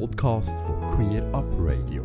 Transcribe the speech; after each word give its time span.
Podcast 0.00 0.58
von 0.60 0.76
Queer 0.88 1.22
Up 1.32 1.44
Radio. 1.56 2.02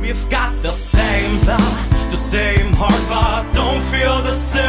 We've 0.00 0.28
got 0.28 0.52
the 0.62 0.72
same 0.72 1.40
blood, 1.44 1.60
the 2.10 2.16
same 2.16 2.72
heart, 2.74 2.92
but 3.08 3.54
don't 3.54 3.80
feel 3.80 4.20
the 4.22 4.32
same. 4.32 4.66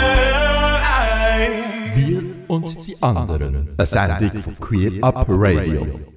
Wir 1.96 2.24
und 2.48 2.88
die 2.88 3.02
anderen. 3.02 3.76
Eine 3.78 3.88
Sendung 3.88 4.42
von 4.42 4.56
Queer 4.60 5.04
Up 5.04 5.26
Radio. 5.28 6.17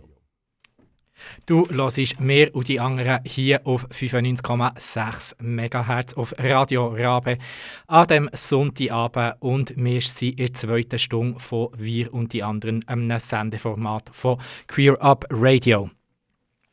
Du 1.50 1.66
hörst 1.68 2.20
mehr 2.20 2.54
und 2.54 2.68
die 2.68 2.78
anderen 2.78 3.18
hier 3.24 3.60
auf 3.66 3.84
95,6 3.90 5.34
MHz 5.42 6.14
auf 6.14 6.32
Radio 6.38 6.94
Rabe 6.96 7.38
an 7.88 8.06
dem 8.06 8.30
Sonntagabend 8.32 9.34
und 9.40 9.74
wir 9.76 10.00
sind 10.00 10.38
in 10.38 10.46
der 10.46 10.54
zweiten 10.54 11.00
Stunde 11.00 11.40
von 11.40 11.70
Wir 11.76 12.14
und 12.14 12.34
die 12.34 12.44
anderen, 12.44 12.86
einem 12.86 13.18
Sendeformat 13.18 14.10
von 14.12 14.38
Queer 14.68 15.02
Up 15.02 15.26
Radio. 15.28 15.90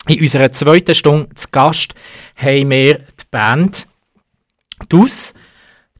In 0.07 0.21
unserer 0.21 0.51
zweiten 0.51 0.93
Stunde 0.93 1.33
zu 1.33 1.47
Gast 1.51 1.95
haben 2.35 2.69
wir 2.69 2.99
die 2.99 3.25
Band 3.31 3.87
DUS 4.89 5.33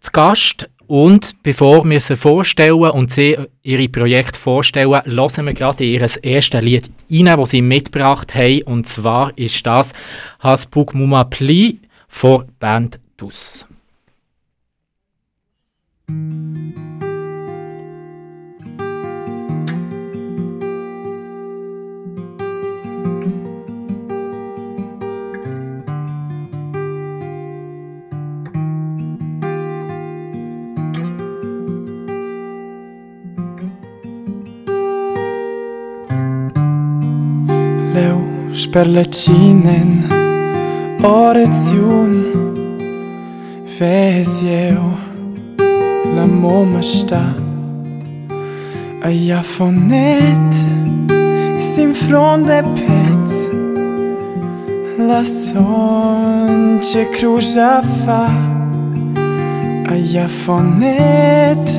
zu 0.01 0.11
Gast. 0.11 0.69
Und 0.87 1.43
bevor 1.43 1.83
wir 1.87 1.99
sie 1.99 2.15
vorstellen 2.15 2.91
und 2.91 3.11
sie 3.11 3.37
ihre 3.61 3.89
Projekte 3.89 4.39
vorstellen, 4.39 4.89
hören 5.05 5.45
wir 5.45 5.53
gerade 5.53 5.83
ihr 5.83 6.07
erstes 6.23 6.61
Lied 6.61 6.89
rein, 7.11 7.25
das 7.25 7.49
sie 7.49 7.61
mitgebracht 7.61 8.33
haben. 8.33 8.63
Und 8.63 8.87
zwar 8.87 9.37
ist 9.37 9.65
das 9.65 9.91
Hasbuk 10.39 10.93
Muma 10.93 11.25
Pli 11.25 11.79
von 12.07 12.45
Band 12.59 12.99
DUS. 13.17 13.65
Sperlecinen 38.57 40.03
Oraziun 41.03 42.25
Vezi 43.79 44.47
eu 44.47 44.91
La 46.15 46.25
moma 46.25 46.81
sta 46.81 47.21
A 49.03 49.09
jafonet 49.09 50.53
Sim 51.77 51.93
fronde 51.93 52.63
pet. 52.75 53.29
La 54.97 55.23
son 55.23 56.79
ce 56.81 57.05
cruja 57.11 57.81
fa. 58.05 58.29
A 59.91 59.95
jafonet 60.13 61.69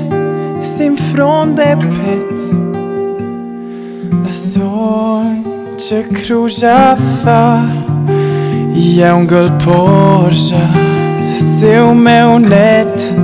Sim 0.61 0.97
fronde 0.97 1.77
pet. 1.81 2.41
La 4.25 4.33
son 4.33 5.48
se 5.89 6.03
crujava 6.03 7.65
E 8.75 9.03
a 9.03 9.17
um 9.17 9.25
galporja 9.25 10.59
Seu 11.31 11.95
meu 11.95 12.39
net 12.39 13.17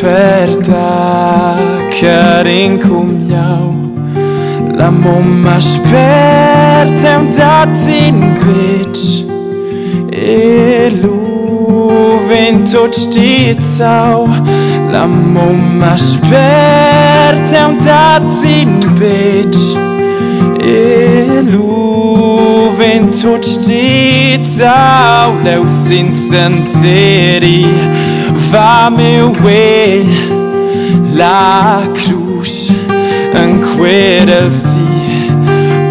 Perta 0.00 1.56
Carin 2.00 2.78
cum 2.78 3.28
iau 3.28 3.74
La 4.74 4.90
mama 4.90 5.20
mumma 5.20 5.60
spertem 5.60 7.30
dat 7.36 7.88
in 7.88 8.20
bitch 8.40 9.26
E 10.10 10.88
luvin 11.02 12.64
tot 12.64 12.94
stizau 12.94 14.26
La 14.90 15.06
mama 15.06 15.40
mumma 15.40 15.96
spertem 15.98 17.78
dat 17.84 18.32
in 18.44 18.80
bitch 18.98 19.93
Elu 20.64 22.72
ventuc 22.78 23.44
de 23.66 24.40
tau 24.56 25.36
leu 25.44 25.68
sin 25.68 26.14
santeri 26.14 27.66
va 28.50 28.90
meu 28.90 29.32
wel 29.44 30.08
la 31.12 31.82
cruz 31.94 32.70
en 33.42 33.60
quera 33.60 34.48
si. 34.48 34.94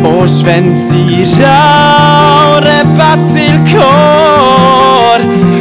Os 0.03 0.41
ventirau 0.41 2.59
rebat 2.59 3.29
il 3.47 3.57
cor 3.71 5.19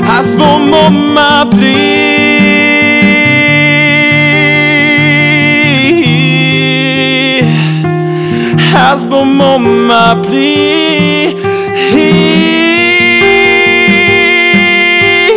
has 0.09 0.35
bom 0.35 0.73
ma 1.15 1.45
blir 1.45 2.12
has 8.73 9.07
beau 9.07 9.25
mot 9.25 9.59
My 9.61 10.15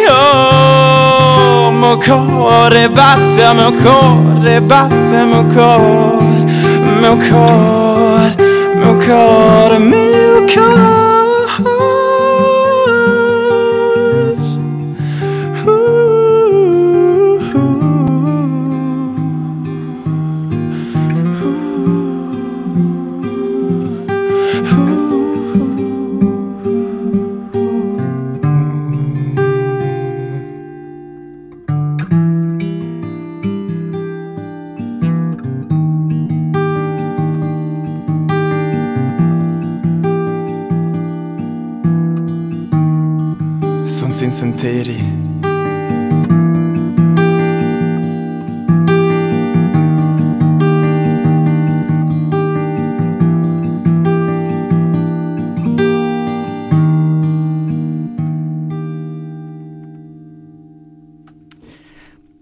Oh, 0.08 1.72
meu 1.72 1.98
cuore 1.98 2.88
batte, 2.90 3.54
meu 3.54 3.72
cuore 3.82 4.60
batte, 4.62 5.18
meu 5.32 5.44
cuore, 5.54 6.36
meu 7.02 7.18
cuore. 7.18 7.66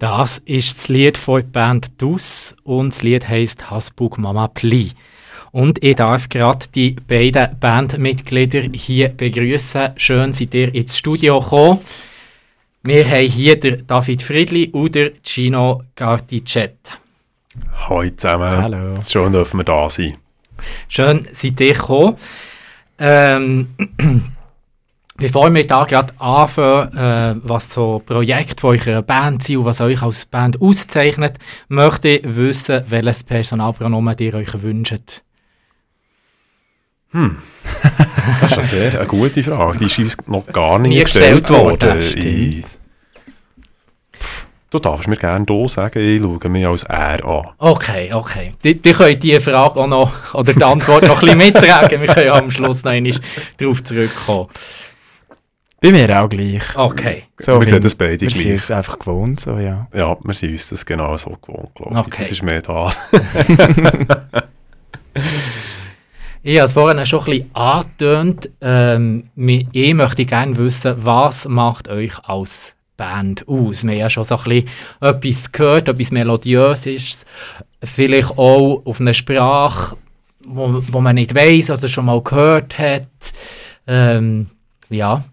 Das 0.04 0.42
ist 0.44 0.80
das 0.80 0.90
Lied 0.90 1.18
von 1.18 1.40
der 1.40 1.48
Band 1.48 1.92
DUS 1.98 2.54
und 2.66 2.90
das 2.94 3.04
Lied 3.04 3.30
heisst 3.30 3.72
Hasbuk 3.72 4.18
Mama 4.18 4.50
Pli. 4.50 4.92
Und 5.54 5.82
ich 5.82 5.96
darf 5.96 6.28
gerade 6.28 6.66
die 6.76 6.92
beiden 6.92 7.58
Bandmitglieder 7.58 8.64
hier 8.74 9.08
begrüßen. 9.08 9.92
Schön, 9.96 10.34
seid 10.34 10.54
ihr 10.56 10.76
ins 10.76 10.98
Studio 10.98 11.40
gekommen. 11.40 11.80
Wir 12.82 13.10
haben 13.10 13.30
hier 13.30 13.58
den 13.58 13.88
David 13.88 14.24
Friedli 14.24 14.72
und 14.74 14.94
den 14.94 15.14
Gino 15.24 15.82
Garticet. 15.96 16.76
Hallo 17.88 18.10
zusammen. 18.10 18.62
Hallo. 18.62 18.96
Schön 19.08 19.32
dürfen 19.32 19.62
wir 19.62 19.64
da 19.64 19.90
sein. 19.90 20.18
Schön, 20.90 21.26
seid 21.32 21.62
ihr 21.62 21.74
gekommen. 21.76 22.18
Ähm, 23.00 23.70
bevor 25.18 25.54
wir 25.54 25.66
da 25.68 25.86
gerade 25.86 26.14
anfangen, 26.20 26.98
äh, 26.98 27.36
was 27.44 27.74
so 27.74 28.02
Projekte 28.06 28.62
von 28.62 28.78
eurer 28.78 29.02
Band 29.02 29.44
sind 29.44 29.58
und 29.58 29.66
was 29.66 29.82
euch 29.82 30.02
als 30.02 30.26
Band 30.26 30.62
auszeichnet, 30.62 31.38
möchte 31.68 32.10
ich 32.10 32.36
wissen, 32.36 32.84
welches 32.90 33.24
Personalpronomen 33.24 34.16
ihr 34.20 34.34
euch 34.36 34.62
wünscht. 34.62 35.22
Das 38.42 38.52
ist 38.52 38.58
eine 38.58 38.64
sehr 38.68 39.00
eine 39.00 39.08
gute 39.08 39.44
Frage. 39.44 39.78
Die 39.78 39.86
ist 39.86 40.00
uns 40.00 40.18
noch 40.28 40.48
gar 40.48 40.80
nicht 40.80 40.92
Nie 40.96 41.04
gestellt 41.04 41.50
worden. 41.50 42.00
Ich, 42.00 42.64
Du 44.74 44.80
darfst 44.80 45.08
mir 45.08 45.18
gerne 45.18 45.46
du 45.46 45.68
sagen, 45.68 46.00
ich 46.00 46.20
schaue 46.20 46.50
mich 46.50 46.66
als 46.66 46.82
er 46.82 47.24
an. 47.24 47.50
Okay, 47.60 48.12
okay. 48.12 48.56
Die, 48.64 48.74
die 48.82 48.92
können 48.92 49.20
die 49.20 49.40
Frage 49.40 49.80
auch 49.80 49.86
noch, 49.86 50.34
oder 50.34 50.52
die 50.52 50.64
Antwort 50.64 51.04
noch 51.04 51.22
ein 51.22 51.38
bisschen 51.38 51.38
mittragen. 51.54 52.02
Wir 52.02 52.08
können 52.08 52.32
am 52.32 52.50
Schluss 52.50 52.84
noch 52.84 52.92
einmal 52.92 53.14
darauf 53.58 53.84
zurückkommen. 53.84 54.48
Bei 55.84 55.92
mir 55.92 56.24
auch 56.24 56.30
gleich. 56.30 56.64
Okay. 56.76 57.24
So, 57.38 57.60
Wir 57.60 57.70
sehen 57.70 57.84
das 57.84 57.94
beide 57.94 58.22
Wir 58.22 58.30
sind 58.30 58.42
gleich. 58.42 58.56
es 58.56 58.72
einfach 58.72 58.98
gewohnt, 58.98 59.42
so, 59.42 59.58
ja. 59.58 59.86
Ja, 59.94 60.18
wir 60.24 60.34
sind 60.34 60.52
uns 60.54 60.70
das 60.70 60.86
genau 60.86 61.18
so 61.18 61.32
gewohnt, 61.32 61.76
glaube 61.76 61.92
ich. 61.92 61.98
Okay. 61.98 62.16
Das 62.20 62.32
ist 62.32 62.42
mehr 62.42 62.62
da. 62.62 62.90
Ich 66.46 66.58
habe 66.58 66.66
es 66.66 66.74
vorhin 66.74 67.06
schon 67.06 67.20
ein 67.22 67.26
bisschen 67.26 67.56
angetönt. 67.56 68.50
Ähm, 68.60 69.30
ich 69.38 69.94
möchte 69.94 70.26
gerne 70.26 70.58
wissen, 70.58 70.94
was 70.98 71.48
macht 71.48 71.88
euch 71.88 72.20
als 72.26 72.74
Band 72.98 73.48
aus? 73.48 73.84
Wir 73.84 73.92
haben 73.92 73.98
ja 74.00 74.10
schon 74.10 74.26
so 74.26 74.36
ein 74.36 74.44
bisschen 74.44 74.70
etwas 75.00 75.52
gehört, 75.54 75.88
etwas 75.88 76.12
Melodiöses. 76.12 77.26
Vielleicht 77.82 78.32
auch 78.32 78.82
auf 78.84 79.00
einer 79.00 79.14
Sprache, 79.14 79.96
wo, 80.46 80.84
wo 80.86 81.00
man 81.00 81.16
nicht 81.16 81.34
weiß 81.34 81.70
oder 81.70 81.88
schon 81.88 82.06
mal 82.06 82.22
gehört 82.22 82.78
hat. 82.78 83.08
Ähm, 83.88 84.50
ja. 84.90 85.24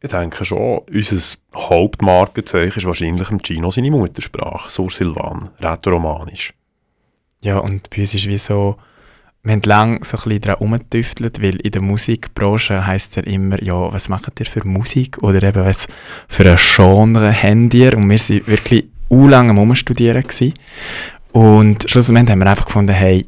Ich 0.00 0.10
denke 0.10 0.44
schon, 0.44 0.82
unser 0.92 1.38
Hauptmarkenzeichen 1.56 2.78
ist 2.78 2.86
wahrscheinlich 2.86 3.30
im 3.30 3.42
Gino 3.42 3.70
seine 3.70 3.90
Muttersprache, 3.90 4.70
Sur 4.70 4.90
Silvan, 4.90 5.50
rätoromanisch. 5.60 6.54
Ja, 7.42 7.58
und 7.58 7.90
bei 7.90 8.02
uns 8.02 8.14
ist 8.14 8.28
wie 8.28 8.38
so, 8.38 8.76
wir 9.42 9.52
haben 9.54 9.62
lange 9.64 9.98
so 10.04 10.16
ein 10.16 10.22
bisschen 10.22 10.40
daran 10.42 10.58
rumgetüftelt, 10.58 11.42
weil 11.42 11.56
in 11.56 11.72
der 11.72 11.82
Musikbranche 11.82 12.86
heisst 12.86 13.16
ja 13.16 13.24
immer, 13.24 13.60
ja, 13.62 13.92
was 13.92 14.08
macht 14.08 14.38
ihr 14.38 14.46
für 14.46 14.64
Musik? 14.64 15.18
Oder 15.22 15.42
eben, 15.42 15.64
was 15.64 15.88
für 16.28 16.48
ein 16.48 16.56
Genre 16.56 17.32
habt 17.32 17.74
ihr? 17.74 17.96
Und 17.96 18.08
wir 18.08 18.18
waren 18.18 18.46
wirklich 18.46 18.84
lange 19.10 19.50
am 19.50 19.58
Umstudieren. 19.58 20.24
Und 21.32 21.90
schlussendlich 21.90 22.30
haben 22.30 22.38
wir 22.38 22.50
einfach 22.50 22.66
gefunden, 22.66 22.92
hey, 22.92 23.26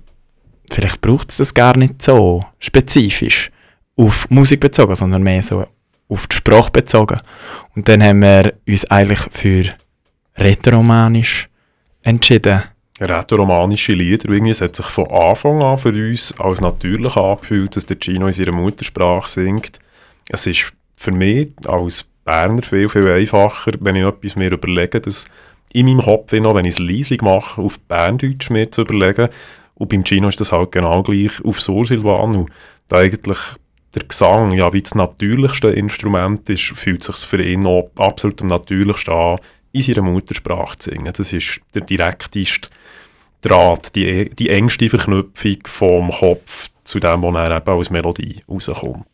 vielleicht 0.71 1.01
braucht 1.01 1.31
es 1.31 1.39
das 1.39 1.53
gar 1.53 1.77
nicht 1.77 2.01
so 2.01 2.45
spezifisch 2.61 3.51
auf 3.97 4.31
Musik 4.31 4.61
bezogen, 4.61 4.95
sondern 4.95 5.25
mehr 5.25 5.43
so 5.43 5.67
auf 6.11 6.27
die 6.27 6.37
Sprache 6.37 6.71
bezogen. 6.71 7.21
Und 7.75 7.89
dann 7.89 8.03
haben 8.03 8.21
wir 8.21 8.53
uns 8.67 8.85
eigentlich 8.91 9.21
für 9.31 9.65
Rätoromanisch 10.37 11.49
entschieden. 12.03 12.63
Rätoromanische 13.01 13.95
Lieder, 13.95 14.29
irgendwie, 14.29 14.51
es 14.51 14.61
hat 14.61 14.77
sich 14.77 14.87
von 14.87 15.07
Anfang 15.11 15.63
an 15.63 15.79
für 15.79 15.89
uns 15.89 16.35
als 16.39 16.61
natürlich 16.61 17.17
angefühlt, 17.17 17.75
dass 17.75 17.87
der 17.87 17.97
Gino 17.99 18.27
in 18.27 18.33
seiner 18.35 18.53
Muttersprache 18.53 19.29
singt. 19.29 19.79
Es 20.29 20.47
ist 20.47 20.73
für 20.97 21.13
mich 21.13 21.49
als 21.67 22.05
Berner 22.25 22.63
viel, 22.63 22.89
viel 22.89 23.09
einfacher, 23.09 23.73
wenn 23.81 23.97
ich 23.97 24.05
etwas 24.05 24.37
mir 24.37 24.53
überlege, 24.53 25.01
dass 25.01 25.25
in 25.73 25.87
meinem 25.87 26.01
Kopf, 26.01 26.33
noch, 26.33 26.55
wenn 26.55 26.65
ich 26.65 26.75
es 26.75 26.79
leislich 26.79 27.23
mache, 27.23 27.63
auf 27.63 27.79
Berndeutsch 27.81 28.51
mir 28.51 28.71
zu 28.71 28.83
überlegen. 28.83 29.29
Und 29.75 29.89
beim 29.89 30.05
Gino 30.05 30.29
ist 30.29 30.41
das 30.41 30.53
halt 30.53 30.73
genau 30.73 31.03
gleich 31.03 31.43
auf 31.45 31.61
Sursilvan. 31.61 32.37
Und 32.37 32.51
da 32.89 32.99
eigentlich 32.99 33.39
der 33.95 34.05
Gesang 34.05 34.53
ja 34.53 34.73
wie 34.73 34.83
das 34.83 34.95
natürlichste 34.95 35.69
Instrument 35.69 36.49
ist, 36.49 36.73
fühlt 36.77 37.03
sich 37.03 37.17
für 37.17 37.43
ihn 37.43 37.67
auch 37.67 37.91
absolut 37.97 38.41
am 38.43 38.49
natürlichsten 38.49 39.13
an, 39.13 39.39
in 39.73 39.83
seiner 39.83 40.03
Muttersprache 40.03 40.79
zu 40.79 40.91
singen. 40.91 41.13
Das 41.13 41.33
ist 41.33 41.61
der 41.75 41.83
direkteste 41.83 42.69
Draht, 43.43 43.95
die, 43.97 44.29
die 44.29 44.51
engste 44.51 44.91
Verknüpfung 44.91 45.59
vom 45.67 46.11
Kopf 46.11 46.69
zu 46.85 47.01
dem, 47.01 47.23
was 47.23 47.35
er 47.35 47.57
eben 47.57 47.79
als 47.79 47.91
Melodie 47.91 48.43
rauskommt. 48.49 49.07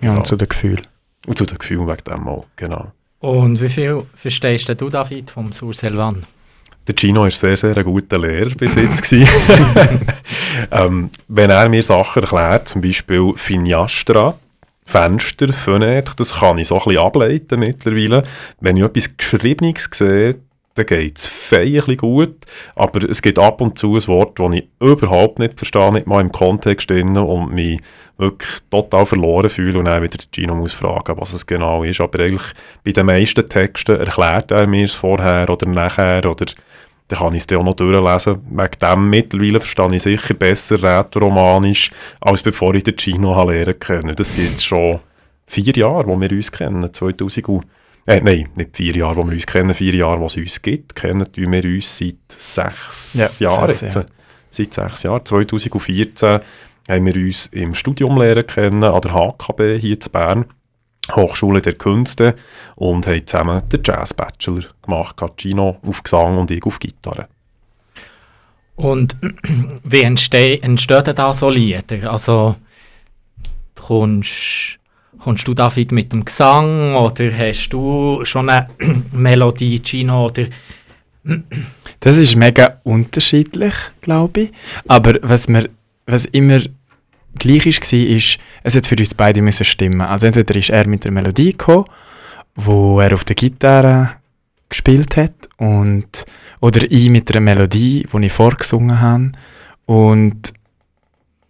Ja, 0.00 0.12
Ja. 0.12 0.16
und 0.16 0.26
zu 0.26 0.36
den 0.36 0.48
Gefühlen. 0.48 0.86
Und 1.26 1.38
zu 1.38 1.44
den 1.44 1.58
Gefühlen 1.58 1.86
wegen 1.86 2.04
dem 2.04 2.26
auch, 2.28 2.46
genau. 2.56 2.92
Und 3.20 3.60
wie 3.60 3.68
viel 3.68 4.02
verstehst 4.14 4.68
du, 4.80 4.88
David, 4.88 5.30
vom 5.30 5.52
Sur 5.52 5.72
Selvan? 5.74 6.24
Der 6.86 6.94
Gino 6.96 7.22
war 7.22 7.30
sehr, 7.30 7.56
sehr 7.56 7.76
ein 7.76 7.84
guter 7.84 8.18
Lehrer 8.18 8.50
bis 8.50 8.74
jetzt. 8.74 9.12
ähm, 10.70 11.10
wenn 11.28 11.50
er 11.50 11.68
mir 11.68 11.82
Sachen 11.82 12.22
erklärt, 12.22 12.68
zum 12.68 12.82
Beispiel 12.82 13.32
Finiastra, 13.36 14.36
Fenster, 14.84 15.46
Fenêtre, 15.46 16.14
das 16.16 16.40
kann 16.40 16.58
ich 16.58 16.68
so 16.68 16.76
ein 16.76 16.84
bisschen 16.84 17.02
ableiten 17.02 17.60
mittlerweile. 17.60 18.24
Wenn 18.60 18.76
ich 18.76 18.84
etwas 18.84 19.16
Geschriebenes 19.16 19.88
sehe, 19.92 20.36
dann 20.74 20.86
geht 20.86 21.18
es 21.18 21.26
bisschen 21.26 21.96
gut, 21.96 22.36
aber 22.74 23.08
es 23.08 23.22
gibt 23.22 23.38
ab 23.38 23.60
und 23.60 23.78
zu 23.78 23.94
ein 23.94 24.06
Wort, 24.08 24.38
das 24.38 24.52
ich 24.54 24.68
überhaupt 24.80 25.38
nicht 25.38 25.56
verstehe, 25.56 25.92
nicht 25.92 26.06
mal 26.06 26.20
im 26.20 26.32
Kontext 26.32 26.90
drin 26.90 27.16
und 27.16 27.54
mich 27.54 27.80
wirklich 28.18 28.50
total 28.70 29.06
verloren 29.06 29.48
fühle 29.48 29.78
und 29.78 29.86
dann 29.86 30.02
wieder 30.02 30.18
den 30.18 30.28
Gino 30.32 30.54
muss 30.54 30.72
fragen, 30.72 31.16
was 31.16 31.32
es 31.32 31.46
genau 31.46 31.84
ist. 31.84 32.00
Aber 32.00 32.18
eigentlich 32.18 32.52
bei 32.84 32.92
den 32.92 33.06
meisten 33.06 33.46
Texten 33.46 34.00
erklärt 34.00 34.50
er 34.50 34.66
mir 34.66 34.84
es 34.84 34.94
vorher 34.94 35.48
oder 35.48 35.66
nachher 35.68 36.28
oder 36.28 36.46
dann 37.08 37.18
kann 37.18 37.34
ich 37.34 37.40
es 37.40 37.46
dann 37.46 37.58
auch 37.58 37.64
noch 37.64 37.74
durchlesen. 37.74 38.40
Wegen 38.50 38.78
dem 38.80 39.10
mittlerweile 39.10 39.60
verstehe 39.60 39.94
ich 39.94 40.02
sicher 40.02 40.34
besser 40.34 40.82
Rätoromanisch, 40.82 41.90
als 42.20 42.42
bevor 42.42 42.74
ich 42.74 42.82
den 42.84 42.96
Gino 42.96 43.50
lernen 43.50 43.78
können. 43.78 44.16
Das 44.16 44.34
sind 44.34 44.50
jetzt 44.50 44.64
schon 44.64 45.00
vier 45.46 45.72
Jahre, 45.76 46.06
wo 46.06 46.18
wir 46.18 46.30
uns 46.30 46.50
kennen. 46.50 46.92
2000 46.92 47.48
und, 47.48 47.64
äh, 48.06 48.20
nein, 48.20 48.48
nicht 48.54 48.76
vier 48.76 48.96
Jahre, 48.96 49.16
wo 49.16 49.24
wir 49.24 49.34
uns 49.34 49.46
kennen, 49.46 49.74
vier 49.74 49.94
Jahre, 49.94 50.20
wo 50.20 50.26
es 50.26 50.36
uns 50.36 50.60
gibt. 50.62 50.94
Kennen 50.94 51.26
wir 51.34 51.64
uns 51.64 51.98
seit 51.98 52.16
sechs 52.28 53.14
Ja, 53.14 53.48
Jahren. 53.48 53.72
sechs. 53.72 53.94
Jahre. 53.94 54.06
Seit 54.50 54.72
sechs 54.74 55.02
Jahren. 55.02 55.24
2014 55.24 56.40
haben 56.88 57.06
wir 57.06 57.14
uns 57.16 57.46
im 57.52 57.74
Studium 57.74 58.16
lernen 58.18 58.46
kennen, 58.46 58.84
an 58.84 59.00
der 59.00 59.12
HKB 59.14 59.78
hier 59.78 59.94
in 59.96 60.12
Bern. 60.12 60.44
Hochschule 61.12 61.60
der 61.60 61.74
Künste 61.74 62.34
und 62.76 63.06
haben 63.06 63.26
zusammen 63.26 63.62
den 63.68 63.82
Jazz-Bachelor 63.84 64.64
gemacht, 64.82 65.16
Gino 65.36 65.78
auf 65.86 66.02
Gesang 66.02 66.38
und 66.38 66.50
ich 66.50 66.64
auf 66.64 66.78
Gitarre. 66.78 67.28
Und 68.76 69.16
wie 69.84 70.02
entstehen, 70.02 70.62
entstehen 70.62 71.04
denn 71.04 71.14
da 71.14 71.34
so 71.34 71.48
Lieder? 71.50 72.10
Also, 72.10 72.56
kommst, 73.74 74.78
kommst 75.18 75.46
du 75.46 75.54
David 75.54 75.92
mit 75.92 76.12
dem 76.12 76.24
Gesang 76.24 76.96
oder 76.96 77.30
hast 77.36 77.68
du 77.68 78.24
schon 78.24 78.48
eine 78.48 78.68
Melodie, 79.12 79.80
Gino? 79.82 80.26
Oder, 80.26 80.46
Das 82.00 82.18
ist 82.18 82.36
mega 82.36 82.80
unterschiedlich, 82.82 83.74
glaube 84.00 84.42
ich. 84.42 84.52
Aber 84.86 85.14
was, 85.22 85.48
mir, 85.48 85.70
was 86.06 86.26
immer 86.26 86.60
gleich 87.38 87.66
war, 87.66 87.98
ist, 87.98 88.38
es 88.62 88.76
hat 88.76 88.86
für 88.86 88.96
uns 88.96 89.14
beide 89.14 89.42
müssen 89.42 89.64
stimmen. 89.64 90.00
Also 90.00 90.26
entweder 90.26 90.54
ist 90.56 90.70
er 90.70 90.86
mit 90.86 91.04
der 91.04 91.12
Melodie 91.12 91.50
gekommen, 91.50 91.86
wo 92.54 93.00
er 93.00 93.14
auf 93.14 93.24
der 93.24 93.36
Gitarre 93.36 94.10
gespielt 94.68 95.16
hat, 95.16 95.48
und, 95.56 96.24
oder 96.60 96.82
ich 96.90 97.08
mit 97.08 97.30
einer 97.30 97.40
Melodie, 97.40 98.06
die 98.12 98.26
ich 98.26 98.32
vorgesungen 98.32 99.00
habe. 99.00 99.32
Und 99.86 100.52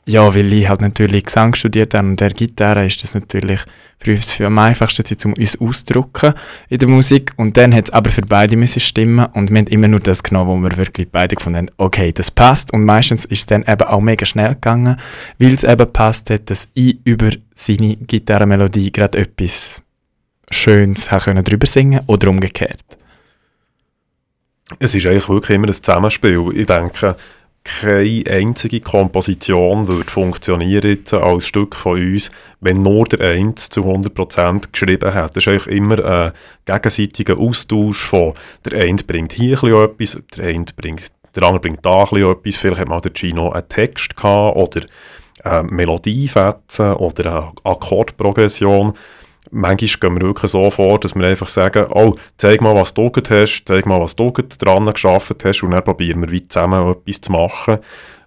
ja, 0.07 0.35
weil 0.35 0.53
ich 0.53 0.69
halt 0.69 0.83
natürlich 0.83 1.25
Gesang 1.25 1.55
studiert 1.55 1.95
habe 1.95 2.09
und 2.09 2.21
der 2.21 2.31
Gitarre, 2.31 2.87
ist 2.87 3.03
das 3.03 3.15
natürlich 3.15 3.61
für 3.99 4.13
uns 4.13 4.33
für 4.33 4.47
am 4.47 4.59
einfachsten, 4.59 5.05
um 5.25 5.33
uns 5.33 5.59
auszudrücken 5.59 6.35
in 6.69 6.79
der 6.79 6.89
Musik. 6.89 7.33
Und 7.37 7.57
dann 7.57 7.75
hat 7.75 7.85
es 7.85 7.91
aber 7.91 8.11
für 8.11 8.23
beide 8.23 8.57
müssen 8.57 8.81
stimmen 8.81 9.27
und 9.33 9.51
wir 9.51 9.59
haben 9.59 9.67
immer 9.69 9.89
nur 9.89 10.01
das 10.01 10.23
genommen, 10.23 10.51
wo 10.51 10.69
wir 10.69 10.77
wirklich 10.77 11.09
beide 11.11 11.37
gefunden 11.37 11.59
haben, 11.59 11.71
okay, 11.79 12.13
das 12.13 12.31
passt. 12.31 12.73
Und 12.73 12.85
meistens 12.85 13.25
ist 13.25 13.41
es 13.41 13.47
dann 13.47 13.63
eben 13.63 13.83
auch 13.83 14.01
mega 14.01 14.27
schnell 14.27 14.51
gegangen, 14.51 14.97
weil 15.39 15.55
es 15.55 15.65
eben 15.65 15.91
passt 15.91 16.29
hat, 16.29 16.51
dass 16.51 16.69
ich 16.75 16.99
über 17.05 17.31
seine 17.55 17.97
Gitarrenmelodie 17.97 18.93
gerade 18.93 19.19
etwas 19.19 19.81
Schönes 20.51 21.09
können 21.09 21.45
drüber 21.45 21.67
singen 21.67 22.01
oder 22.07 22.29
umgekehrt. 22.29 22.99
Es 24.79 24.95
ist 24.95 25.07
eigentlich 25.07 25.29
wirklich 25.29 25.57
immer 25.57 25.69
ein 25.69 25.73
Zusammenspiel. 25.73 26.51
Ich 26.55 26.67
denke, 26.67 27.17
keine 27.65 28.25
einzige 28.29 28.81
Komposition 28.81 29.89
würde 29.89 30.11
funktionieren 30.11 31.03
als 31.13 31.47
Stück 31.49 31.75
von 31.75 31.99
uns, 31.99 32.31
wenn 32.61 32.83
nur 32.83 33.07
der 33.07 33.21
Eins 33.21 33.71
zu 33.71 33.83
100% 33.83 34.71
geschrieben 34.71 35.15
hat. 35.15 35.35
Das 35.35 35.47
ist 35.47 35.49
eigentlich 35.49 35.67
immer 35.69 36.05
ein 36.05 36.33
gegenseitiger 36.67 37.39
Austausch 37.39 38.03
von 38.03 38.35
der 38.65 38.81
eine 38.81 39.03
bringt 39.03 39.33
hier 39.33 39.63
etwas, 39.63 40.21
der 40.37 40.45
eine 40.45 40.67
bringt, 40.77 41.09
der 41.35 41.43
andere 41.43 41.61
bringt 41.61 41.85
da 41.85 42.03
etwas. 42.03 42.57
Vielleicht 42.57 42.81
hat 42.81 42.89
mal 42.89 43.01
der 43.01 43.13
Gino 43.15 43.51
einen 43.51 43.69
Text 43.69 44.15
gehabt 44.15 44.57
oder 44.57 44.83
eine 45.43 45.63
Melodiefetzen 45.65 46.93
oder 46.95 47.27
eine 47.27 47.53
Akkordprogression. 47.65 48.93
Manchmal 49.55 50.01
gehen 50.01 50.21
wir 50.21 50.27
wirklich 50.29 50.51
so 50.51 50.69
vor, 50.71 50.99
dass 50.99 51.15
wir 51.15 51.25
einfach 51.27 51.49
sagen, 51.49 51.87
oh, 51.91 52.17
zeig 52.37 52.61
mal, 52.61 52.75
was 52.75 52.93
du 52.93 53.11
hast, 53.31 53.65
zeig 53.67 53.87
mal, 53.87 54.01
was 54.01 54.17
du 54.17 54.33
dran 54.59 54.93
geschafft 54.93 55.45
hast 55.45 55.63
und 55.63 55.71
dann 55.71 55.85
probieren 55.85 56.23
wir 56.23 56.31
wie 56.31 56.47
zusammen 56.47 56.91
etwas 56.91 57.21
zu 57.21 57.33
machen. 57.33 57.79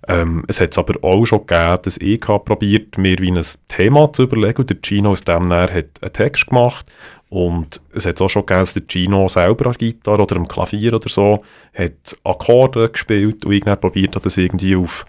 Ähm, 0.07 0.45
es 0.47 0.61
hat 0.61 0.71
es 0.71 0.77
aber 0.77 1.03
auch 1.03 1.25
schon 1.25 1.45
gegeben, 1.45 1.79
dass 1.83 1.97
ich 1.97 2.21
habe 2.27 2.43
probiert, 2.45 2.97
mir 2.97 3.17
wie 3.19 3.31
ein 3.31 3.43
Thema 3.67 4.11
zu 4.13 4.23
überlegen 4.23 4.59
und 4.59 4.69
der 4.69 4.77
Gino 4.81 5.11
aus 5.11 5.23
dem 5.23 5.47
näher 5.47 5.73
hat 5.73 6.01
einen 6.01 6.13
Text 6.13 6.47
gemacht 6.47 6.85
und 7.29 7.81
es 7.93 8.05
hat 8.05 8.21
auch 8.21 8.29
schon 8.29 8.45
gegeben, 8.45 8.61
dass 8.61 8.73
der 8.73 8.83
Gino 8.87 9.27
selber 9.27 9.67
an 9.67 9.73
Gitarre 9.73 10.21
oder 10.21 10.37
am 10.37 10.47
Klavier 10.47 10.93
oder 10.93 11.09
so 11.09 11.43
hat 11.73 12.17
Akkorde 12.23 12.89
gespielt 12.89 13.43
und 13.43 13.51
ich 13.51 13.63
dann 13.63 13.79
probiert 13.79 14.15
hat, 14.15 14.25
das 14.25 14.37
irgendwie 14.37 14.77
auf 14.77 15.05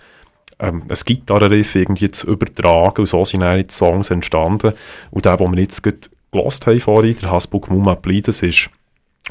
ähm, 0.58 0.82
ein 0.88 0.98
Gitarrenriff 1.04 1.74
irgendwie 1.74 2.10
zu 2.10 2.26
übertragen 2.26 3.00
und 3.00 3.06
so 3.06 3.24
sind 3.24 3.40
dann 3.40 3.58
die 3.58 3.72
Songs 3.72 4.10
entstanden. 4.10 4.72
Und 5.10 5.24
der, 5.24 5.36
den 5.36 5.52
wir 5.52 5.62
jetzt 5.62 5.82
gerade 5.82 6.00
gelost 6.30 6.66
haben 6.66 6.80
vorhin, 6.80 7.16
der 7.16 7.30
Hasbuk 7.30 7.70
Mumapli, 7.70 8.22
das 8.22 8.42
ist 8.42 8.70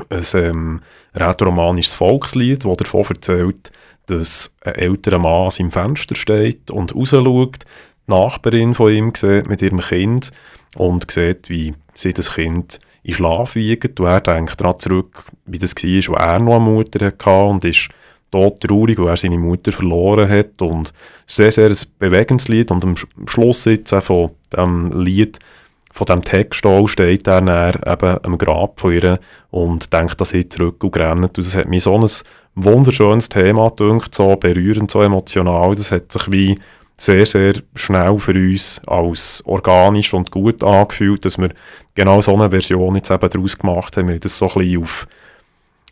ein 0.10 0.24
ähm, 0.34 0.80
rätoromanisches 1.16 1.94
Volkslied, 1.94 2.66
das 2.66 2.78
davon 2.78 3.06
erzählt, 3.10 3.72
dass 4.06 4.54
ein 4.62 4.76
älterer 4.76 5.20
Mann 5.20 5.46
an 5.46 5.52
seinem 5.52 5.72
Fenster 5.72 6.16
steht 6.16 6.72
und 6.72 6.96
rausschaut, 6.96 7.60
die 8.08 8.14
Nachbarin 8.14 8.74
von 8.74 8.92
ihm 8.92 9.12
sieht 9.16 9.48
mit 9.48 9.62
ihrem 9.62 9.80
Kind 9.80 10.32
und 10.76 11.10
sieht, 11.12 11.50
wie 11.50 11.74
sie 11.94 12.14
das 12.14 12.34
Kind 12.34 12.80
in 13.04 13.14
Schlaf 13.14 13.56
wiegt. 13.56 14.00
Und 14.00 14.06
er 14.06 14.22
denkt 14.22 14.62
daran 14.62 14.80
zurück, 14.80 15.26
wie 15.46 15.60
das 15.60 15.76
war, 15.76 16.14
wo 16.14 16.18
er 16.18 16.40
noch 16.40 16.56
eine 16.56 16.64
Mutter 16.64 17.06
hatte 17.06 17.30
und 17.30 17.66
ist 17.66 17.90
tot 18.32 18.62
traurig, 18.62 18.98
weil 19.00 19.10
er 19.10 19.18
seine 19.18 19.38
Mutter 19.38 19.72
verloren 19.72 20.30
hat. 20.30 20.62
Und 20.62 20.94
sehr, 21.26 21.52
sehr 21.52 21.70
ein 21.70 21.78
bewegendes 22.00 22.48
Lied. 22.48 22.72
Und 22.72 22.84
am 22.84 22.96
Schluss 23.28 23.66
jetzt 23.66 23.94
von 23.94 24.32
dem 24.56 24.92
Lied, 25.00 25.40
von 25.92 26.06
dem 26.06 26.24
Text 26.24 26.66
auch, 26.66 26.88
steht 26.88 27.28
er 27.28 27.42
dann 27.42 27.76
eben 27.86 28.18
am 28.24 28.38
Grab 28.38 28.80
von 28.80 28.94
ihr 28.94 29.20
und 29.50 29.92
denkt 29.94 30.20
an 30.20 30.26
sie 30.26 30.48
zurück 30.48 30.84
und 30.84 30.98
rennt. 30.98 31.24
Und 31.24 31.38
das 31.38 31.56
hat 31.56 31.68
mir 31.68 31.82
so 31.82 31.98
ein 31.98 32.08
wunderschönes 32.56 33.30
Thema 33.30 33.70
gedacht, 33.70 34.14
so 34.14 34.36
berührend, 34.36 34.92
so 34.92 35.02
emotional. 35.02 35.76
Das 35.76 35.92
hat 35.92 36.12
sich 36.12 36.32
wie 36.32 36.60
sehr, 37.00 37.26
sehr 37.26 37.54
schnell 37.76 38.18
für 38.20 38.34
uns 38.34 38.82
als 38.88 39.44
organisch 39.46 40.14
und 40.14 40.32
gut 40.32 40.64
angefühlt, 40.64 41.24
dass 41.26 41.38
wir 41.38 41.50
genau 41.94 42.22
so 42.22 42.34
eine 42.34 42.50
Version 42.50 42.96
jetzt 42.96 43.12
eben 43.12 43.30
daraus 43.30 43.58
gemacht 43.58 43.96
haben. 43.98 44.08
Wir 44.08 44.20
das 44.20 44.38
so 44.38 44.48
ein 44.48 44.54
bisschen 44.56 44.84
auf, 44.84 45.08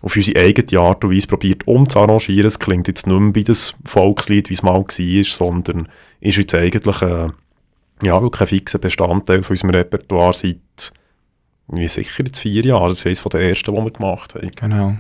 auf 0.02 0.16
unsere 0.16 0.40
eigene 0.40 0.80
Art 0.80 1.04
und 1.04 1.16
Weise 1.16 1.28
probiert 1.28 1.68
umzuarrangieren. 1.68 2.48
Es 2.48 2.60
klingt 2.60 2.88
jetzt 2.88 3.08
nicht 3.08 3.20
mehr 3.20 3.36
wie 3.36 3.44
das 3.44 3.74
Volkslied, 3.86 4.50
wie 4.50 4.54
es 4.54 4.64
mal 4.64 4.76
war, 4.76 5.24
sondern 5.24 5.88
ist 6.20 6.38
jetzt 6.38 6.54
eigentlich 6.54 7.02
ein, 7.02 7.34
ja, 8.04 8.22
wirklich 8.22 8.42
ein 8.42 8.48
fixer 8.48 8.80
Bestandteil 8.80 9.42
von 9.42 9.54
unserem 9.54 9.72
Repertoire 9.72 10.34
seit 10.34 10.92
wie 11.68 11.88
sicher 11.88 12.24
jetzt 12.24 12.40
vier 12.40 12.64
Jahren. 12.64 12.90
Das 12.90 13.00
ist 13.00 13.06
eines 13.06 13.24
der 13.24 13.42
ersten, 13.42 13.74
die 13.74 13.82
wir 13.82 13.92
gemacht 13.92 14.36
haben. 14.36 14.52
Genau. 14.56 14.96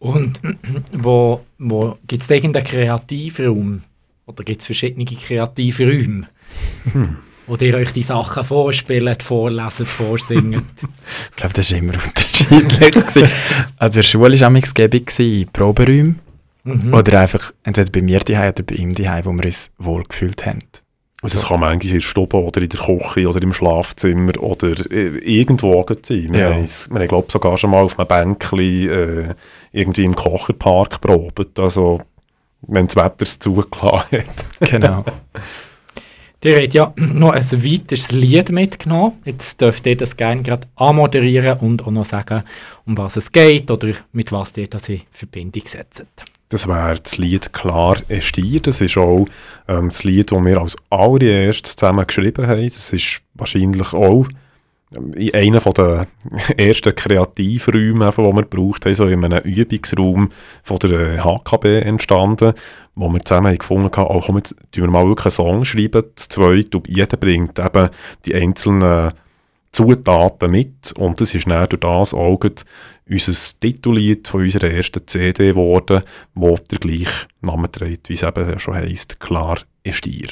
Und 0.00 0.40
wo, 0.92 1.44
wo 1.58 1.96
gibt 2.06 2.22
es 2.22 2.30
irgendeinen 2.30 2.66
Kreativraum? 2.66 3.82
Oder 4.26 4.42
gibt 4.44 4.62
es 4.62 4.66
verschiedene 4.66 5.04
Kreativräume? 5.04 6.28
Hm. 6.92 7.18
Wo 7.46 7.56
ihr 7.56 7.74
euch 7.74 7.92
die 7.92 8.02
Sachen 8.02 8.42
vorspielt, 8.42 9.22
vorlesen, 9.22 9.84
vorsingen? 9.84 10.70
ich 11.30 11.36
glaube, 11.36 11.54
das 11.54 11.70
war 11.70 11.78
immer 11.78 11.92
unterschiedlich. 12.06 12.96
also 13.76 13.98
in 13.98 14.02
der 14.02 14.02
Schule 14.02 14.40
war 14.40 14.54
es 14.54 14.74
gäbig 14.74 15.18
in 15.18 15.48
Proberäumen. 15.48 16.20
Mhm. 16.64 16.94
Oder 16.94 17.20
einfach 17.20 17.52
entweder 17.62 17.90
bei 17.90 18.00
mir 18.00 18.20
daheim 18.20 18.50
oder 18.50 18.62
bei 18.62 18.76
ihm 18.76 18.94
daheim, 18.94 19.26
wo 19.26 19.32
wir 19.32 19.44
uns 19.44 19.70
wohlgefühlt 19.78 20.46
haben. 20.46 20.62
Und 21.20 21.32
das 21.32 21.46
kann 21.46 21.60
manchmal 21.60 21.86
in 21.86 21.94
der 21.94 22.00
Stube 22.00 22.36
oder 22.36 22.60
in 22.60 22.68
der 22.68 22.80
Küche 22.80 23.28
oder 23.28 23.42
im 23.42 23.52
Schlafzimmer 23.52 24.38
oder 24.40 24.74
äh, 24.90 25.18
irgendwo 25.18 25.86
sein. 26.02 26.32
Wir, 26.32 26.38
ja. 26.38 26.54
haben, 26.54 26.68
wir 26.90 27.06
glaube 27.06 27.32
sogar 27.32 27.56
schon 27.56 27.70
mal 27.70 27.82
auf 27.82 27.98
einem 27.98 28.08
Bänkchen 28.08 28.58
äh, 28.58 29.34
irgendwie 29.72 30.04
im 30.04 30.14
Kocherpark 30.14 31.00
probiert. 31.00 31.58
Also 31.58 32.02
wenn 32.66 32.86
das 32.86 32.96
Wetter 32.96 33.22
es 33.22 33.38
zugelassen 33.38 34.18
hat. 34.18 34.70
Genau. 34.70 35.04
Ihr 36.44 36.60
habt 36.60 36.74
ja 36.74 36.92
noch 36.96 37.32
ein 37.32 37.42
weiteres 37.42 38.12
Lied 38.12 38.50
mitgenommen. 38.50 39.14
Jetzt 39.24 39.62
dürft 39.62 39.86
ihr 39.86 39.96
das 39.96 40.16
gerne 40.16 40.42
gerade 40.42 40.66
anmoderieren 40.76 41.58
und 41.60 41.86
auch 41.86 41.90
noch 41.90 42.04
sagen, 42.04 42.42
um 42.84 42.98
was 42.98 43.16
es 43.16 43.32
geht 43.32 43.70
oder 43.70 43.94
mit 44.12 44.30
was 44.30 44.54
ihr 44.56 44.68
das 44.68 44.90
in 44.90 45.00
Verbindung 45.10 45.62
setzt. 45.64 46.04
Das 46.50 46.68
wäre 46.68 47.00
das 47.02 47.16
Lied 47.16 47.54
«Klar 47.54 47.96
Estier». 48.08 48.60
Das 48.60 48.82
ist 48.82 48.98
auch 48.98 49.26
ähm, 49.66 49.88
das 49.88 50.04
Lied, 50.04 50.30
das 50.30 50.44
wir 50.44 50.60
als 50.60 50.76
allererstes 50.90 51.76
zusammen 51.76 52.06
geschrieben 52.06 52.46
haben. 52.46 52.62
Das 52.62 52.92
ist 52.92 53.22
wahrscheinlich 53.32 53.92
auch 53.94 54.28
in 55.14 55.34
einem 55.34 55.72
der 55.76 56.06
ersten 56.56 56.94
Kreativräume, 56.94 58.10
die 58.10 58.18
wir 58.18 58.42
gebraucht 58.42 58.84
haben, 58.84 58.94
so 58.94 59.06
in 59.06 59.24
einem 59.24 59.42
Übungsraum 59.42 60.30
von 60.62 60.78
der 60.78 61.24
HKB 61.24 61.80
entstanden, 61.80 62.52
wo 62.94 63.08
wir 63.08 63.20
zusammen 63.24 63.56
gefunden 63.56 63.90
haben, 63.96 64.14
oh, 64.14 64.20
komm, 64.20 64.36
jetzt 64.36 64.54
schreiben 64.70 64.82
wir 64.82 64.90
mal 64.90 65.06
wirklich 65.06 65.26
einen 65.26 65.30
Song 65.30 65.64
schreiben, 65.64 66.04
das 66.14 66.28
zweite, 66.28 66.76
und 66.76 66.88
jeder 66.88 67.16
bringt 67.16 67.58
eben 67.58 67.88
die 68.24 68.34
einzelnen 68.34 69.12
Zutaten 69.72 70.50
mit 70.50 70.92
und 70.96 71.20
das 71.20 71.34
ist 71.34 71.48
dann 71.48 71.68
durch 71.68 71.80
das 71.80 72.14
auch 72.14 72.38
unser 73.08 73.58
Titellied 73.58 74.28
von 74.28 74.42
unserer 74.42 74.70
ersten 74.70 75.06
CD 75.06 75.48
geworden, 75.48 76.02
wo 76.34 76.56
der 76.56 76.78
gleiche 76.78 77.26
Name 77.40 77.70
trägt, 77.70 78.08
wie 78.08 78.14
es 78.14 78.22
eben 78.22 78.58
schon 78.60 78.74
heisst, 78.74 79.18
«Klar 79.18 79.58
ist 79.82 80.04
dir». 80.04 80.28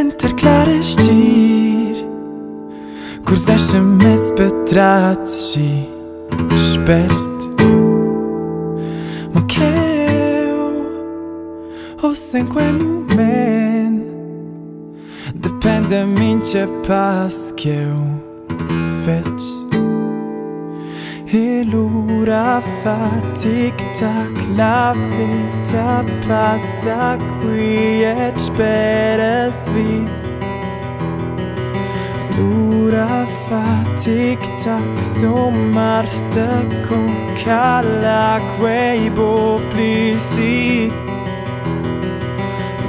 încercare 0.00 0.80
știri. 0.80 2.04
Kur 3.24 3.36
zeshemes 3.36 4.30
pe 4.36 4.46
tratë 4.70 5.28
shi 5.28 5.88
shpert 6.56 7.46
Më 9.34 9.42
keu 9.52 10.70
Ose 12.08 12.42
men. 13.16 13.94
Depende 15.34 16.04
min 16.16 16.38
që 16.40 16.66
pas 16.86 17.52
keu 17.56 18.00
feq 19.04 19.57
Elura 21.30 22.62
fatiktak 22.82 24.32
lafita 24.56 26.02
pasak 26.24 27.20
wietchperes 27.44 28.48
vi 29.74 30.08
Lura 32.32 33.26
fatiktak 33.44 35.04
somarste 35.04 36.48
kon 36.88 37.12
kalla 37.44 38.40
queibo 38.56 39.60
plisi 39.68 40.88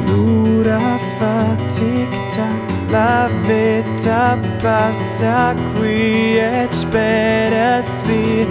Lura 0.08 0.98
fatiktak 1.20 2.69
La 2.92 3.30
vita 3.46 4.40
passa 4.60 5.54
qui 5.76 6.40
et 6.40 6.74
speresvi 6.74 8.48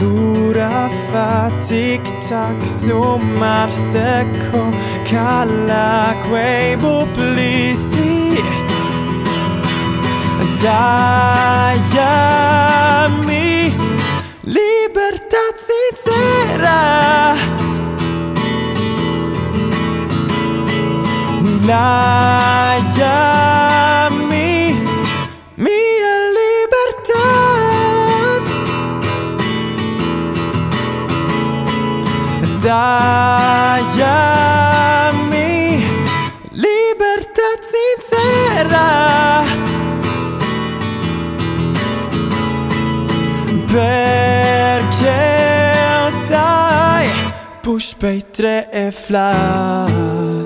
Lura 0.00 0.90
fatic 1.10 2.02
tac 2.28 2.66
sum 2.66 3.42
absteco 3.42 4.70
Calaque 5.04 6.76
buplisi 6.80 8.42
Daiami 10.60 11.86
Libertà 14.42 15.54
sincera. 15.56 17.67
Miami, 21.68 23.12
mia 25.56 26.14
libertà. 26.38 27.28
Daiami, 33.68 34.16
libertà 36.52 37.48
sincera. 37.60 38.88
Perché 43.70 45.20
sai, 46.26 47.08
push 47.60 47.92
pay 47.98 48.24
3 48.30 48.70
e 48.70 48.90
flash. 48.90 50.37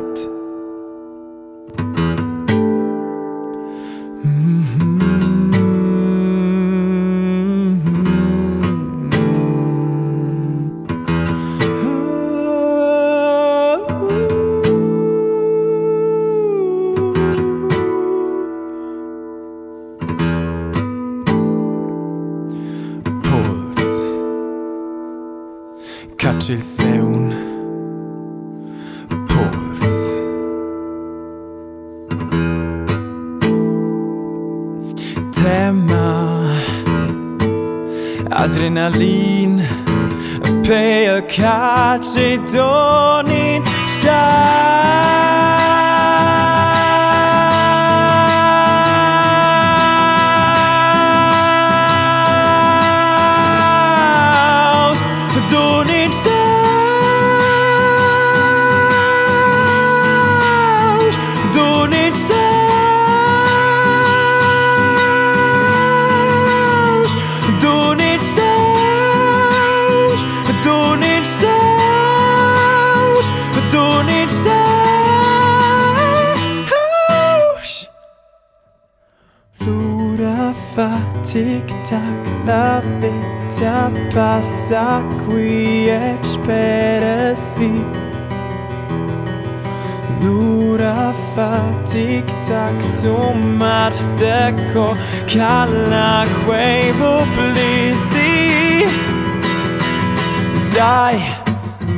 dai 100.72 101.20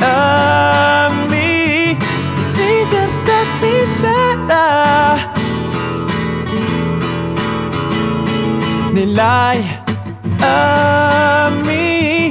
a 0.00 1.08
me 1.28 1.96
Sì, 2.52 2.86
certezza 2.88 3.66
sarà 4.00 5.32
Nell'ai 8.92 9.82
a 10.40 11.50
me 11.64 12.30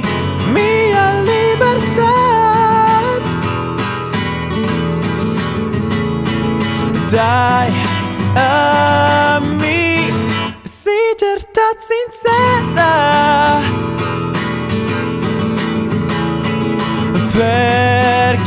Mia 0.52 1.06
libertà. 1.30 2.12
Dai 7.08 7.72
a 8.34 9.40
me 9.40 10.12
Sì, 10.62 10.90
certezza 11.16 11.94
sarà 12.22 12.53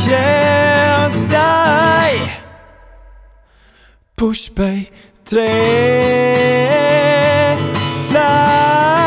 chance 0.07 0.87
push 4.17 4.49
bay 4.49 4.89
tre. 5.23 5.47
Fly. 8.09 9.06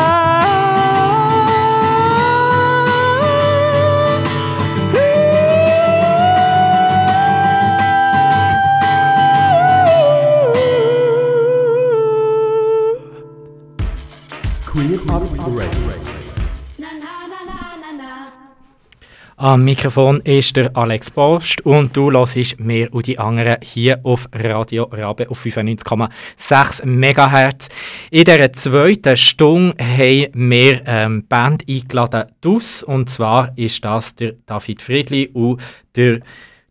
Am 19.41 19.63
Mikrofon 19.63 20.19
ist 20.19 20.55
der 20.55 20.77
Alex 20.77 21.09
Post 21.09 21.65
und 21.65 21.97
du 21.97 22.11
hörst 22.11 22.59
mehr 22.59 22.93
und 22.93 23.07
die 23.07 23.17
anderen 23.17 23.57
hier 23.63 23.99
auf 24.03 24.29
Radio 24.31 24.83
Rabe 24.83 25.31
auf 25.31 25.43
95,6 25.43 26.85
MHz. 26.85 27.69
In 28.11 28.23
dieser 28.23 28.53
zweiten 28.53 29.17
Stunde 29.17 29.75
haben 29.83 30.51
wir 30.51 30.81
ähm, 30.85 31.25
Band 31.27 31.63
eingeladen, 31.67 32.25
DUS, 32.41 32.83
und 32.83 33.09
zwar 33.09 33.51
ist 33.55 33.83
das 33.83 34.13
der 34.13 34.33
David 34.45 34.79
Friedli 34.79 35.31
und 35.33 35.59
der 35.95 36.19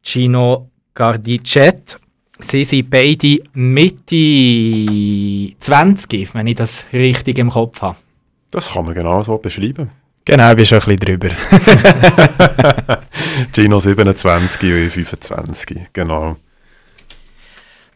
Gino 0.01 0.71
Gardicet. 0.95 1.99
Sie 2.39 2.65
sind 2.65 2.89
beide 2.89 3.41
Mitte 3.53 4.15
20, 5.59 6.37
wenn 6.37 6.47
ich 6.47 6.55
das 6.55 6.85
richtig 6.93 7.39
im 7.39 7.51
Kopf 7.51 7.83
habe. 7.83 7.97
Das 8.53 8.73
kann 8.73 8.85
man 8.85 8.95
genau 8.95 9.21
so 9.25 9.39
beschreiben. 9.39 9.91
Genau, 10.31 10.55
bist 10.55 10.69
schon 10.69 10.79
ein 10.79 10.97
bisschen 10.97 11.19
drüber. 11.19 11.31
Gino 13.53 13.81
27 13.81 14.63
und 14.63 14.87
ich 14.87 14.93
25, 14.93 15.89
genau. 15.93 16.37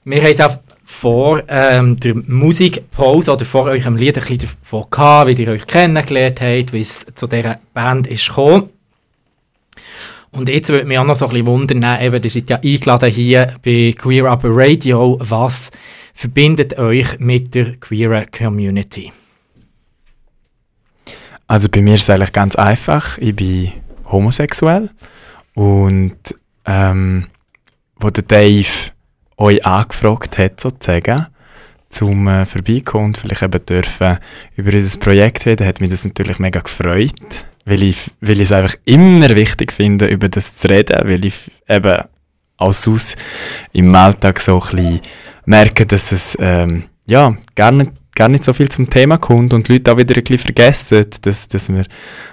Wir 0.03 0.21
haben 0.21 0.33
es 0.33 0.41
auch 0.41 0.59
vor 0.83 1.45
ähm, 1.47 1.95
der 1.95 2.17
Musikpause 2.17 3.31
oder 3.31 3.45
vor 3.45 3.67
eurem 3.67 3.95
Lied 3.95 4.19
ein 4.19 4.25
bisschen 4.25 4.49
davon 4.63 4.91
gehabt, 4.91 5.29
wie 5.29 5.41
ihr 5.45 5.53
euch 5.53 5.65
kennengelernt 5.65 6.41
habt, 6.41 6.73
wie 6.73 6.81
es 6.81 7.07
zu 7.15 7.29
dieser 7.29 7.61
Band 7.73 8.09
ist 8.09 8.27
gekommen. 8.27 8.69
Und 10.33 10.49
jetzt 10.49 10.71
würde 10.71 10.87
mich 10.87 10.99
auch 10.99 11.05
noch 11.05 11.15
so 11.15 11.27
ein 11.27 11.31
bisschen 11.31 11.47
wundern, 11.47 12.03
eben, 12.03 12.21
ihr 12.21 12.31
seid 12.31 12.51
ja 12.51 12.57
eingeladen 12.57 13.13
hier 13.13 13.55
bei 13.65 13.95
Queer 13.97 14.25
Up 14.25 14.41
Radio. 14.43 15.19
Was 15.21 15.71
verbindet 16.15 16.81
euch 16.81 17.21
mit 17.21 17.55
der 17.55 17.77
queeren 17.77 18.27
Community? 18.37 19.13
Also 21.47 21.69
bei 21.69 21.83
mir 21.83 21.97
ist 21.97 22.03
es 22.03 22.11
eigentlich 22.11 22.33
ganz 22.33 22.57
einfach. 22.57 23.19
Ich 23.19 23.37
bin 23.37 23.73
homosexuell 24.07 24.91
und 25.55 26.17
ähm, 26.67 27.27
wo 27.97 28.11
der 28.11 28.25
Dave 28.25 28.93
euch 29.37 29.65
angefragt 29.65 30.39
hat, 30.39 30.61
sozusagen, 30.61 31.27
zum 31.89 32.27
äh, 32.27 32.47
vorbeikommen 32.47 33.07
und 33.07 33.19
vielleicht 33.19 33.43
eben 33.43 33.67
dürfen 33.67 34.19
über 34.57 34.73
unser 34.73 34.99
Projekt 34.99 35.47
reden, 35.47 35.67
hat 35.67 35.81
mich 35.81 35.91
das 35.91 36.05
natürlich 36.05 36.39
mega 36.39 36.61
gefreut, 36.61 37.45
weil 37.65 37.83
ich, 37.83 38.11
weil 38.21 38.41
ich 38.41 38.51
es 38.51 38.53
einfach 38.53 38.75
immer 38.85 39.29
wichtig 39.37 39.73
finde, 39.73 40.07
über 40.07 40.29
das 40.29 40.57
zu 40.57 40.69
reden, 40.69 41.09
weil 41.09 41.25
ich 41.25 41.35
eben 41.69 42.03
als 42.57 42.83
Sus 42.83 43.17
im 43.73 43.95
Alltag 43.95 44.41
so 44.41 44.61
ein 44.61 44.77
bisschen 44.77 45.01
merke, 45.45 45.87
dass 45.87 46.13
es 46.13 46.37
ähm, 46.41 46.85
ja, 47.07 47.37
gar 47.55 47.71
nicht 47.71 47.93
gar 48.15 48.29
nicht 48.29 48.45
so 48.45 48.53
viel 48.53 48.69
zum 48.69 48.89
Thema 48.89 49.19
kommt 49.19 49.53
und 49.53 49.69
die 49.69 49.75
Leute 49.75 49.93
auch 49.93 49.99
wieder 49.99 50.17
ein 50.17 50.23
bisschen 50.23 50.55
vergessen, 50.55 51.07
dass, 51.23 51.49
dass 51.49 51.69
wir 51.69 51.85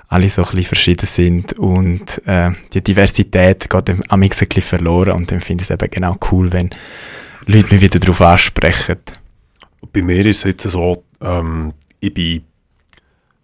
alle 0.08 0.30
so 0.30 0.42
ein 0.44 0.46
bisschen 0.46 0.66
verschieden 0.66 1.08
sind 1.08 1.54
und 1.54 2.22
äh, 2.26 2.52
die 2.74 2.84
Diversität 2.84 3.70
geht 3.70 3.90
am 3.90 4.02
ein 4.10 4.30
bisschen 4.30 4.62
verloren 4.62 5.14
und 5.14 5.32
dann 5.32 5.42
finde 5.42 5.64
ich 5.64 5.70
es 5.70 5.74
eben 5.74 5.90
genau 5.90 6.18
cool, 6.32 6.52
wenn 6.52 6.70
Leute 7.48 7.74
mich 7.74 7.82
wieder 7.82 8.00
darauf 8.00 8.22
ansprechen. 8.22 8.98
Bei 9.92 10.02
mir 10.02 10.26
ist 10.26 10.40
es 10.40 10.44
jetzt 10.44 10.70
so, 10.70 11.04
ähm, 11.20 11.74
ich 12.00 12.14
bin, 12.14 12.44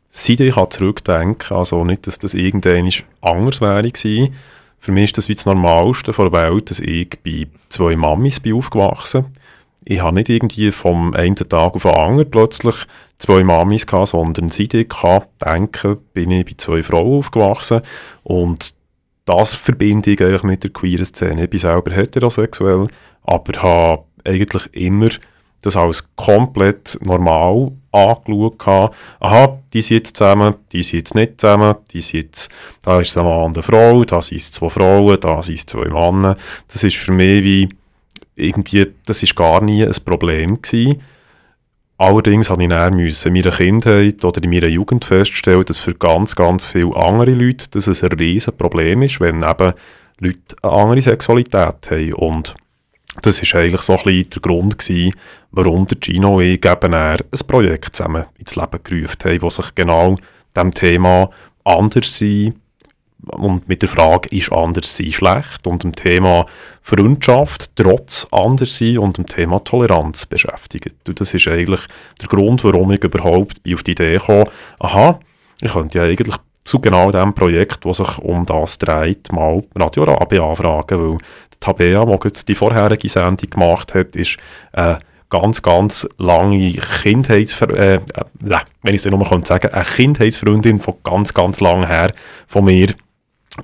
seit 0.09 0.39
ich 0.39 0.53
kann 0.53 0.69
zurückdenken 0.69 1.57
also 1.57 1.83
nicht, 1.83 2.05
dass 2.05 2.19
das 2.19 2.35
irgendwann 2.35 2.89
anders 3.21 3.61
wäre 3.61 3.89
gewesen. 3.89 4.35
Für 4.79 4.91
mich 4.91 5.05
ist 5.05 5.17
das 5.17 5.27
wie 5.27 5.35
das 5.35 5.47
Normalste 5.47 6.13
von 6.13 6.31
der 6.31 6.43
Welt, 6.43 6.69
dass 6.69 6.79
ich 6.79 7.09
bei 7.23 7.47
zwei 7.69 7.95
Mamis 7.95 8.39
bin 8.39 8.53
aufgewachsen 8.53 9.25
ich 9.89 10.01
habe 10.01 10.15
nicht 10.15 10.27
irgendwie 10.27 10.71
vom 10.71 11.13
einen 11.13 11.35
Tag 11.35 11.75
auf 11.75 11.83
den 11.83 11.91
anderen 11.91 12.29
plötzlich 12.29 12.75
zwei 13.19 13.43
Mamis 13.43 13.87
gehabt, 13.87 14.09
sondern 14.09 14.49
seit 14.49 14.73
ich 14.73 14.89
kann 14.89 15.23
denken, 15.43 15.97
bin 16.13 16.31
ich 16.31 16.45
bei 16.45 16.53
zwei 16.57 16.83
Frauen 16.83 17.19
aufgewachsen 17.19 17.81
und 18.23 18.73
das 19.23 19.53
verbinde 19.53 20.11
ich 20.11 20.21
eigentlich 20.21 20.43
mit 20.43 20.63
der 20.63 20.71
queeren 20.71 21.05
Szene. 21.05 21.45
Ich 21.45 21.49
bin 21.49 21.59
selber 21.59 21.91
heterosexuell, 21.91 22.87
aber 23.23 23.61
habe 23.61 24.03
eigentlich 24.25 24.73
immer 24.73 25.09
das 25.61 25.77
als 25.77 26.07
komplett 26.15 26.97
normal 27.01 27.71
angeschaut. 27.91 28.91
Aha, 29.19 29.59
die 29.73 29.81
sind 29.81 29.97
jetzt 29.97 30.17
zusammen, 30.17 30.55
die 30.71 30.83
sind 30.83 30.99
jetzt 30.99 31.15
nicht 31.15 31.41
zusammen, 31.41 31.75
die 31.91 32.01
sind 32.01 32.23
jetzt, 32.23 32.49
da 32.81 32.99
ist 32.99 33.17
ein 33.17 33.25
Mann 33.25 33.53
eine 33.53 33.63
Frau, 33.63 34.03
da 34.03 34.21
sind 34.21 34.41
zwei 34.41 34.69
Frauen, 34.69 35.19
da 35.19 35.41
sind 35.41 35.69
zwei 35.69 35.87
Männer. 35.87 36.37
Das 36.71 36.83
ist 36.83 36.97
für 36.97 37.11
mich 37.11 37.43
wie 37.43 37.69
irgendwie, 38.37 38.93
das 39.05 39.23
ist 39.23 39.35
gar 39.35 39.61
nie 39.61 39.83
ein 39.83 39.95
Problem 40.05 40.61
gewesen. 40.61 41.01
Allerdings 41.97 42.49
habe 42.49 42.61
ich 42.63 42.69
dann 42.69 42.95
müssen 42.95 43.27
in 43.27 43.33
meiner 43.33 43.55
Kindheit 43.55 44.23
oder 44.23 44.43
in 44.43 44.51
meiner 44.51 44.67
Jugend 44.67 45.03
feststellen, 45.03 45.65
dass 45.65 45.79
für 45.79 45.95
ganz, 45.95 46.35
ganz 46.35 46.65
viele 46.65 46.95
andere 46.95 47.31
Leute 47.31 47.65
das 47.71 47.87
ein 47.87 48.11
riesen 48.11 48.55
Problem 48.55 49.01
ist, 49.01 49.19
wenn 49.19 49.41
eben 49.41 49.73
Leute 50.19 50.55
eine 50.61 50.71
andere 50.71 51.01
Sexualität 51.01 51.89
haben. 51.89 52.13
Und 52.13 52.55
das 53.23 53.41
ist 53.41 53.55
eigentlich 53.55 53.81
so 53.81 53.93
ein 53.93 54.03
bisschen 54.03 54.29
der 54.29 54.41
Grund 54.41 54.77
gewesen, 54.77 55.13
warum 55.51 55.87
der 55.87 55.97
Gino 55.99 56.35
und 56.37 56.43
ich 56.43 56.63
eben 56.63 56.93
ein 56.93 57.19
Projekt 57.47 57.95
zusammen 57.95 58.25
ins 58.37 58.55
Leben 58.55 58.79
gerufen 58.83 59.17
haben, 59.23 59.39
das 59.39 59.55
sich 59.55 59.73
genau 59.73 60.17
dem 60.55 60.71
Thema 60.71 61.31
anders 61.63 62.17
sein 62.17 62.53
und 63.29 63.67
mit 63.67 63.81
der 63.81 63.89
Frage, 63.89 64.29
ist 64.29 64.51
Anderssein 64.51 65.11
schlecht? 65.11 65.67
Und 65.67 65.83
dem 65.83 65.95
Thema 65.95 66.45
Freundschaft 66.81 67.71
trotz 67.75 68.27
Anderssein 68.31 68.99
und 68.99 69.17
dem 69.17 69.25
Thema 69.25 69.59
Toleranz 69.59 70.25
beschäftigt. 70.25 70.95
Und 71.07 71.19
das 71.19 71.33
ist 71.33 71.47
eigentlich 71.47 71.81
der 72.21 72.27
Grund, 72.27 72.63
warum 72.63 72.91
ich 72.91 73.03
überhaupt 73.03 73.61
auf 73.73 73.83
die 73.83 73.91
Idee 73.91 74.17
kam, 74.17 74.45
aha, 74.79 75.19
ich 75.61 75.73
könnte 75.73 75.97
ja 75.97 76.05
eigentlich 76.05 76.35
zu 76.63 76.79
genau 76.79 77.11
dem 77.11 77.33
Projekt, 77.33 77.85
das 77.85 77.97
sich 77.97 78.17
um 78.19 78.45
das 78.45 78.77
dreht, 78.77 79.31
mal 79.31 79.63
Radio 79.75 80.03
Rabe 80.03 80.43
anfragen, 80.43 80.99
weil 80.99 81.17
die 81.53 81.59
Tabea, 81.59 82.05
die 82.05 82.45
die 82.45 82.55
vorherige 82.55 83.09
Sendung 83.09 83.49
gemacht 83.49 83.93
hat, 83.93 84.15
ist 84.15 84.37
eine 84.73 84.99
ganz, 85.29 85.61
ganz 85.61 86.07
lange 86.17 86.73
Kindheitsver... 87.01 87.69
Äh, 87.69 87.95
äh, 87.95 87.99
wenn 88.83 88.95
ich 88.95 89.05
es 89.05 89.11
nur 89.11 89.19
mal 89.19 89.45
sagen 89.45 89.73
eine 89.73 89.83
Kindheitsfreundin 89.83 90.79
von 90.79 90.95
ganz, 91.03 91.33
ganz 91.33 91.59
lang 91.59 91.85
her 91.85 92.13
von 92.47 92.65
mir. 92.65 92.87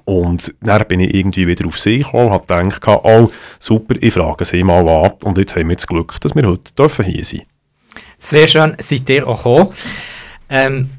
Und 0.06 0.53
dann 0.62 0.86
bin 0.88 0.99
ich 0.99 1.13
irgendwie 1.13 1.47
wieder 1.47 1.67
auf 1.67 1.79
sie 1.79 1.99
gekommen, 1.99 2.32
habe 2.32 2.45
gedacht, 2.45 2.88
oh, 3.03 3.32
super, 3.60 3.95
ich 3.99 4.13
frage 4.13 4.45
sie 4.45 4.63
mal 4.63 4.88
an. 4.88 5.12
Und 5.23 5.38
jetzt 5.38 5.56
haben 5.56 5.69
wir 5.69 5.75
das 5.75 5.88
Glück, 5.88 6.19
dass 6.21 6.36
wir 6.36 6.47
heute 6.47 6.73
dürfen 6.73 7.06
hier 7.06 7.23
sein 7.23 7.43
Sehr 8.17 8.47
schön, 8.47 8.75
seid 8.79 9.10
ihr 9.10 9.27
auch 9.27 9.43
gekommen. 9.43 9.73
Ähm, 10.49 10.89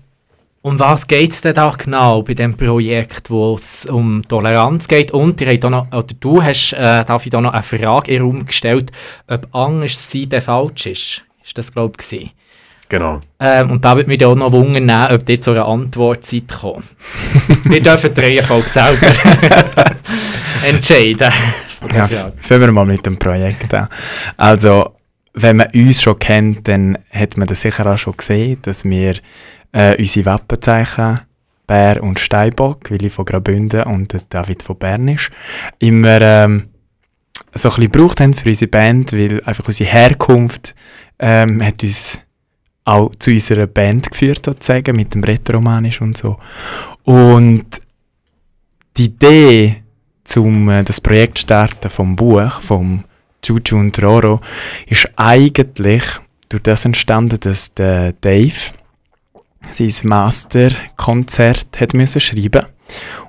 um 0.62 0.78
was 0.78 1.06
geht 1.06 1.32
es 1.32 1.42
denn 1.42 1.54
da 1.54 1.74
genau 1.76 2.22
bei 2.22 2.32
dem 2.32 2.56
Projekt, 2.56 3.28
wo 3.28 3.54
es 3.54 3.84
um 3.84 4.26
Toleranz 4.26 4.88
geht? 4.88 5.10
Und 5.10 5.38
ihr 5.42 5.48
habt 5.48 5.64
noch, 5.64 5.88
oder 5.88 6.06
du 6.18 6.42
hast, 6.42 6.72
äh, 6.72 7.04
darf 7.04 7.26
ich 7.26 7.30
da 7.30 7.40
noch 7.42 7.52
eine 7.52 7.62
Frage 7.62 8.12
in 8.12 8.16
den 8.16 8.22
Raum 8.22 8.46
gestellt, 8.46 8.90
ob 9.28 9.54
anders 9.54 10.10
sein 10.10 10.40
falsch 10.40 10.86
ist. 10.86 11.22
Ist 11.44 11.58
das, 11.58 11.70
glaube 11.70 12.02
ich? 12.10 12.34
Genau. 12.94 13.20
Ähm, 13.40 13.72
und 13.72 13.84
da 13.84 13.96
würde 13.96 14.08
mich 14.08 14.24
auch 14.24 14.36
noch 14.36 14.52
wundern, 14.52 15.12
ob 15.12 15.28
ihr 15.28 15.40
zu 15.40 15.50
einer 15.50 15.66
Antwort 15.66 16.24
seid 16.24 16.46
gekommen. 16.46 16.84
wir 17.64 17.80
dürfen 17.82 18.14
die 18.14 18.20
Reihenfolge 18.20 18.68
selber 18.68 19.08
entscheiden. 20.64 21.32
Ja, 21.92 22.08
fangen 22.38 22.60
wir 22.60 22.70
mal 22.70 22.86
mit 22.86 23.04
dem 23.04 23.18
Projekt 23.18 23.74
an. 23.74 23.88
Also, 24.36 24.94
wenn 25.32 25.56
man 25.56 25.66
uns 25.74 26.02
schon 26.02 26.20
kennt, 26.20 26.68
dann 26.68 26.96
hat 27.10 27.36
man 27.36 27.48
das 27.48 27.62
sicher 27.62 27.84
auch 27.84 27.98
schon 27.98 28.16
gesehen, 28.16 28.58
dass 28.62 28.84
wir 28.84 29.16
äh, 29.72 29.96
unsere 29.98 30.26
Wappenzeichen 30.26 31.18
Bär 31.66 32.00
und 32.00 32.20
Steinbock, 32.20 32.92
Willi 32.92 33.10
von 33.10 33.24
Graubünden 33.24 33.82
und 33.82 34.24
David 34.28 34.62
von 34.62 34.78
Bernisch, 34.78 35.32
immer 35.80 36.20
ähm, 36.22 36.68
so 37.54 37.70
ein 37.70 37.74
bisschen 37.74 37.90
gebraucht 37.90 38.20
haben 38.20 38.34
für 38.34 38.48
unsere 38.48 38.70
Band, 38.70 39.12
weil 39.12 39.42
einfach 39.42 39.66
unsere 39.66 39.90
Herkunft 39.90 40.76
ähm, 41.18 41.60
hat 41.60 41.82
uns 41.82 42.20
auch 42.84 43.14
zu 43.18 43.30
unserer 43.30 43.66
Band 43.66 44.10
geführt, 44.10 44.44
sozusagen, 44.44 44.96
mit 44.96 45.14
dem 45.14 45.24
Retromanisch 45.24 46.00
und 46.00 46.16
so. 46.16 46.38
Und 47.04 47.64
die 48.96 49.04
Idee, 49.04 49.82
zum 50.24 50.68
äh, 50.68 50.84
das 50.84 51.00
Projekt 51.00 51.38
starten 51.38 51.90
vom 51.90 52.16
Buch, 52.16 52.60
vom 52.60 53.04
Juju 53.44 53.78
und 53.78 54.02
Roro, 54.02 54.40
ist 54.86 55.08
eigentlich 55.16 56.02
durch 56.48 56.62
das 56.62 56.84
entstanden, 56.84 57.40
dass 57.40 57.74
der 57.74 58.12
Dave 58.12 58.72
sein 59.72 59.92
Masterkonzert 60.04 61.80
hat 61.80 61.94
müssen 61.94 62.20
schreiben 62.20 62.66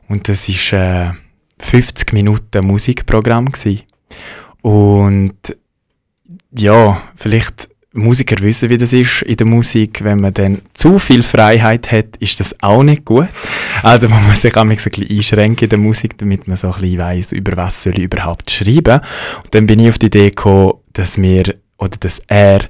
und 0.08 0.28
das 0.28 0.48
ist 0.50 0.74
äh, 0.74 1.12
50 1.60 2.14
Minuten 2.14 2.66
Musikprogramm 2.66 3.46
gewesen. 3.46 3.84
und 4.62 5.36
ja, 6.52 7.02
vielleicht 7.16 7.70
Musiker 7.96 8.36
wissen, 8.44 8.70
wie 8.70 8.78
das 8.78 8.94
ist 8.94 9.22
in 9.24 9.38
der 9.38 9.48
Musik. 9.48 10.04
Wenn 10.04 10.20
man 10.20 10.34
dann 10.34 10.62
zu 10.74 11.00
viel 11.00 11.24
Freiheit 11.24 11.92
hat, 11.92 12.18
ist 12.18 12.40
das 12.40 12.56
auch 12.62 12.84
nicht 12.84 13.06
gut. 13.06 13.28
Also 13.84 14.10
man 14.10 14.28
muss 14.28 14.42
sich 14.42 14.56
auch 14.56 14.62
ein 14.62 14.70
bisschen 14.70 15.08
einschränken 15.10 15.66
in 15.66 15.70
der 15.70 15.80
Musik, 15.80 16.18
damit 16.18 16.48
man 16.48 16.58
so 16.58 16.68
ein 16.68 16.74
bisschen 16.74 17.00
weiss, 17.00 17.32
über 17.32 17.58
was 17.58 17.84
soll 17.84 17.94
ich 17.94 18.04
überhaupt 18.04 18.52
schreiben. 18.52 19.00
Und 19.44 19.56
dann 19.56 19.68
bin 19.68 19.80
ich 19.80 19.90
auf 19.90 19.98
die 19.98 20.08
Idee 20.08 20.30
gekommen, 20.30 20.74
dass 20.94 21.22
wir, 21.22 21.56
oder 21.78 21.98
dass 22.00 22.22
er, 22.28 22.62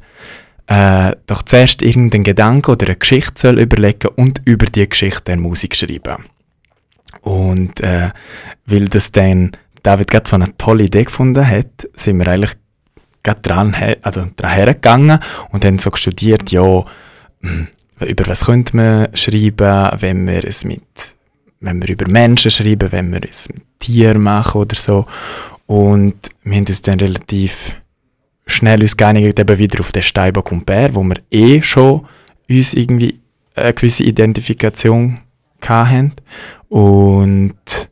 äh, 0.68 1.16
doch 1.28 1.44
zuerst 1.44 1.82
irgendeinen 1.82 2.24
Gedanken 2.24 2.72
oder 2.72 2.88
eine 2.88 2.96
Geschichte 2.96 3.34
soll 3.36 3.60
überlegen 3.60 4.10
und 4.16 4.42
über 4.46 4.66
die 4.66 4.88
Geschichte 4.88 5.22
dann 5.26 5.40
Musik 5.40 5.76
schreiben. 5.76 6.26
Und 7.22 7.82
äh, 7.82 8.12
weil 8.66 8.86
das 8.86 9.12
dann 9.12 9.52
David 9.84 10.10
gerade 10.10 10.28
so 10.28 10.36
eine 10.36 10.56
tolle 10.58 10.86
Idee 10.86 11.04
gefunden 11.04 11.48
hat, 11.48 11.88
sind 11.94 12.18
wir 12.18 12.28
eigentlich 12.28 12.56
dran, 13.34 13.76
also 14.02 14.28
dran 14.36 14.52
hergegangen 14.52 15.20
und 15.52 15.66
haben 15.66 15.80
so 15.80 15.90
studiert, 15.96 16.52
ja, 16.52 16.86
hm, 17.42 17.68
über 18.02 18.28
was 18.28 18.46
könnte 18.46 18.76
man 18.76 19.08
schreiben, 19.16 19.90
wenn 20.00 20.28
wir 20.28 20.44
es 20.44 20.66
mit, 20.66 20.84
wenn 21.60 21.82
wir 21.82 21.90
über 21.90 22.10
Menschen 22.10 22.52
schreiben, 22.52 22.92
wenn 22.92 23.12
wir 23.12 23.22
es 23.30 23.48
mit 23.50 23.64
Tieren 23.80 24.22
machen 24.22 24.62
oder 24.62 24.76
so. 24.76 25.06
Und 25.66 26.16
wir 26.44 26.58
haben 26.58 26.66
uns 26.68 26.82
dann 26.82 27.00
relativ 27.00 27.76
schnell 28.46 28.82
uns 28.82 28.98
geeinigt 28.98 29.40
eben 29.40 29.58
wieder 29.58 29.80
auf 29.80 29.92
den 29.92 30.04
Steinbock 30.04 30.52
und 30.52 30.66
Bär, 30.66 30.94
wo 30.94 31.04
wir 31.04 31.18
eh 31.32 31.62
schon 31.62 32.06
uns 32.50 32.74
irgendwie 32.74 33.20
eine 33.56 33.74
gewisse 33.74 34.04
Identifikation 34.04 35.20
hatten. 35.62 36.14
Und 36.70 37.90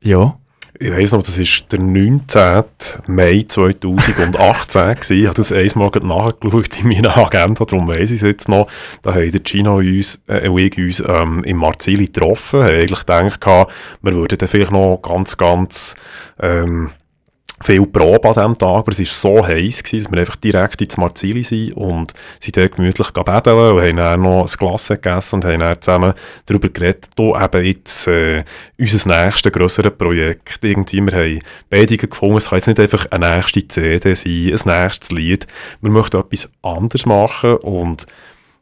ja, 0.00 0.38
ich 0.80 0.92
weiss 0.92 1.12
noch, 1.12 1.22
das 1.22 1.38
war 1.38 1.68
der 1.70 1.80
19. 1.80 2.64
Mai 3.08 3.44
2018 3.46 4.92
gewesen. 4.92 5.16
Ich 5.16 5.26
habe 5.26 5.34
das 5.34 5.52
einmal 5.52 5.90
nachgeschaut 6.02 6.80
in 6.80 6.88
meiner 6.88 7.16
Agenda, 7.16 7.64
darum 7.64 7.88
weiss 7.88 8.10
ich 8.10 8.16
es 8.16 8.22
jetzt 8.22 8.48
noch. 8.48 8.68
Da 9.02 9.14
haben 9.14 9.32
der 9.32 9.40
Gino 9.44 9.78
uns, 9.78 10.20
äh, 10.28 10.48
und 10.48 10.58
ich 10.58 10.78
uns 10.78 11.02
ähm, 11.06 11.42
im 11.44 11.56
Marzili 11.56 12.06
getroffen, 12.06 12.62
haben 12.62 12.74
eigentlich 12.74 13.00
gedacht, 13.00 13.40
wir 14.02 14.14
würden 14.14 14.38
dann 14.38 14.48
vielleicht 14.48 14.70
noch 14.70 15.00
ganz, 15.02 15.36
ganz 15.36 15.96
ähm, 16.40 16.90
viel 17.60 17.86
Probe 17.86 18.28
an 18.28 18.34
diesem 18.34 18.58
Tag, 18.58 18.78
aber 18.78 18.92
es 18.92 18.98
war 18.98 19.06
so 19.06 19.46
heiß, 19.46 19.82
gewesen, 19.82 20.04
dass 20.04 20.12
wir 20.12 20.20
einfach 20.20 20.36
direkt 20.36 20.80
ins 20.80 20.96
Marzili 20.96 21.42
sind 21.42 21.72
und 21.72 22.12
sind 22.40 22.56
dort 22.56 22.76
gemütlich 22.76 23.10
betteln 23.10 23.56
und 23.56 23.80
haben 23.80 23.96
dann 23.96 24.22
noch 24.22 24.42
ein 24.42 24.58
Glas 24.58 24.88
gegessen 24.88 25.36
und 25.36 25.44
haben 25.44 25.60
dann 25.60 25.80
zusammen 25.80 26.14
darüber 26.46 26.68
geredet, 26.68 27.06
da 27.16 27.44
eben 27.44 27.64
jetzt 27.64 28.06
äh, 28.06 28.44
unser 28.78 29.24
nächstes 29.24 29.52
grösseres 29.52 29.92
Projekt, 29.96 30.62
irgendwie, 30.62 31.00
wir 31.00 31.12
haben 31.12 31.40
beide 31.68 31.96
gefunden, 31.96 32.36
es 32.36 32.48
kann 32.48 32.58
jetzt 32.58 32.68
nicht 32.68 32.80
einfach 32.80 33.06
eine 33.10 33.36
nächste 33.36 33.66
CD 33.66 34.14
sein, 34.14 34.72
ein 34.72 34.82
nächstes 34.84 35.10
Lied, 35.10 35.46
wir 35.80 35.90
möchten 35.90 36.18
etwas 36.18 36.50
anderes 36.62 37.06
machen 37.06 37.56
und 37.56 38.06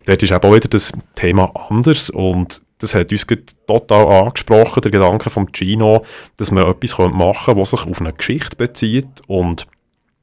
dort 0.07 0.23
ist 0.23 0.33
eben 0.33 0.43
auch 0.43 0.55
wieder 0.55 0.69
das 0.69 0.93
Thema 1.15 1.53
anders 1.69 2.11
und 2.11 2.63
das 2.79 2.95
hat 2.95 3.13
uns 3.13 3.27
total 3.67 4.07
angesprochen, 4.25 4.83
der 4.83 4.91
Gedanke 4.91 5.31
vom 5.31 5.53
Gino, 5.53 6.05
dass 6.37 6.51
man 6.51 6.69
etwas 6.69 6.99
machen 6.99 7.45
könnte, 7.47 7.61
was 7.61 7.71
sich 7.71 7.87
auf 7.87 8.01
eine 8.01 8.13
Geschichte 8.13 8.57
bezieht. 8.57 9.23
Und 9.27 9.67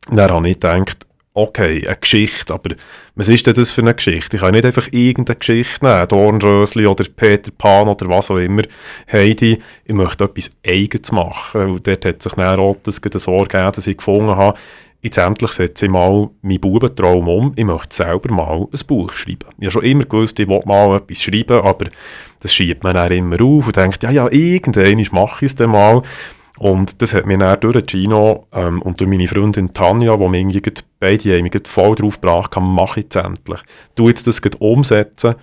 dann 0.10 0.32
habe 0.32 0.48
ich 0.48 0.60
gedacht, 0.60 1.08
okay, 1.34 1.88
eine 1.88 1.98
Geschichte, 1.98 2.54
aber 2.54 2.76
was 3.16 3.28
ist 3.28 3.48
denn 3.48 3.56
das 3.56 3.72
für 3.72 3.82
eine 3.82 3.96
Geschichte? 3.96 4.38
Ich 4.38 4.42
kann 4.42 4.54
nicht 4.54 4.66
einfach 4.66 4.88
irgendeine 4.92 5.38
Geschichte 5.38 5.86
nehmen, 5.86 6.08
Dornrösli 6.08 6.86
oder 6.86 7.06
Peter 7.16 7.52
Pan 7.52 7.88
oder 7.88 8.08
was 8.08 8.30
auch 8.30 8.38
immer. 8.38 8.63
Heidi, 9.12 9.60
ich 9.84 9.94
möchte 9.94 10.26
etwas 10.26 10.52
Eigenes 10.66 11.12
machen. 11.12 11.72
Und 11.72 11.88
dort 11.88 12.06
hat 12.06 12.22
sich 12.22 12.34
dann 12.34 12.60
auch 12.60 12.78
das 12.84 13.02
so 13.16 13.38
ergeben, 13.38 13.72
dass 13.72 13.88
ich 13.88 13.98
gefunden 13.98 14.36
habe, 14.36 14.58
jetzt 15.04 15.18
endlich 15.18 15.52
setze 15.52 15.86
ich 15.86 15.92
mal 15.92 16.30
meinen 16.42 16.62
Bubentraum 16.62 17.28
um, 17.28 17.52
ich 17.56 17.66
möchte 17.66 17.96
selber 17.96 18.34
mal 18.34 18.62
ein 18.62 18.88
Buch 18.88 19.13
schreiben. 19.13 19.50
Ich 19.60 19.66
habe 19.66 19.72
schon 19.72 19.84
immer 19.84 20.06
gewusst, 20.06 20.39
ich 20.39 20.48
will 20.48 20.62
mal 20.66 20.98
etwas 20.98 21.22
schreiben, 21.22 21.62
aber 21.62 21.88
das 22.39 22.54
schiebt 22.54 22.84
man 22.84 22.96
dann 22.96 23.12
immer 23.12 23.36
auf 23.42 23.68
und 23.68 23.76
denkt, 23.76 24.02
ja, 24.02 24.12
ja, 24.12 24.32
irgendwann 24.32 25.06
mache 25.12 25.46
ich 25.46 25.52
es 25.52 25.56
dann 25.56 25.72
mal. 25.72 26.02
Und 26.58 27.02
das 27.02 27.13
hat 27.13 27.26
mir 27.26 27.38
dann 27.38 27.60
durch 27.60 27.86
Gino 27.86 28.48
ähm, 28.54 28.82
und 28.82 29.00
durch 29.00 29.10
meine 29.10 29.28
Freundin 29.28 29.74
Tanja, 29.74 30.18
wo 30.18 30.30
mir 30.30 30.62
beide 31.00 31.38
haben 31.38 31.50
voll 31.66 31.96
drauf 31.96 32.22
gebracht 32.22 32.56
haben, 32.56 32.74
mache 32.74 33.02
ich 33.02 33.08
es 33.10 33.16
endlich. 33.16 33.60
Du 33.96 34.08
jetzt 34.08 34.28
das 34.28 34.39
umsetzen. 34.60 35.36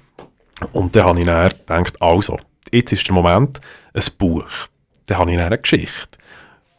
Und 0.72 0.94
dann 0.94 1.04
habe 1.04 1.20
ich 1.20 1.26
dann 1.66 1.84
gedacht, 1.84 2.00
also, 2.00 2.38
jetzt 2.72 2.92
ist 2.92 3.06
der 3.06 3.14
Moment, 3.14 3.60
ein 3.92 4.02
Buch. 4.18 4.46
Dann 5.06 5.18
habe 5.18 5.30
ich 5.32 5.36
dann 5.36 5.46
eine 5.46 5.58
Geschichte. 5.58 6.18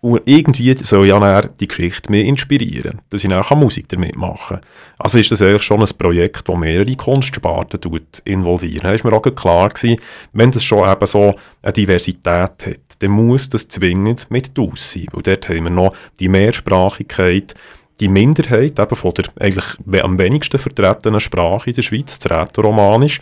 Und 0.04 0.22
irgendwie 0.26 0.76
soll 0.78 1.08
ja 1.08 1.20
dann 1.20 1.52
die 1.60 1.68
Geschichte 1.68 2.10
mich 2.10 2.26
inspirieren, 2.26 3.02
dass 3.12 3.24
ich 3.24 3.30
dann 3.30 3.60
Musik 3.60 3.88
damit 3.88 4.16
machen 4.16 4.58
kann. 4.58 4.66
Also 4.98 5.20
ist 5.20 5.32
das 5.32 5.44
eigentlich 5.44 5.62
schon 5.62 5.80
ein 5.80 5.98
Projekt, 5.98 6.50
das 6.50 6.58
mehrere 6.58 6.96
Kunstsparten 6.96 7.80
involviert. 8.26 8.84
Da 8.84 8.94
ist 8.94 9.04
mir 9.04 9.14
auch 9.14 9.22
klar 9.22 9.70
gewesen, 9.70 10.02
wenn 10.34 10.50
das 10.50 10.64
schon 10.64 10.92
eben 10.92 11.06
so 11.06 11.36
eine 11.62 11.74
Diversität 11.74 12.26
hat, 12.26 12.80
dann 12.98 13.12
muss 13.12 13.48
das 13.50 13.68
zwingend 13.68 14.26
mit 14.32 14.58
DAUS 14.58 14.94
sein. 14.94 15.06
Weil 15.12 15.22
dort 15.22 15.50
haben 15.50 15.66
wir 15.66 15.70
noch 15.70 15.96
die 16.20 16.30
Mehrsprachigkeit, 16.30 17.54
die 18.00 18.08
Minderheit 18.08 18.80
eben 18.80 18.96
von 18.96 19.14
der 19.14 19.26
eigentlich 19.40 20.04
am 20.04 20.18
wenigsten 20.18 20.58
vertretenen 20.58 21.20
Sprache 21.20 21.70
in 21.70 21.76
der 21.76 21.84
Schweiz, 21.84 22.18
das 22.18 22.32
Rätoromanisch, 22.32 23.20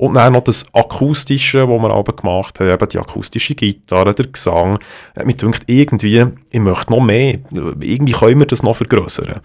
und 0.00 0.14
dann 0.14 0.32
noch 0.32 0.42
das 0.42 0.64
Akustische, 0.72 1.68
was 1.68 1.82
wir 1.82 1.90
aber 1.90 2.14
gemacht 2.14 2.58
haben, 2.58 2.70
eben 2.70 2.88
die 2.88 2.98
akustische 2.98 3.54
Gitarre, 3.54 4.14
der 4.14 4.28
Gesang. 4.28 4.78
Mir 5.22 5.34
denkt 5.34 5.64
irgendwie, 5.66 6.24
ich 6.48 6.58
möchte 6.60 6.90
noch 6.90 7.00
mehr. 7.00 7.38
Irgendwie 7.52 8.12
können 8.12 8.38
wir 8.38 8.46
das 8.46 8.62
noch 8.62 8.76
vergrößern. 8.76 9.42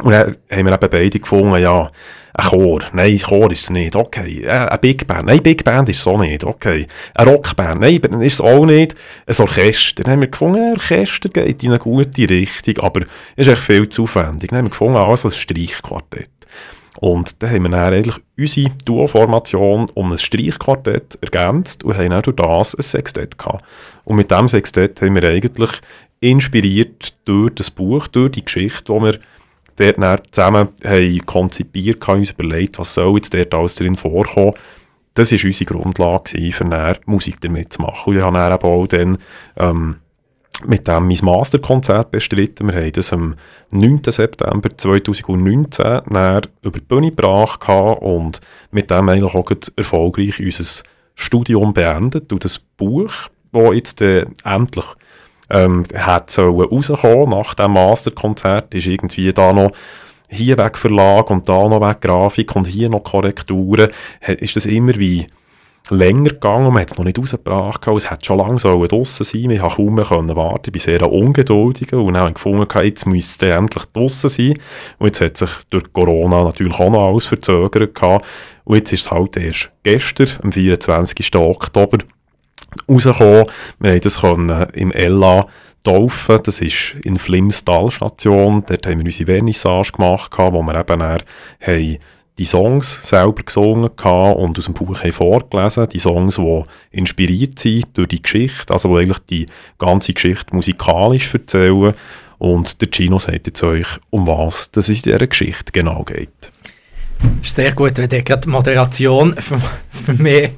Und 0.00 0.12
dann 0.12 0.36
haben 0.52 0.66
wir 0.66 0.72
eben 0.72 0.88
beide 0.88 1.18
gefunden, 1.18 1.60
ja, 1.60 1.90
ein 2.34 2.46
Chor, 2.46 2.82
nein, 2.92 3.18
Chor 3.18 3.50
ist 3.50 3.64
es 3.64 3.70
nicht, 3.70 3.96
okay. 3.96 4.44
Äh, 4.44 4.50
eine 4.50 4.78
Big 4.78 5.04
Band, 5.04 5.26
nein, 5.26 5.42
Big 5.42 5.64
Band 5.64 5.88
ist 5.88 5.98
es 5.98 6.06
auch 6.06 6.20
nicht, 6.20 6.44
okay. 6.44 6.86
Eine 7.14 7.32
Rockband, 7.32 7.80
nein, 7.80 7.96
ist 8.22 8.34
es 8.34 8.40
auch 8.40 8.64
nicht. 8.64 8.94
Ein 9.26 9.34
Orchester, 9.40 10.04
dann 10.04 10.12
haben 10.12 10.20
wir 10.20 10.28
gefunden, 10.28 10.60
ein 10.60 10.72
Orchester 10.74 11.28
geht 11.28 11.60
in 11.64 11.70
eine 11.70 11.80
gute 11.80 12.30
Richtung, 12.30 12.78
aber 12.78 13.00
ist 13.34 13.48
echt 13.48 13.62
viel 13.62 13.88
zu 13.88 14.04
aufwendig. 14.04 14.50
Dann 14.50 14.58
haben 14.58 14.66
wir 14.66 14.70
gefunden, 14.70 14.96
also 14.96 15.26
ein 15.26 15.34
Streichquartett. 15.34 16.30
Und 16.98 17.42
dann 17.42 17.50
haben 17.50 17.62
wir 17.62 17.70
dann 17.70 17.94
eigentlich 17.94 18.16
unsere 18.38 18.70
Duo-Formation 18.84 19.86
um 19.94 20.12
ein 20.12 20.18
Streichquartett 20.18 21.18
ergänzt 21.20 21.84
und 21.84 21.96
haben 21.96 22.10
dann 22.10 22.22
durch 22.22 22.36
das 22.36 22.74
ein 22.74 22.82
Sextett 22.82 23.38
gehabt. 23.38 23.64
Und 24.04 24.16
mit 24.16 24.30
diesem 24.30 24.48
Sextett 24.48 25.00
haben 25.00 25.14
wir 25.14 25.24
eigentlich 25.24 25.70
inspiriert 26.20 27.14
durch 27.24 27.54
das 27.54 27.70
Buch, 27.70 28.06
durch 28.08 28.32
die 28.32 28.44
Geschichte, 28.44 28.92
die 28.92 29.00
wir 29.00 29.18
dort 29.76 29.98
dann 29.98 30.20
zusammen 30.30 30.68
haben 30.84 31.26
konzipiert 31.26 32.06
haben, 32.06 32.20
uns 32.20 32.30
überlegt, 32.30 32.78
was 32.78 32.94
soll 32.94 33.16
jetzt 33.16 33.34
dort 33.34 33.54
alles 33.54 33.74
drin 33.74 33.96
vorkommen. 33.96 34.54
Das 35.14 35.32
war 35.32 35.38
unsere 35.44 35.64
Grundlage, 35.64 36.32
gewesen, 36.32 36.52
für 36.52 37.00
Musik 37.06 37.40
damit 37.40 37.72
zu 37.72 37.82
machen. 37.82 38.10
Und 38.10 38.16
ich 38.16 38.22
habe 38.22 38.36
dann 38.36 38.52
auch 38.52 38.86
dann, 38.86 39.18
ähm, 39.56 39.96
mit 40.66 40.86
dem 40.86 41.08
mein 41.08 41.18
Masterkonzert 41.22 42.10
bestritten. 42.10 42.68
Wir 42.68 42.82
haben 42.82 42.92
das 42.92 43.12
am 43.12 43.34
9. 43.72 44.02
September 44.06 44.68
2019 44.76 46.00
dann 46.08 46.42
über 46.62 46.78
die 46.78 46.84
Bühne 46.84 47.10
gebracht 47.10 47.68
und 47.68 48.40
mit 48.70 48.90
dem 48.90 49.08
eigentlich 49.08 49.34
auch 49.34 49.50
erfolgreich 49.76 50.40
unser 50.40 50.82
Studium 51.14 51.74
beendet. 51.74 52.32
Und 52.32 52.44
das 52.44 52.58
Buch, 52.58 53.12
das 53.52 53.74
jetzt 53.74 54.00
äh, 54.02 54.26
endlich 54.44 54.86
ähm, 55.50 55.84
hat 55.94 56.30
sollen 56.30 57.28
nach 57.28 57.54
dem 57.54 57.72
Masterkonzert, 57.72 58.74
ist 58.74 58.86
irgendwie 58.86 59.32
da 59.32 59.52
noch 59.52 59.72
hier 60.28 60.56
weg 60.56 60.78
Verlag 60.78 61.30
und 61.30 61.48
da 61.48 61.68
noch 61.68 61.80
weg 61.80 62.00
Grafik 62.00 62.56
und 62.56 62.66
hier 62.66 62.88
noch 62.88 63.04
Korrekturen, 63.04 63.90
ist 64.26 64.56
das 64.56 64.66
immer 64.66 64.94
wie 64.96 65.26
länger 65.90 66.30
gegangen 66.30 66.72
man 66.72 66.82
hat 66.82 66.92
es 66.92 66.98
noch 66.98 67.04
nicht 67.04 67.18
rausgebracht. 67.18 67.86
Es 67.88 68.10
hätte 68.10 68.24
schon 68.24 68.38
lange 68.38 68.58
so 68.58 68.86
draussen 68.86 69.24
sein 69.24 69.50
Ich 69.50 69.60
konnte 69.60 69.76
kaum 70.02 70.26
mehr 70.26 70.36
warten. 70.36 70.62
Ich 70.66 70.72
bin 70.72 70.80
sehr 70.80 71.10
ungeduldig 71.10 71.92
und 71.92 72.14
dann 72.14 72.34
gefunden, 72.34 72.66
jetzt 72.82 73.06
müsste 73.06 73.48
es 73.48 73.56
endlich 73.56 73.84
draussen 73.86 74.30
sein. 74.30 74.58
Und 74.98 75.06
jetzt 75.06 75.20
hat 75.20 75.36
sich 75.36 75.50
durch 75.70 75.92
Corona 75.92 76.44
natürlich 76.44 76.78
auch 76.78 76.90
noch 76.90 77.08
alles 77.08 77.26
verzögert. 77.26 77.94
Gehabt. 77.94 78.26
Und 78.64 78.76
jetzt 78.76 78.92
ist 78.92 79.06
es 79.06 79.10
halt 79.10 79.36
erst 79.36 79.70
gestern, 79.82 80.28
am 80.42 80.52
24. 80.52 81.34
Oktober, 81.36 81.98
rausgekommen. 82.88 83.46
Wir 83.80 83.90
haben 83.90 84.00
das 84.00 84.20
können 84.20 84.66
im 84.74 84.92
Ella 84.92 85.46
taufen. 85.84 86.38
Das 86.44 86.60
ist 86.60 86.94
in 87.02 87.18
Flims 87.18 87.64
Talstation. 87.64 88.64
Dort 88.66 88.86
haben 88.86 88.98
wir 88.98 89.06
unsere 89.06 89.32
Vernissage 89.32 89.92
gemacht, 89.92 90.32
wo 90.36 90.62
wir 90.62 90.74
eben 90.74 91.00
dann 91.00 91.18
haben 91.60 91.98
die 92.38 92.46
Songs 92.46 93.08
selber 93.08 93.42
gesungen 93.42 93.84
und 93.84 94.58
aus 94.58 94.64
dem 94.64 94.74
Buch 94.74 94.98
vorgelesen. 95.12 95.88
Die 95.88 95.98
Songs, 95.98 96.36
die 96.36 96.64
inspiriert 96.90 97.58
sind 97.58 97.96
durch 97.96 98.08
die 98.08 98.22
Geschichte, 98.22 98.72
also 98.72 98.88
die 98.88 99.02
eigentlich 99.02 99.18
die 99.30 99.46
ganze 99.78 100.12
Geschichte 100.12 100.54
musikalisch 100.54 101.32
erzählen. 101.34 101.94
Und 102.38 102.80
der 102.80 102.88
Gino 102.90 103.18
sagt 103.18 103.46
jetzt 103.46 103.62
euch, 103.62 103.86
um 104.10 104.26
was 104.26 104.70
das 104.70 104.88
in 104.88 104.96
dieser 104.96 105.26
Geschichte 105.26 105.72
genau 105.72 106.02
geht. 106.02 106.50
Es 107.40 107.48
ist 107.48 107.56
sehr 107.56 107.72
gut, 107.72 107.96
wenn 107.98 108.10
ihr 108.10 108.22
gerade 108.22 108.42
die 108.42 108.48
Moderation 108.48 109.34
für, 109.34 109.60
für 110.04 110.20
mich 110.20 110.50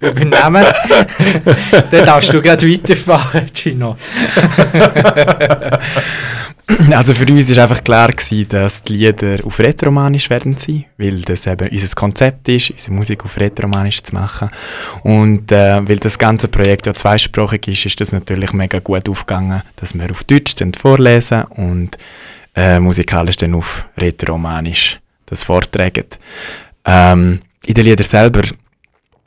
übernehmen. 0.00 0.64
Dann 1.90 2.06
darfst 2.06 2.32
du 2.32 2.40
gerade 2.40 2.70
weiterfahren, 2.70 3.46
Gino. 3.52 3.96
Also 6.92 7.14
für 7.14 7.26
uns 7.26 7.54
war 7.56 7.62
einfach 7.62 7.82
klar, 7.82 8.08
gewesen, 8.08 8.48
dass 8.48 8.82
die 8.82 8.94
Lieder 8.94 9.38
auf 9.44 9.58
Rätoromanisch 9.58 10.28
werden 10.30 10.56
sein, 10.56 10.84
weil 10.98 11.20
das 11.22 11.46
eben 11.46 11.68
unser 11.68 11.94
Konzept 11.94 12.48
ist, 12.48 12.70
unsere 12.70 12.92
Musik 12.92 13.24
auf 13.24 13.38
Rätoromanisch 13.38 14.02
zu 14.02 14.14
machen. 14.14 14.50
Und 15.02 15.50
äh, 15.50 15.88
weil 15.88 15.96
das 15.96 16.18
ganze 16.18 16.48
Projekt 16.48 16.86
ja 16.86 16.94
zweisprachig 16.94 17.68
ist, 17.68 17.86
ist 17.86 18.00
das 18.00 18.12
natürlich 18.12 18.52
mega 18.52 18.78
gut 18.80 19.08
aufgegangen, 19.08 19.62
dass 19.76 19.94
wir 19.94 20.10
auf 20.10 20.24
Deutsch 20.24 20.54
vorlesen 20.78 21.44
und 21.44 21.96
äh, 22.54 22.78
musikalisch 22.80 23.36
dann 23.36 23.54
auf 23.54 23.86
Rätoromanisch 23.96 25.00
das 25.26 25.44
vortragen. 25.44 26.06
Ähm, 26.84 27.40
in 27.66 27.74
den 27.74 27.84
Liedern 27.84 28.06
selber 28.06 28.42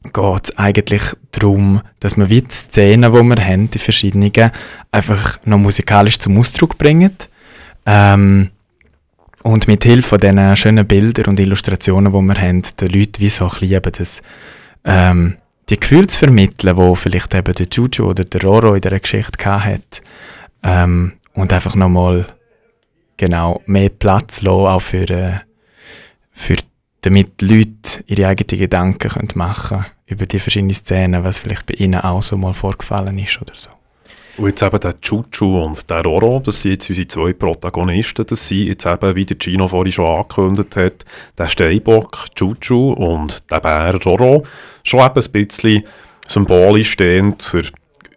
geht 0.03 0.43
es 0.43 0.57
eigentlich 0.57 1.03
darum, 1.31 1.81
dass 1.99 2.17
wir 2.17 2.29
wie 2.29 2.41
die 2.41 2.49
Szenen, 2.49 3.11
die 3.11 3.23
wir 3.23 3.45
haben, 3.45 3.69
die 3.69 3.79
verschiedenen, 3.79 4.31
einfach 4.91 5.37
noch 5.45 5.59
musikalisch 5.59 6.19
zum 6.19 6.37
Ausdruck 6.37 6.77
bringen. 6.77 7.15
Ähm, 7.85 8.49
und 9.43 9.67
mit 9.67 9.83
Hilfe 9.83 10.09
von 10.09 10.19
diesen 10.19 10.55
schönen 10.55 10.87
Bildern 10.87 11.27
und 11.27 11.39
Illustrationen, 11.39 12.13
die 12.13 12.19
wir 12.19 12.41
haben, 12.41 12.61
den 12.79 12.87
Leuten 12.89 13.19
wie 13.19 13.29
so 13.29 13.45
ein 13.45 13.51
bisschen 13.51 13.71
eben 13.71 13.91
das, 13.97 14.21
ähm, 14.85 15.37
die 15.69 15.79
Gefühle 15.79 16.07
zu 16.07 16.19
vermitteln, 16.19 16.75
die 16.75 16.95
vielleicht 16.95 17.33
eben 17.33 17.53
der 17.53 17.67
Juju 17.71 18.09
oder 18.09 18.23
der 18.23 18.41
Roro 18.41 18.75
in 18.75 18.81
dieser 18.81 18.99
Geschichte 18.99 19.45
hat. 19.45 20.01
Ähm, 20.63 21.13
und 21.33 21.53
einfach 21.53 21.75
nochmal 21.75 22.27
genau 23.17 23.61
mehr 23.65 23.89
Platz 23.89 24.41
lassen, 24.41 24.67
auch 24.67 24.81
für, 24.81 25.09
äh, 25.09 25.39
für 26.31 26.57
damit 27.01 27.41
die 27.41 27.45
Leute 27.45 28.03
ihre 28.05 28.27
eigenen 28.27 28.59
Gedanken 28.59 29.27
machen 29.35 29.79
können 29.79 29.91
über 30.05 30.25
die 30.25 30.39
verschiedenen 30.39 30.75
Szenen, 30.75 31.23
was 31.23 31.39
vielleicht 31.39 31.65
bei 31.65 31.73
ihnen 31.75 32.01
auch 32.01 32.21
so 32.21 32.37
mal 32.37 32.53
vorgefallen 32.53 33.17
ist 33.17 33.41
oder 33.41 33.53
so. 33.55 33.69
Und 34.37 34.47
jetzt 34.47 34.63
eben 34.63 34.79
der 34.79 34.99
Chuchu 35.01 35.61
und 35.61 35.89
der 35.89 36.03
Roro, 36.03 36.41
das 36.43 36.61
sind 36.61 36.71
jetzt 36.71 36.89
unsere 36.89 37.07
zwei 37.07 37.33
Protagonisten, 37.33 38.25
das 38.25 38.47
sind 38.47 38.67
jetzt 38.67 38.85
eben, 38.85 39.15
wie 39.15 39.25
der 39.25 39.37
Gino 39.37 39.67
vorhin 39.67 39.91
schon 39.91 40.05
angekündigt 40.05 40.75
hat, 40.77 41.05
der 41.37 41.49
Steinbock 41.49 42.27
Chuchu 42.35 42.93
und 42.93 43.43
der 43.51 43.59
Bär 43.59 43.95
Roro, 44.03 44.43
schon 44.83 45.01
eben 45.01 45.21
ein 45.21 45.31
bisschen 45.31 45.83
symbolisch 46.27 46.91
stehend 46.91 47.43
für 47.43 47.63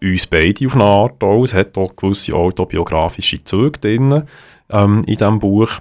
uns 0.00 0.26
beide 0.26 0.66
auf 0.66 0.74
eine 0.74 0.84
Art. 0.84 1.22
Es 1.44 1.54
hat 1.54 1.76
auch 1.76 1.96
gewisse 1.96 2.34
autobiografische 2.34 3.42
Züge 3.42 3.78
drin 3.80 4.22
ähm, 4.70 4.98
in 5.06 5.16
diesem 5.16 5.40
Buch. 5.40 5.80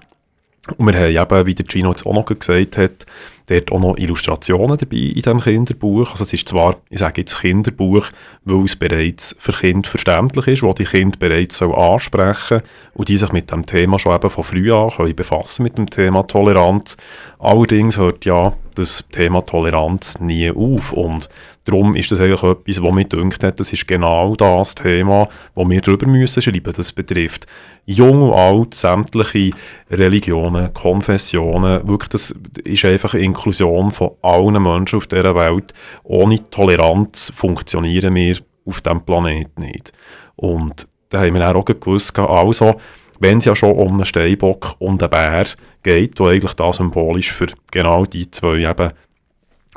Und 0.77 0.87
wir 0.87 0.97
haben 0.97 1.33
eben, 1.33 1.45
wie 1.45 1.55
der 1.55 1.65
Gino 1.67 1.89
jetzt 1.89 2.05
auch 2.05 2.13
noch 2.13 2.25
gesagt 2.25 2.77
hat, 2.77 3.05
dort 3.47 3.71
auch 3.73 3.79
noch 3.81 3.97
Illustrationen 3.97 4.77
dabei 4.77 4.95
in 4.95 5.13
diesem 5.13 5.41
Kinderbuch. 5.41 6.11
Also 6.11 6.23
es 6.23 6.31
ist 6.31 6.47
zwar, 6.47 6.77
ich 6.89 6.99
sage 6.99 7.21
jetzt 7.21 7.41
Kinderbuch, 7.41 8.07
weil 8.45 8.63
es 8.63 8.77
bereits 8.77 9.35
für 9.39 9.51
Kinder 9.51 9.89
verständlich 9.89 10.47
ist, 10.47 10.63
wo 10.63 10.71
die 10.71 10.85
Kinder 10.85 11.17
bereits 11.19 11.57
so 11.57 11.73
ansprechen 11.73 12.61
und 12.93 13.09
die 13.09 13.17
sich 13.17 13.33
mit 13.33 13.51
dem 13.51 13.65
Thema 13.65 13.99
schon 13.99 14.15
eben 14.15 14.29
von 14.29 14.43
früh 14.45 14.71
an 14.71 14.89
können 14.89 15.15
befassen 15.15 15.63
mit 15.63 15.77
dem 15.77 15.89
Thema 15.89 16.23
Toleranz. 16.23 16.95
Allerdings 17.39 17.97
hört 17.97 18.23
ja 18.23 18.53
das 18.73 19.05
Thema 19.11 19.41
Toleranz 19.41 20.19
nie 20.19 20.51
auf 20.51 20.93
und 20.93 21.29
Darum 21.65 21.95
ist 21.95 22.11
das 22.11 22.19
eigentlich 22.19 22.43
etwas, 22.43 22.83
was 22.83 22.91
mir 22.91 23.05
gedacht 23.05 23.43
hat, 23.43 23.59
das 23.59 23.71
ist 23.71 23.87
genau 23.87 24.35
das 24.35 24.75
Thema, 24.75 25.29
wo 25.55 25.69
wir 25.69 25.79
darüber 25.79 26.07
müssen 26.07 26.41
schreiben. 26.41 26.73
Das 26.75 26.91
betrifft 26.91 27.47
jung 27.85 28.21
und 28.21 28.33
alt, 28.33 28.73
sämtliche 28.73 29.51
Religionen, 29.89 30.73
Konfessionen. 30.73 31.87
Wirklich, 31.87 32.09
das 32.09 32.35
ist 32.65 32.83
einfach 32.83 33.13
Inklusion 33.13 33.91
von 33.91 34.11
allen 34.21 34.61
Menschen 34.61 34.97
auf 34.97 35.07
dieser 35.07 35.35
Welt. 35.35 35.73
Ohne 36.03 36.49
Toleranz 36.49 37.31
funktionieren 37.33 38.13
wir 38.15 38.37
auf 38.65 38.81
diesem 38.81 39.05
Planeten 39.05 39.61
nicht. 39.61 39.93
Und 40.35 40.89
da 41.09 41.21
haben 41.21 41.35
wir 41.35 41.55
auch 41.55 41.63
gewusst, 41.63 42.17
also, 42.19 42.75
wenn 43.19 43.37
es 43.37 43.45
ja 43.45 43.55
schon 43.55 43.73
um 43.73 43.93
einen 43.93 44.05
Steinbock 44.05 44.75
und 44.79 45.01
einen 45.01 45.09
Bär 45.09 45.45
geht, 45.83 46.19
wo 46.19 46.27
eigentlich 46.27 46.53
da 46.53 46.73
symbolisch 46.73 47.31
für 47.31 47.47
genau 47.71 48.05
die 48.05 48.29
zwei 48.31 48.69
eben, 48.69 48.91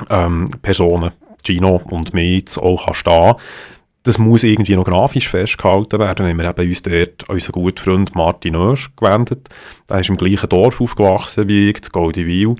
ähm, 0.09 0.49
Personen 0.61 1.11
Gino 1.43 1.81
und 1.89 2.13
mir 2.13 2.35
jetzt 2.35 2.57
auch 2.57 2.85
kann 2.85 2.93
stehen 2.93 3.35
das 4.07 4.17
muss 4.17 4.43
irgendwie 4.43 4.77
noch 4.77 4.85
grafisch 4.85 5.27
festgehalten 5.27 5.99
werden. 5.99 6.25
Dann 6.25 6.47
haben 6.47 6.57
wir 6.57 6.69
uns 6.69 6.81
dort 6.81 7.27
unseren 7.27 7.51
guten 7.51 7.77
Freund 7.77 8.15
Martin 8.15 8.55
Oesch 8.55 8.89
gewendet. 8.95 9.49
Der 9.89 9.99
ist 9.99 10.07
im 10.07 10.15
gleichen 10.15 10.47
Dorf 10.47 10.79
aufgewachsen 10.79 11.49
wie 11.49 11.69
ich, 11.69 11.77
in 11.83 11.91
Goldiwil. 11.91 12.55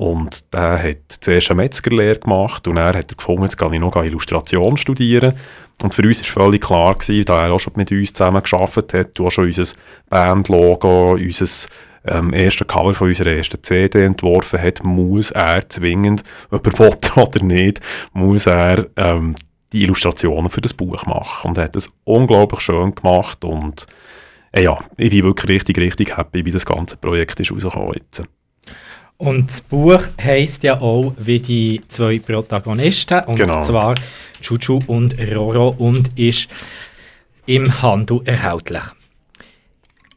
Und 0.00 0.54
der 0.54 0.82
hat 0.82 1.18
zuerst 1.20 1.50
eine 1.50 1.60
Metzgerlehre 1.60 2.20
gemacht 2.20 2.66
und 2.66 2.78
er 2.78 2.94
hat 2.94 3.18
gefunden, 3.18 3.42
jetzt 3.42 3.58
kann 3.58 3.74
ich 3.74 3.80
noch 3.80 4.02
Illustration 4.02 4.78
studieren. 4.78 5.34
Und 5.82 5.94
für 5.94 6.00
uns 6.00 6.22
war 6.22 6.44
völlig 6.44 6.62
klar, 6.62 6.94
gewesen, 6.94 7.26
da 7.26 7.44
er 7.44 7.52
auch 7.52 7.60
schon 7.60 7.74
mit 7.76 7.92
uns 7.92 8.14
zusammen 8.14 8.42
gearbeitet 8.42 8.94
hat, 8.94 9.18
du 9.18 9.26
auch 9.26 9.30
schon 9.30 9.44
unser 9.44 9.74
Bandlogo, 10.08 11.12
unser 11.12 11.68
ähm, 12.06 12.32
ersten 12.32 12.66
Cover 12.66 12.94
von 12.94 13.08
unserer 13.08 13.32
ersten 13.32 13.62
CD 13.62 14.02
entworfen 14.02 14.62
hat, 14.62 14.82
muss 14.82 15.32
er 15.32 15.68
zwingend, 15.68 16.24
ob 16.50 16.66
er 16.66 16.78
will 16.78 16.96
oder 17.16 17.44
nicht, 17.44 17.80
muss 18.14 18.46
er 18.46 18.86
ähm, 18.96 19.34
die 19.70 19.82
Illustrationen 19.82 20.48
für 20.48 20.62
das 20.62 20.72
Buch 20.72 21.04
machen. 21.04 21.50
Und 21.50 21.58
er 21.58 21.64
hat 21.64 21.76
das 21.76 21.92
unglaublich 22.04 22.62
schön 22.62 22.94
gemacht 22.94 23.44
und 23.44 23.86
äh, 24.52 24.62
ja, 24.62 24.78
ich 24.96 25.10
bin 25.10 25.24
wirklich 25.24 25.56
richtig, 25.56 25.76
richtig 25.76 26.16
happy, 26.16 26.46
wie 26.46 26.52
das 26.52 26.64
ganze 26.64 26.96
Projekt 26.96 27.38
ist 27.38 27.52
rausgekommen 27.52 27.92
jetzt. 27.92 28.22
Und 29.20 29.50
das 29.50 29.60
Buch 29.60 30.00
heisst 30.18 30.62
ja 30.62 30.80
auch 30.80 31.12
wie 31.18 31.40
die 31.40 31.82
zwei 31.88 32.18
Protagonisten, 32.20 33.22
und 33.24 33.36
genau. 33.36 33.62
zwar 33.62 33.94
Chuchu 34.40 34.78
und 34.86 35.14
Roro 35.20 35.74
und 35.76 36.18
ist 36.18 36.48
im 37.44 37.82
Handel 37.82 38.22
erhältlich. 38.24 38.82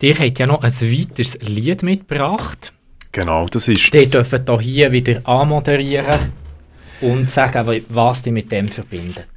Ihr 0.02 0.18
habt 0.18 0.40
ja 0.40 0.48
noch 0.48 0.64
ein 0.64 0.72
weiteres 0.72 1.38
Lied 1.42 1.84
mitgebracht. 1.84 2.72
Genau, 3.12 3.46
das 3.46 3.68
ist... 3.68 3.94
Die 3.94 4.10
dürfen 4.10 4.46
hier, 4.46 4.58
hier 4.60 4.92
wieder 4.94 5.28
anmoderieren 5.28 6.32
und 7.02 7.30
sagen, 7.30 7.84
was 7.90 8.22
die 8.22 8.32
mit 8.32 8.54
dem 8.54 8.70
verbindet. 8.70 9.28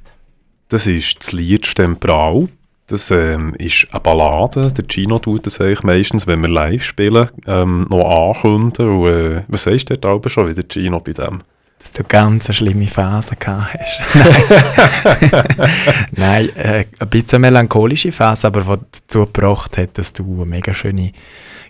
Das 0.69 0.87
ist 0.87 1.19
das 1.19 1.33
Lied 1.33 1.67
Stemprau. 1.67 2.47
Das 2.87 3.11
ähm, 3.11 3.53
ist 3.57 3.87
eine 3.91 3.99
Ballade. 3.99 4.71
Der 4.71 4.85
Gino 4.87 5.19
tut 5.19 5.45
das 5.45 5.59
eigentlich 5.59 5.83
meistens, 5.83 6.25
wenn 6.25 6.41
wir 6.41 6.47
live 6.47 6.85
spielen, 6.85 7.27
ähm, 7.45 7.85
noch 7.89 8.33
ankündigen. 8.33 9.01
Und, 9.01 9.09
äh, 9.09 9.43
was 9.49 9.63
sagst 9.63 9.89
du 9.89 9.97
dort 9.97 10.31
schon 10.31 10.49
wieder, 10.49 10.63
Gino, 10.63 11.01
bei 11.01 11.11
dem? 11.11 11.39
Dass 11.79 11.91
du 11.91 12.05
ganz 12.05 12.47
eine 12.47 12.53
schlimme 12.53 12.87
Phase 12.87 13.35
gehabt 13.35 13.77
hast. 13.77 13.99
Nein, 16.13 16.47
äh, 16.55 16.85
ein 16.99 17.09
bisschen 17.09 17.43
eine 17.43 17.51
melancholische 17.51 18.13
Phase, 18.13 18.47
aber 18.47 18.61
die 18.61 18.77
dazu 19.01 19.25
gebracht 19.25 19.77
hat, 19.77 19.97
dass 19.97 20.13
du 20.13 20.35
eine 20.35 20.45
mega 20.45 20.73
schöne 20.73 21.11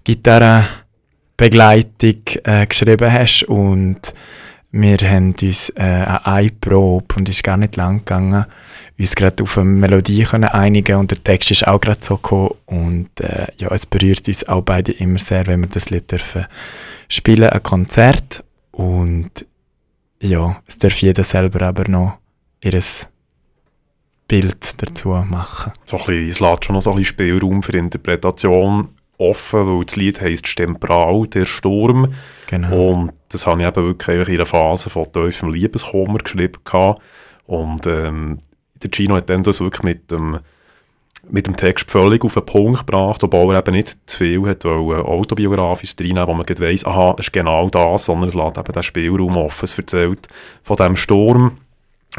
Gitarrenbegleitung 0.03 2.21
äh, 2.43 2.67
geschrieben 2.67 3.11
hast 3.11 3.41
und 3.43 4.13
wir 4.71 4.97
haben 4.97 5.33
uns 5.41 5.69
äh, 5.75 5.81
an 5.81 6.17
eine 6.23 6.51
Probe, 6.51 7.15
und 7.15 7.29
ist 7.29 7.43
gar 7.43 7.57
nicht 7.57 7.75
lang 7.75 7.99
gegangen, 7.99 8.45
uns 8.99 9.15
gerade 9.15 9.43
auf 9.43 9.57
eine 9.57 9.69
Melodie 9.69 10.23
können 10.23 10.49
einigen 10.49 10.97
und 10.97 11.11
der 11.11 11.23
Text 11.23 11.51
ist 11.51 11.67
auch 11.67 11.79
gerade 11.79 12.03
so 12.03 12.17
gekommen 12.17 12.55
und 12.65 13.21
äh, 13.21 13.47
ja, 13.57 13.69
es 13.71 13.85
berührt 13.85 14.27
uns 14.27 14.47
auch 14.47 14.61
beide 14.61 14.91
immer 14.91 15.19
sehr, 15.19 15.47
wenn 15.47 15.61
wir 15.61 15.67
das 15.67 15.89
Lied 15.89 16.11
dürfen 16.11 16.45
spielen, 17.07 17.49
ein 17.49 17.63
Konzert 17.63 18.43
und 18.71 19.45
ja, 20.21 20.61
es 20.67 20.77
darf 20.77 20.97
jeder 21.01 21.23
selber 21.23 21.61
aber 21.65 21.89
noch 21.89 22.17
ihr 22.61 22.79
Bild 24.27 24.81
dazu 24.81 25.09
machen. 25.09 25.71
So 25.85 25.97
ein 25.97 26.05
bisschen, 26.05 26.29
es 26.29 26.39
lässt 26.39 26.65
schon 26.65 26.75
noch 26.75 26.81
so 26.81 26.89
ein 26.91 26.97
bisschen 26.97 27.13
Spielraum 27.13 27.63
für 27.63 27.77
Interpretation 27.77 28.89
offen, 29.17 29.67
weil 29.67 29.85
das 29.85 29.95
Lied 29.95 30.21
heisst 30.21 30.47
«Stempral, 30.47 31.27
der 31.27 31.45
Sturm». 31.45 32.13
Genau. 32.47 32.91
Und 32.91 33.11
das 33.29 33.45
habe 33.45 33.61
ich 33.61 33.67
eben 33.67 33.83
wirklich 33.83 34.27
in 34.27 34.35
einer 34.35 34.45
Phase 34.45 34.89
von 34.89 35.11
tiefem 35.11 35.51
Liebeskummer 35.51 36.19
geschrieben. 36.19 36.59
Gehabt. 36.63 37.01
Und 37.45 37.85
ähm, 37.85 38.39
der 38.81 38.89
Gino 38.91 39.15
hat 39.15 39.29
dann 39.29 39.43
das 39.43 39.59
wirklich 39.59 39.83
mit 39.83 40.11
dem, 40.11 40.39
mit 41.29 41.47
dem 41.47 41.55
Text 41.55 41.89
völlig 41.89 42.23
auf 42.23 42.35
den 42.35 42.45
Punkt 42.45 42.85
gebracht, 42.85 43.23
obwohl 43.23 43.53
er 43.53 43.59
eben 43.59 43.75
nicht 43.75 43.97
zu 44.05 44.17
viel 44.17 44.47
hat 44.47 44.63
wollen, 44.65 45.01
autobiografisch 45.01 45.95
reinnehmen, 45.99 46.27
wo 46.27 46.33
man 46.33 46.45
weiss, 46.47 46.85
aha, 46.85 47.15
es 47.17 47.27
ist 47.27 47.33
genau 47.33 47.69
das, 47.69 48.05
sondern 48.05 48.29
es 48.29 48.35
lässt 48.35 48.57
eben 48.57 48.71
den 48.71 48.83
Spielraum 48.83 49.37
offen. 49.37 49.65
Es 49.65 49.77
erzählt 49.77 50.27
von 50.63 50.77
diesem 50.77 50.95
Sturm, 50.95 51.57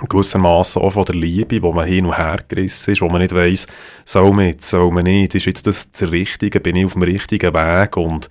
gewissermaßen 0.09 0.81
auch 0.83 0.91
von 0.93 1.05
der 1.05 1.15
Liebe, 1.15 1.63
wo 1.63 1.73
man 1.73 1.87
hin 1.87 2.07
und 2.07 2.17
her 2.17 2.39
gerissen 2.47 2.93
ist, 2.93 3.01
wo 3.01 3.09
man 3.09 3.21
nicht 3.21 3.35
weiss, 3.35 3.67
soll 4.05 4.33
man 4.33 4.47
jetzt, 4.47 4.69
soll 4.69 4.91
man 4.93 5.05
nicht, 5.05 5.35
ist 5.35 5.47
jetzt 5.47 5.67
das 5.67 5.91
das 5.91 6.11
Richtige, 6.11 6.61
bin 6.61 6.77
ich 6.77 6.85
auf 6.85 6.93
dem 6.93 7.03
richtigen 7.03 7.55
Weg 7.55 7.97
und 7.97 8.29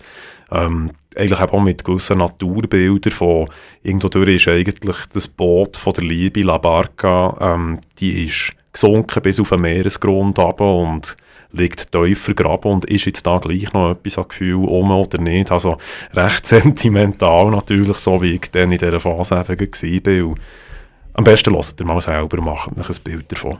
ähm, 0.52 0.92
eigentlich 1.16 1.40
auch 1.40 1.62
mit 1.62 1.84
gewissen 1.84 2.20
Naturbildern 2.20 3.12
von 3.12 3.50
irgendwo 3.84 4.08
durch 4.08 4.36
ist 4.36 4.48
eigentlich 4.48 4.98
das 5.12 5.28
Boot 5.28 5.76
von 5.76 5.94
der 5.94 6.04
Liebe, 6.04 6.44
La 6.44 6.58
Barca, 6.58 7.36
ähm, 7.42 7.80
die 8.00 8.26
ist 8.26 8.54
gesunken 8.72 9.24
bis 9.24 9.40
auf 9.40 9.50
den 9.50 9.62
Meeresgrund 9.62 10.38
runter 10.38 10.62
und 10.62 11.18
liegt 11.52 11.92
tief 11.92 12.22
vergraben 12.22 12.72
und 12.72 12.86
ist 12.86 13.06
jetzt 13.06 13.26
da 13.26 13.40
gleich 13.40 13.74
noch 13.74 13.92
etwas 13.92 14.18
an 14.18 14.28
Gefühl 14.28 14.66
um 14.66 14.92
oder 14.92 15.18
nicht. 15.18 15.52
Also 15.52 15.78
recht 16.14 16.46
sentimental 16.48 17.50
natürlich, 17.50 17.98
so 17.98 18.22
wie 18.22 18.36
ich 18.36 18.52
dann 18.52 18.72
in 18.72 18.78
dieser 18.78 19.00
Phase 19.00 19.44
eben 19.48 19.60
war. 19.60 20.36
Am 21.18 21.24
besten 21.24 21.56
hört 21.56 21.80
ihr 21.80 21.86
mal 21.86 22.00
selber 22.00 22.38
und 22.38 22.46
macht 22.46 22.70
ein 22.70 23.04
Bild 23.04 23.32
davon. 23.32 23.58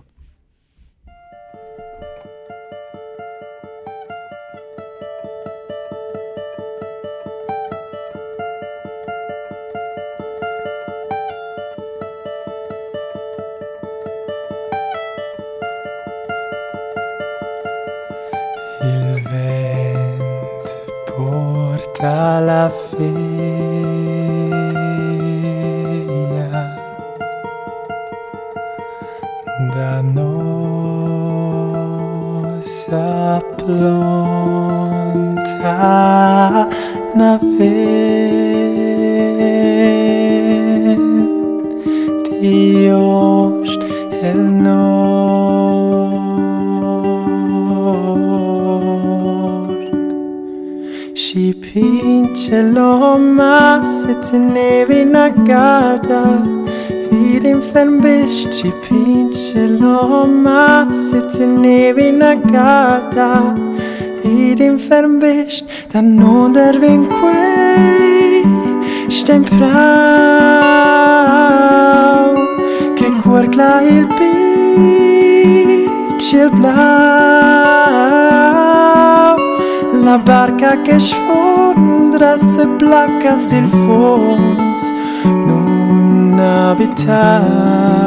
planta 33.40 34.98
na 37.16 37.40
fe. 37.58 37.98
Dios 42.42 43.70
el 44.22 44.42
nord 44.64 45.28
Și 51.14 51.56
prin 51.60 52.30
ce 52.34 52.62
loma 52.74 53.84
se 53.84 54.18
ține 54.22 54.86
vinagada 54.88 56.48
Fiind 57.10 57.64
fermești 57.72 58.58
și 58.58 58.72
Shalom, 59.48 60.44
sitze 60.92 61.48
nevin 61.48 62.20
agata, 62.22 63.56
id 64.22 64.60
infermbisht, 64.60 65.66
dann 65.94 66.16
nur 66.16 66.52
der 66.52 66.74
quei, 67.16 68.44
stein 69.10 69.46
frau, 69.46 69.64
che 72.98 73.10
cuor 73.22 73.48
cla 73.48 73.82
il 73.82 74.06
pitch, 74.18 76.34
il 76.34 76.50
blau, 76.50 76.68
la 80.04 80.18
barca 80.18 80.82
che 80.82 81.00
sfondra 81.00 82.38
se 82.38 82.68
placas 82.80 83.52
il 83.54 83.70
fons, 83.70 84.92
non 85.24 86.38
abitar. 86.38 88.07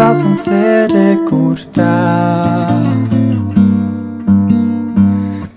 sans 0.00 0.48
recurtar 0.88 2.70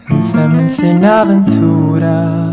Insieme 0.09 0.67
in 0.83 1.05
avventura 1.05 2.52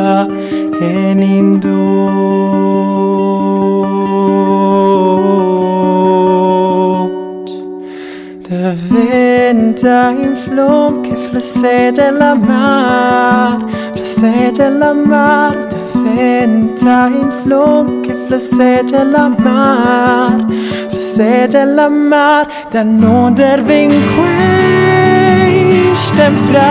sola 0.00 0.26
en 0.80 1.22
indot 1.22 1.60
de 8.48 8.74
venta 8.90 10.10
in 10.10 10.36
flom 10.36 11.00
che 11.02 11.14
flesse 11.14 11.92
della 11.92 12.34
mar 12.34 13.58
flesse 13.94 14.50
della 14.52 14.92
mar. 14.92 15.54
De 15.70 15.78
venta 16.16 17.06
in 17.06 17.30
flom 17.42 18.00
che 18.02 18.14
flesse 18.26 18.82
della 18.84 19.28
mar 19.28 20.44
flesse 20.90 21.46
della 21.48 21.88
mar. 21.88 22.46
Da 22.70 22.82
non 22.82 23.34
der 23.34 23.62
vinque 23.62 24.30
ich 25.92 26.12
dem 26.12 26.36
Frau 26.48 26.70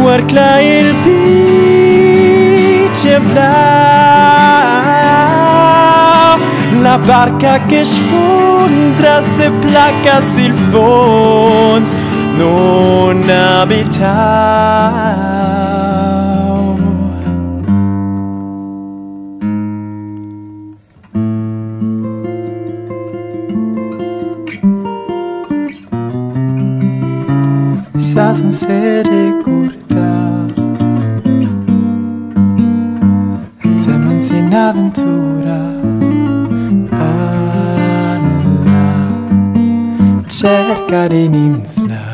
Cuorcla 0.00 0.60
il 0.60 0.94
bice 2.94 3.20
blau 3.20 3.40
La 6.80 6.96
barca 6.96 7.60
che 7.66 7.84
spuntra 7.84 9.22
se 9.22 9.50
placa 9.60 10.22
sil 10.24 10.54
fons 10.70 11.94
Non 12.38 13.28
abitau. 13.28 13.90
Sa 27.98 28.32
sincere 28.32 29.36
cu 29.42 29.69
sei 34.30 34.38
in 34.38 34.54
avventura. 34.54 35.58
Alla, 36.90 38.18
cerca 40.26 41.08
di 41.08 41.24
iniziare. 41.24 42.10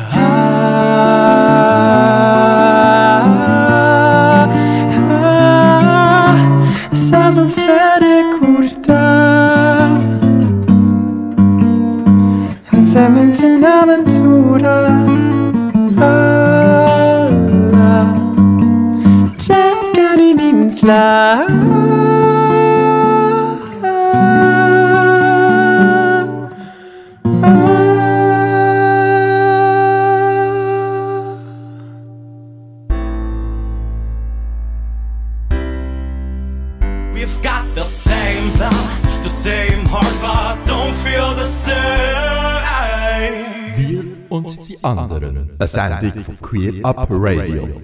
Anderen. 44.87 45.51
Eine 45.57 45.67
Sendung 45.67 46.23
von 46.23 46.41
Queer 46.41 46.85
Up 46.85 47.07
Radio. 47.09 47.81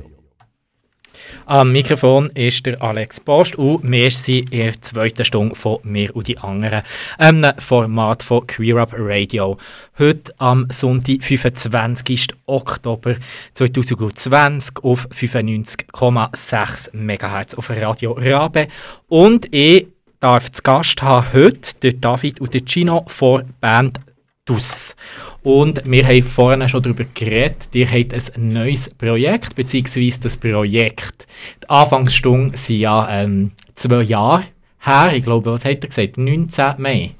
Am 1.45 1.74
Mikrofon 1.74 2.30
ist 2.36 2.66
der 2.66 2.82
Alex 2.82 3.20
Post 3.20 3.56
und 3.56 3.82
wir 3.84 4.10
sind 4.12 4.54
in 4.54 4.60
der 4.60 4.82
zweiten 4.82 5.26
Stunde 5.26 5.56
von 5.56 5.80
«Mir 5.84 6.16
und 6.16 6.28
die 6.28 6.38
anderen», 6.38 6.84
einem 7.18 7.51
Format 7.60 8.24
von 8.24 8.47
Queer 8.47 8.78
Up 8.78 8.93
Radio. 8.97 9.58
Heute 9.99 10.34
am 10.38 10.68
Sonntag, 10.70 11.22
25. 11.22 12.28
Oktober 12.45 13.16
2020 13.54 14.84
auf 14.84 15.10
95,6 15.10 16.93
MHz 16.93 17.56
auf 17.56 17.70
Radio 17.70 18.14
Rabe. 18.14 18.70
Und 19.10 19.54
ich 19.54 19.88
darf 20.22 20.49
zu 20.49 20.64
Gast 20.64 21.01
haben 21.01 21.34
heute 21.34 21.76
der 21.82 21.93
David 21.93 22.39
und 22.39 22.54
der 22.54 22.62
Gino 22.66 23.04
von 23.08 23.43
Band 23.60 23.99
DUS. 24.46 24.96
Und 25.41 25.82
wir 25.86 26.06
haben 26.06 26.24
vorhin 26.24 26.68
schon 26.68 26.82
darüber 26.82 27.06
geredet, 27.14 27.70
ihr 27.74 27.89
habt 27.89 28.14
ein 28.36 28.50
neues 28.50 28.89
Projekt, 28.89 29.56
beziehungsweise 29.56 30.20
das 30.22 30.38
Projekt. 30.38 31.28
Die 31.64 31.70
Anfangsstunde 31.70 32.58
sind 32.58 32.80
ja 32.80 33.10
ähm, 33.10 33.52
zwei 33.76 34.02
Jahre 34.04 34.44
her, 34.80 35.14
ich 35.14 35.24
glaube, 35.24 35.52
was 35.52 35.64
hat 35.64 35.84
er 35.84 35.88
gesagt, 35.88 36.18
19. 36.18 36.76
Mai 36.78 37.12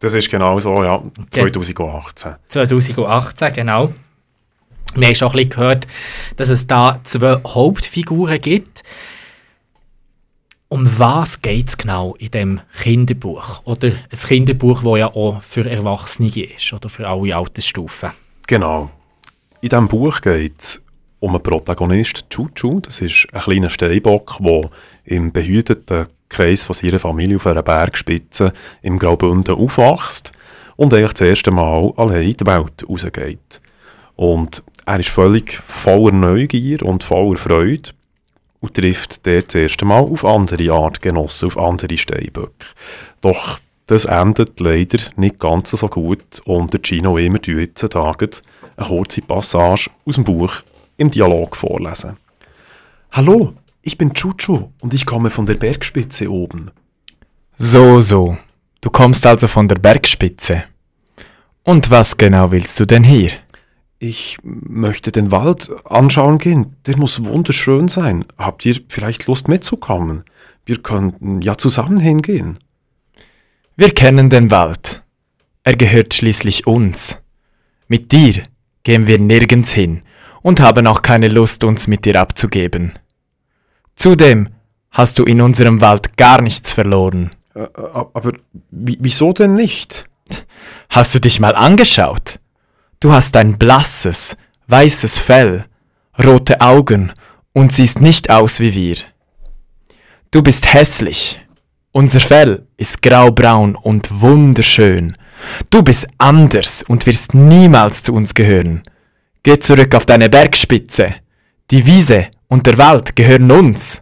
Das 0.00 0.14
ist 0.14 0.30
genau 0.30 0.58
so, 0.60 0.82
ja, 0.82 1.02
2018. 1.30 2.36
2018, 2.48 3.52
genau. 3.52 3.92
Wir 4.94 5.06
haben 5.08 5.14
schon 5.14 5.28
ein 5.28 5.32
bisschen 5.32 5.50
gehört, 5.50 5.86
dass 6.36 6.48
es 6.48 6.66
da 6.66 7.00
zwei 7.04 7.40
Hauptfiguren 7.46 8.40
gibt. 8.40 8.82
Um 10.72 10.88
was 10.98 11.42
geht 11.42 11.68
es 11.68 11.76
genau 11.76 12.14
in 12.14 12.30
dem 12.30 12.60
Kinderbuch? 12.80 13.60
Oder 13.64 13.88
ein 13.88 14.18
Kinderbuch, 14.18 14.82
das 14.82 14.98
ja 14.98 15.14
auch 15.14 15.42
für 15.42 15.68
Erwachsene 15.68 16.30
ist 16.30 16.72
oder 16.72 16.88
für 16.88 17.06
alle 17.06 17.36
Altersstufen. 17.36 18.12
Genau. 18.46 18.88
In 19.60 19.68
diesem 19.68 19.86
Buch 19.86 20.22
geht 20.22 20.58
es 20.58 20.82
um 21.20 21.34
einen 21.34 21.42
Protagonist, 21.42 22.24
Chuchu. 22.30 22.80
Das 22.80 23.02
ist 23.02 23.26
ein 23.34 23.42
kleiner 23.42 23.68
Steinbock, 23.68 24.38
der 24.40 24.70
im 25.04 25.30
behüteten 25.30 26.06
Kreis 26.30 26.64
von 26.64 26.74
seiner 26.74 26.98
Familie 26.98 27.36
auf 27.36 27.46
einer 27.46 27.62
Bergspitze 27.62 28.54
im 28.80 28.98
Graubünden 28.98 29.54
aufwächst 29.54 30.32
und 30.76 30.94
eigentlich 30.94 31.12
das 31.12 31.28
erste 31.28 31.50
Mal 31.50 31.92
allein 31.98 32.30
in 32.30 32.36
die 32.38 32.46
Welt 32.46 32.88
rausgeht. 32.88 33.60
Und 34.16 34.62
er 34.86 35.00
ist 35.00 35.10
völlig 35.10 35.52
voller 35.66 36.12
Neugier 36.12 36.82
und 36.82 37.04
voller 37.04 37.36
Freude 37.36 37.90
und 38.62 38.74
trifft 38.74 39.26
dort 39.26 39.48
das 39.48 39.54
erste 39.56 39.84
Mal 39.84 40.00
auf 40.00 40.24
andere 40.24 40.72
Artgenossen, 40.72 41.48
auf 41.48 41.58
andere 41.58 41.98
Steinböcke. 41.98 42.66
Doch 43.20 43.58
das 43.86 44.06
endet 44.06 44.58
leider 44.60 44.98
nicht 45.16 45.38
ganz 45.38 45.70
so 45.70 45.88
gut 45.88 46.40
und 46.44 46.72
der 46.72 46.80
Gino 46.82 47.18
immer 47.18 47.40
jetzt 47.44 47.86
Tage 47.90 48.30
eine 48.76 48.86
kurze 48.86 49.20
Passage 49.20 49.90
aus 50.06 50.14
dem 50.14 50.24
Buch 50.24 50.62
im 50.96 51.10
Dialog 51.10 51.56
vorlesen. 51.56 52.16
Hallo, 53.10 53.54
ich 53.82 53.98
bin 53.98 54.14
Chuchu 54.14 54.70
und 54.80 54.94
ich 54.94 55.04
komme 55.04 55.28
von 55.28 55.44
der 55.44 55.54
Bergspitze 55.54 56.30
oben. 56.30 56.70
So, 57.56 58.00
so. 58.00 58.38
Du 58.80 58.90
kommst 58.90 59.26
also 59.26 59.48
von 59.48 59.68
der 59.68 59.76
Bergspitze. 59.76 60.64
Und 61.64 61.90
was 61.90 62.16
genau 62.16 62.50
willst 62.50 62.78
du 62.80 62.86
denn 62.86 63.04
hier? 63.04 63.32
Ich 64.04 64.38
möchte 64.42 65.12
den 65.12 65.30
Wald 65.30 65.70
anschauen 65.84 66.38
gehen. 66.38 66.74
Der 66.86 66.96
muss 66.96 67.24
wunderschön 67.24 67.86
sein. 67.86 68.24
Habt 68.36 68.66
ihr 68.66 68.80
vielleicht 68.88 69.28
Lust 69.28 69.46
mitzukommen? 69.46 70.24
Wir 70.66 70.82
könnten 70.82 71.40
ja 71.40 71.56
zusammen 71.56 72.00
hingehen. 72.00 72.58
Wir 73.76 73.94
kennen 73.94 74.28
den 74.28 74.50
Wald. 74.50 75.04
Er 75.62 75.76
gehört 75.76 76.14
schließlich 76.14 76.66
uns. 76.66 77.16
Mit 77.86 78.10
dir 78.10 78.42
gehen 78.82 79.06
wir 79.06 79.20
nirgends 79.20 79.70
hin 79.72 80.02
und 80.42 80.58
haben 80.58 80.88
auch 80.88 81.02
keine 81.02 81.28
Lust, 81.28 81.62
uns 81.62 81.86
mit 81.86 82.04
dir 82.04 82.20
abzugeben. 82.20 82.94
Zudem 83.94 84.48
hast 84.90 85.16
du 85.20 85.22
in 85.22 85.40
unserem 85.40 85.80
Wald 85.80 86.16
gar 86.16 86.42
nichts 86.42 86.72
verloren. 86.72 87.30
Äh, 87.54 87.60
äh, 87.60 87.68
aber 87.76 88.32
wie- 88.72 88.98
wieso 89.00 89.32
denn 89.32 89.54
nicht? 89.54 90.06
Hast 90.88 91.14
du 91.14 91.20
dich 91.20 91.38
mal 91.38 91.54
angeschaut? 91.54 92.40
Du 93.02 93.10
hast 93.10 93.36
ein 93.36 93.58
blasses, 93.58 94.36
weißes 94.68 95.18
Fell, 95.18 95.64
rote 96.24 96.60
Augen 96.60 97.12
und 97.52 97.72
siehst 97.72 98.00
nicht 98.00 98.30
aus 98.30 98.60
wie 98.60 98.74
wir. 98.76 98.96
Du 100.30 100.40
bist 100.40 100.72
hässlich. 100.72 101.40
Unser 101.90 102.20
Fell 102.20 102.64
ist 102.76 103.02
graubraun 103.02 103.74
und 103.74 104.20
wunderschön. 104.20 105.16
Du 105.68 105.82
bist 105.82 106.06
anders 106.18 106.84
und 106.84 107.04
wirst 107.06 107.34
niemals 107.34 108.04
zu 108.04 108.14
uns 108.14 108.34
gehören. 108.34 108.84
Geh 109.42 109.58
zurück 109.58 109.96
auf 109.96 110.06
deine 110.06 110.28
Bergspitze. 110.28 111.16
Die 111.72 111.84
Wiese 111.84 112.28
und 112.46 112.68
der 112.68 112.78
Wald 112.78 113.16
gehören 113.16 113.50
uns. 113.50 114.00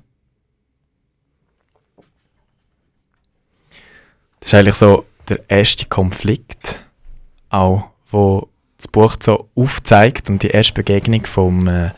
Das 4.41 4.49
ist 4.49 4.55
eigentlich 4.55 4.75
so 4.75 5.07
der 5.27 5.41
erste 5.49 5.87
Konflikt, 5.87 6.85
auch 7.49 7.85
wo 8.11 8.50
das 8.81 8.89
Buch 8.89 9.17
so 9.21 9.51
aufzeigt 9.55 10.31
und 10.31 10.43
die 10.43 10.49
erste 10.49 10.73
Begegnung 10.75 11.27
vom 11.27 11.69
äh, 11.69 11.91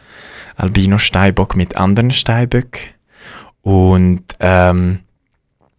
Albino 0.56 0.98
Steinbock 0.98 1.54
mit 1.54 1.76
anderen 1.76 2.10
Steinböcken. 2.10 2.82
Und 3.62 4.24
ähm, 4.40 5.00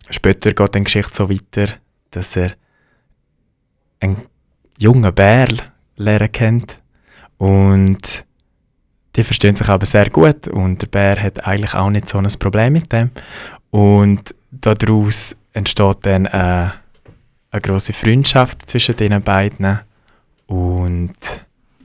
später 0.09 0.53
geht 0.53 0.75
die 0.75 0.83
Geschichte 0.83 1.13
so 1.13 1.29
weiter, 1.29 1.73
dass 2.11 2.37
er 2.37 2.53
einen 3.99 4.21
jungen 4.77 5.13
Bär 5.13 5.49
lernen 5.97 6.31
kennt. 6.31 6.79
Und 7.37 8.25
die 9.15 9.23
verstehen 9.23 9.57
sich 9.57 9.67
aber 9.67 9.85
sehr 9.85 10.09
gut 10.09 10.47
und 10.47 10.81
der 10.81 10.87
Bär 10.87 11.21
hat 11.21 11.45
eigentlich 11.45 11.73
auch 11.73 11.89
nicht 11.89 12.07
so 12.07 12.17
ein 12.17 12.27
Problem 12.39 12.73
mit 12.73 12.91
dem. 12.91 13.11
Und 13.71 14.33
daraus 14.51 15.35
entsteht 15.51 16.05
dann 16.05 16.25
äh, 16.25 16.69
eine 17.51 17.61
große 17.61 17.91
Freundschaft 17.91 18.69
zwischen 18.69 18.95
den 18.95 19.21
beiden 19.21 19.79
und 20.47 21.13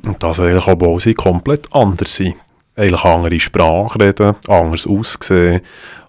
Und 0.05 0.23
das 0.23 0.41
eigentlich, 0.41 0.67
obwohl 0.67 1.01
sie 1.01 1.15
komplett 1.15 1.67
anders 1.73 2.17
sind. 2.17 2.37
Eigentlich 2.77 3.05
andere 3.05 3.41
Sprache 3.41 3.99
reden, 3.99 4.37
anders 4.47 4.87
aussehen 4.87 5.61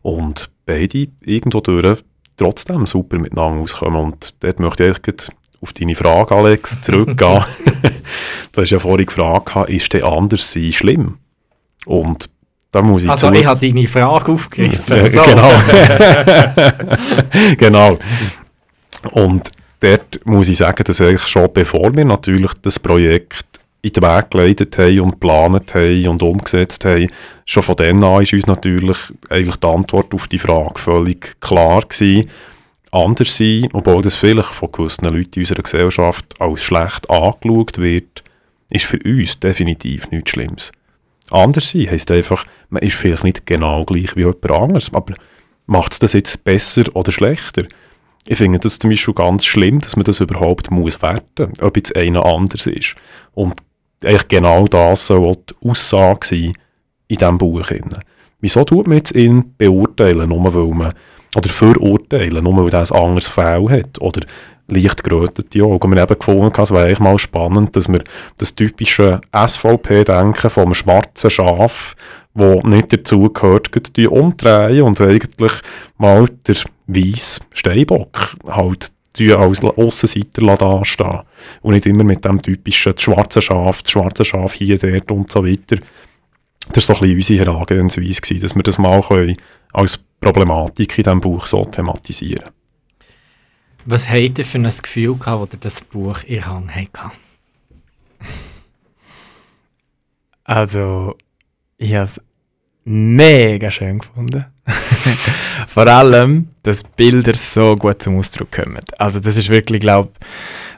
und 0.03 0.51
beide 0.65 1.07
irgendwo 1.25 1.61
durch 1.61 2.03
trotzdem 2.37 2.85
super 2.85 3.17
miteinander 3.17 3.61
auskommen. 3.61 3.99
Und 3.99 4.35
dort 4.39 4.59
möchte 4.59 4.85
ich 4.85 4.95
eigentlich 4.95 5.29
auf 5.61 5.73
deine 5.73 5.95
Frage, 5.95 6.35
Alex, 6.35 6.81
zurückgehen. 6.81 7.43
du 8.51 8.61
hast 8.61 8.69
ja 8.69 8.79
vorhin 8.79 9.07
gefragt, 9.07 9.69
ist 9.69 9.91
der 9.93 10.05
anders 10.05 10.51
sein 10.51 10.71
schlimm? 10.71 11.17
Und 11.85 12.29
da 12.71 12.81
muss 12.81 13.03
ich 13.03 13.09
Also 13.09 13.31
ich 13.31 13.45
habe 13.45 13.59
deine 13.59 13.87
Frage 13.87 14.31
aufgegriffen. 14.31 14.95
Ja, 14.95 15.05
So. 15.07 15.23
Genau. 15.23 15.51
genau. 17.57 17.97
Und 19.11 19.49
dort 19.79 20.25
muss 20.25 20.49
ich 20.49 20.57
sagen, 20.57 20.83
dass 20.83 21.01
eigentlich 21.01 21.27
schon 21.27 21.51
bevor 21.53 21.95
wir 21.95 22.05
natürlich 22.05 22.51
das 22.61 22.79
Projekt 22.79 23.45
in 23.81 23.91
den 23.91 24.03
Weg 24.03 24.29
geleitet 24.29 24.77
haben 24.77 24.99
und 24.99 25.11
geplant 25.11 25.73
haben 25.73 26.07
und 26.07 26.21
umgesetzt 26.21 26.83
haben, 26.85 27.09
schon 27.45 27.63
von 27.63 27.75
dann 27.77 28.03
an 28.03 28.23
ist 28.23 28.33
uns 28.33 28.47
natürlich 28.47 28.97
eigentlich 29.29 29.55
die 29.55 29.67
Antwort 29.67 30.13
auf 30.13 30.27
die 30.27 30.39
Frage 30.39 30.79
völlig 30.79 31.39
klar 31.39 31.81
gewesen. 31.83 32.29
Anders 32.91 33.37
sein, 33.37 33.69
obwohl 33.71 34.01
das 34.01 34.15
vielleicht 34.15 34.49
von 34.49 34.71
gewissen 34.71 35.05
Leuten 35.05 35.35
in 35.35 35.41
unserer 35.41 35.61
Gesellschaft 35.61 36.25
als 36.39 36.63
schlecht 36.63 37.09
angeschaut 37.09 37.77
wird, 37.77 38.23
ist 38.69 38.85
für 38.85 38.99
uns 39.05 39.39
definitiv 39.39 40.09
nichts 40.11 40.31
Schlimmes. 40.31 40.71
Anders 41.31 41.69
sein 41.69 41.89
heisst 41.89 42.11
einfach, 42.11 42.45
man 42.69 42.81
ist 42.81 42.95
vielleicht 42.95 43.23
nicht 43.23 43.45
genau 43.45 43.85
gleich 43.85 44.15
wie 44.15 44.21
jemand 44.21 44.51
anderes, 44.51 44.93
aber 44.93 45.13
macht 45.67 45.93
es 45.93 45.99
das 45.99 46.13
jetzt 46.13 46.43
besser 46.43 46.83
oder 46.93 47.11
schlechter? 47.11 47.65
Ich 48.25 48.37
finde 48.37 48.59
das 48.59 48.79
zum 48.79 48.89
Beispiel 48.89 49.13
ganz 49.13 49.45
schlimm, 49.45 49.79
dass 49.79 49.95
man 49.95 50.03
das 50.03 50.19
überhaupt 50.19 50.71
muss 50.71 51.01
werten 51.01 51.49
muss, 51.49 51.61
ob 51.61 51.77
jetzt 51.77 51.95
einer 51.95 52.25
anders 52.25 52.67
ist. 52.67 52.95
Und 53.33 53.55
eigentlich 54.03 54.27
genau 54.27 54.67
das 54.67 55.07
soll 55.07 55.35
die 55.49 55.69
Aussage 55.69 56.27
sein 56.27 56.53
in 57.07 57.17
diesem 57.17 57.37
Buch. 57.37 57.69
Wieso 58.41 58.63
tut 58.63 58.87
man 58.87 58.97
jetzt 58.97 59.15
ihn 59.15 59.53
beurteilen, 59.57 60.29
nur 60.29 60.53
weil 60.53 60.75
man, 60.75 60.93
oder 61.35 61.49
verurteilen, 61.49 62.43
nur 62.43 62.57
weil 62.57 62.73
er 62.73 62.81
ein 62.81 63.01
anderes 63.01 63.27
Fell 63.27 63.67
hat? 63.69 63.99
Oder 63.99 64.21
leicht 64.69 65.03
gerötete 65.03 65.63
Augen. 65.63 65.91
Wir 65.91 66.01
haben 66.01 66.11
eben 66.11 66.19
gefunden, 66.19 66.61
es 66.61 66.71
wäre 66.71 66.85
eigentlich 66.85 66.99
mal 66.99 67.17
spannend, 67.17 67.75
dass 67.75 67.89
wir 67.89 68.03
das 68.37 68.55
typische 68.55 69.19
SVP-Denken 69.35 70.49
vom 70.49 70.73
schwarzen 70.73 71.29
Schaf, 71.29 71.95
wo 72.33 72.61
nicht 72.61 72.93
dazugehört, 72.93 73.69
umdrehen 74.07 74.83
und 74.83 75.01
eigentlich 75.01 75.53
mal 75.97 76.27
der 76.47 76.55
weiße 76.89 77.41
Steinbock 77.51 78.35
halt 78.47 78.91
als 79.19 79.63
Aussenseiter 79.63 80.55
dastehen 80.55 81.21
und 81.61 81.73
nicht 81.73 81.85
immer 81.85 82.03
mit 82.03 82.23
dem 82.23 82.41
typischen 82.41 82.97
schwarzen 82.97 83.41
Schaf, 83.41 83.81
das 83.81 83.91
schwarze 83.91 84.23
Schaf 84.23 84.53
hier, 84.53 84.77
dort 84.77 85.11
und 85.11 85.31
so 85.31 85.45
weiter. 85.45 85.77
Das 86.71 86.87
war 86.87 86.95
so 86.95 87.05
ein 87.05 87.15
bisschen 87.15 87.39
unsere 87.39 87.51
Herangehensweise, 87.51 88.39
dass 88.39 88.55
wir 88.55 88.63
das 88.63 88.77
mal 88.77 89.35
als 89.73 89.97
Problematik 90.21 90.97
in 90.97 91.03
diesem 91.03 91.21
Buch 91.21 91.47
so 91.47 91.65
thematisieren 91.65 92.37
können. 92.37 92.53
Was 93.85 94.09
habt 94.09 94.37
ihr 94.37 94.45
für 94.45 94.59
ein 94.59 94.69
Gefühl 94.69 95.15
gehabt, 95.15 95.41
als 95.41 95.53
ihr 95.53 95.59
das 95.59 95.81
Buch 95.81 96.23
in 96.23 96.45
Hang 96.45 96.69
hatte? 96.69 97.11
Also, 100.43 101.15
ich 101.77 101.93
habe 101.93 102.05
es 102.05 102.21
mega 102.83 103.71
schön 103.71 103.99
gefunden. 103.99 104.45
Vor 105.67 105.87
allem, 105.87 106.49
dass 106.63 106.83
Bilder 106.83 107.33
so 107.33 107.75
gut 107.75 108.01
zum 108.01 108.17
Ausdruck 108.17 108.51
kommen. 108.51 108.79
Also 108.97 109.19
das 109.19 109.37
ist 109.37 109.49
wirklich, 109.49 109.81
glaube 109.81 110.09
ich, 110.13 110.27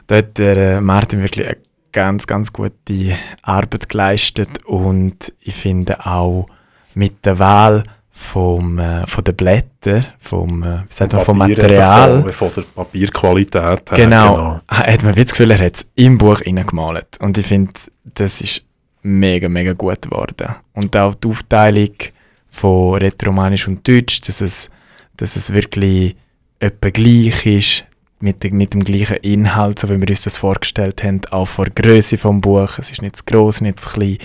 da 0.06 0.16
hat 0.16 0.38
der 0.38 0.56
äh, 0.56 0.80
Martin 0.80 1.22
wirklich 1.22 1.46
eine 1.46 1.56
ganz, 1.92 2.26
ganz 2.26 2.52
gute 2.52 3.16
Arbeit 3.42 3.88
geleistet 3.88 4.64
und 4.64 5.32
ich 5.40 5.54
finde 5.54 6.06
auch 6.06 6.46
mit 6.94 7.24
der 7.24 7.38
Wahl 7.38 7.84
vom, 8.10 8.78
äh, 8.78 9.06
von 9.06 9.24
den 9.24 9.34
Blättern, 9.34 10.06
vom, 10.18 10.62
äh, 10.62 10.80
wie 10.80 10.92
sagt 10.92 11.14
man, 11.14 11.24
vom 11.24 11.38
Material. 11.38 12.22
Von, 12.22 12.32
von 12.32 12.50
der 12.56 12.62
Papierqualität. 12.62 13.86
Genau. 13.94 14.34
genau. 14.34 14.60
Hat 14.68 15.02
man 15.02 15.14
das 15.14 15.30
Gefühl, 15.30 15.50
er 15.50 15.64
hat 15.64 15.76
es 15.76 15.86
im 15.94 16.18
Buch 16.18 16.40
gemalt. 16.40 17.18
Und 17.20 17.38
ich 17.38 17.46
finde, 17.46 17.72
das 18.04 18.40
ist 18.42 18.62
mega, 19.02 19.48
mega 19.48 19.72
gut 19.72 20.02
geworden. 20.02 20.54
Und 20.74 20.96
auch 20.96 21.14
die 21.14 21.28
Aufteilung 21.28 21.94
von 22.52 22.98
Rätoromanisch 22.98 23.66
und 23.66 23.86
Deutsch, 23.88 24.20
dass 24.20 24.40
es, 24.40 24.70
dass 25.16 25.34
es 25.34 25.52
wirklich 25.52 26.14
etwa 26.60 26.90
gleich 26.90 27.46
ist, 27.46 27.84
mit, 28.20 28.44
mit 28.52 28.72
dem 28.72 28.84
gleichen 28.84 29.16
Inhalt, 29.16 29.80
so 29.80 29.88
wie 29.88 30.00
wir 30.00 30.08
uns 30.08 30.22
das 30.22 30.36
vorgestellt 30.36 31.02
haben, 31.02 31.22
auch 31.30 31.46
vor 31.46 31.66
der 31.66 31.82
Größe 31.82 32.16
vom 32.16 32.40
Buch. 32.40 32.78
Es 32.78 32.92
ist 32.92 33.02
nicht 33.02 33.16
zu 33.16 33.24
groß, 33.24 33.62
nicht 33.62 33.80
zu 33.80 33.90
klein. 33.90 34.18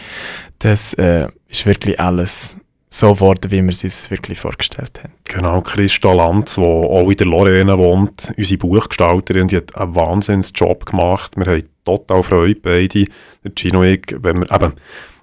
Das 0.59 0.93
äh, 0.93 1.27
ist 1.47 1.65
wirklich 1.65 1.99
alles 1.99 2.57
so 2.89 3.13
geworden, 3.13 3.51
wie 3.51 3.61
wir 3.61 3.69
es 3.69 3.83
uns 3.83 4.09
wirklich 4.11 4.39
vorgestellt 4.39 4.99
haben. 5.03 5.13
Genau, 5.25 5.61
Christa 5.61 6.13
Lanz, 6.13 6.55
die 6.55 6.61
auch 6.61 7.09
in 7.09 7.17
der 7.17 7.27
Lorena 7.27 7.77
wohnt, 7.77 8.31
unsere 8.37 8.57
Buchgestalterin, 8.59 9.47
die 9.47 9.57
hat 9.57 9.75
einen 9.75 9.95
Wahnsinnsjob 9.95 10.85
gemacht. 10.85 11.33
Wir 11.35 11.45
haben 11.47 11.63
total 11.83 12.23
Freude, 12.23 12.59
beide, 12.61 13.05
der 13.43 13.51
Gino 13.55 13.79
und 13.79 13.87
ich, 13.87 14.15
wenn 14.21 14.41
wir, 14.41 14.51
eben, 14.51 14.73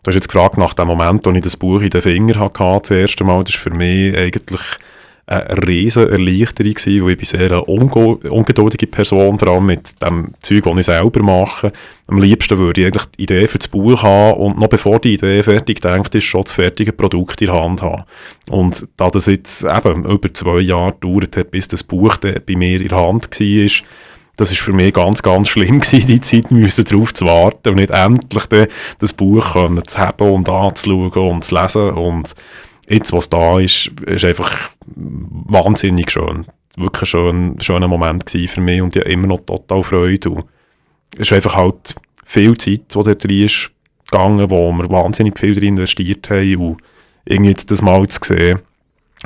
du 0.04 0.08
hast 0.08 0.14
jetzt 0.14 0.28
gefragt 0.28 0.58
nach 0.58 0.74
dem 0.74 0.86
Moment, 0.86 1.26
als 1.26 1.36
ich 1.36 1.42
das 1.42 1.56
Buch 1.56 1.80
in 1.80 1.90
den 1.90 2.02
Fingern 2.02 2.38
hatte, 2.38 2.78
das 2.80 2.90
erste 2.90 3.24
Mal, 3.24 3.42
das 3.42 3.54
ist 3.54 3.60
für 3.60 3.70
mich 3.70 4.16
eigentlich 4.16 4.60
eine 5.26 5.66
riesige 5.66 6.10
Erleichterung 6.10 6.74
weil 6.76 7.12
ich 7.12 7.16
bin 7.16 7.24
sehr 7.24 7.50
eine 7.50 7.64
ungeduldige 7.64 8.86
Person, 8.86 9.38
vor 9.38 9.48
allem 9.48 9.66
mit 9.66 10.02
dem 10.02 10.34
Zeug, 10.40 10.64
das 10.64 10.78
ich 10.78 10.84
selber 10.84 11.22
mache. 11.22 11.72
Am 12.08 12.18
liebsten 12.18 12.58
würde 12.58 12.82
ich 12.82 12.86
eigentlich 12.86 13.06
die 13.16 13.22
Idee 13.22 13.48
für 13.48 13.56
das 13.56 13.68
Buch 13.68 14.02
haben 14.02 14.38
und 14.38 14.58
noch 14.58 14.68
bevor 14.68 14.98
die 14.98 15.14
Idee 15.14 15.42
fertig 15.42 15.80
denkt 15.80 16.14
ist, 16.14 16.24
schon 16.24 16.42
das 16.42 16.52
fertige 16.52 16.92
Produkt 16.92 17.40
in 17.40 17.46
der 17.46 17.58
Hand 17.58 17.80
haben. 17.80 18.04
Und 18.50 18.86
da 18.98 19.08
das 19.08 19.24
jetzt 19.24 19.64
eben 19.64 20.04
über 20.04 20.34
zwei 20.34 20.60
Jahre 20.60 20.92
gedauert 20.92 21.38
hat, 21.38 21.50
bis 21.50 21.68
das 21.68 21.82
Buch 21.82 22.18
bei 22.18 22.42
mir 22.48 22.82
in 22.82 22.88
der 22.88 22.98
Hand 22.98 23.30
war, 23.30 23.70
das 24.36 24.50
ist 24.50 24.60
für 24.60 24.72
mich 24.72 24.94
ganz, 24.94 25.22
ganz 25.22 25.48
schlimm 25.48 25.80
gewesen, 25.80 26.06
die 26.06 26.20
Zeit 26.20 26.50
müssen 26.50 26.84
darauf 26.84 27.14
zu 27.14 27.26
warten 27.26 27.70
und 27.70 27.76
nicht 27.76 27.90
endlich 27.90 28.68
das 28.98 29.12
Buch 29.12 29.52
können 29.52 29.86
zu 29.86 29.98
haben 29.98 30.30
und 30.30 30.48
anzuschauen 30.48 31.30
und 31.30 31.44
zu 31.44 31.54
lesen 31.54 31.90
und 31.90 32.34
jetzt, 32.88 33.12
was 33.12 33.28
da 33.28 33.58
ist, 33.58 33.90
ist 34.06 34.24
einfach 34.24 34.70
wahnsinnig 34.86 36.10
schön. 36.10 36.46
Wirklich 36.76 37.02
ein 37.02 37.06
schön, 37.06 37.60
schöner 37.60 37.88
Moment 37.88 38.28
für 38.30 38.60
mich 38.60 38.82
und 38.82 38.96
ich 38.96 39.02
habe 39.02 39.12
immer 39.12 39.28
noch 39.28 39.40
total 39.40 39.82
Freude. 39.82 40.30
Und 40.30 40.44
es 41.14 41.30
ist 41.30 41.32
einfach 41.32 41.54
halt 41.54 41.94
viel 42.24 42.56
Zeit, 42.58 42.94
die 42.94 43.02
da 43.02 43.14
drin 43.14 43.44
ist 43.44 43.70
gegangen, 44.10 44.50
wo 44.50 44.72
wir 44.72 44.90
wahnsinnig 44.90 45.38
viel 45.38 45.54
drin 45.54 45.76
investiert 45.76 46.28
haben 46.30 46.56
und 46.56 46.82
irgendwie 47.24 47.54
das 47.54 47.80
mal 47.80 48.06
zu 48.08 48.20
sehen 48.22 48.60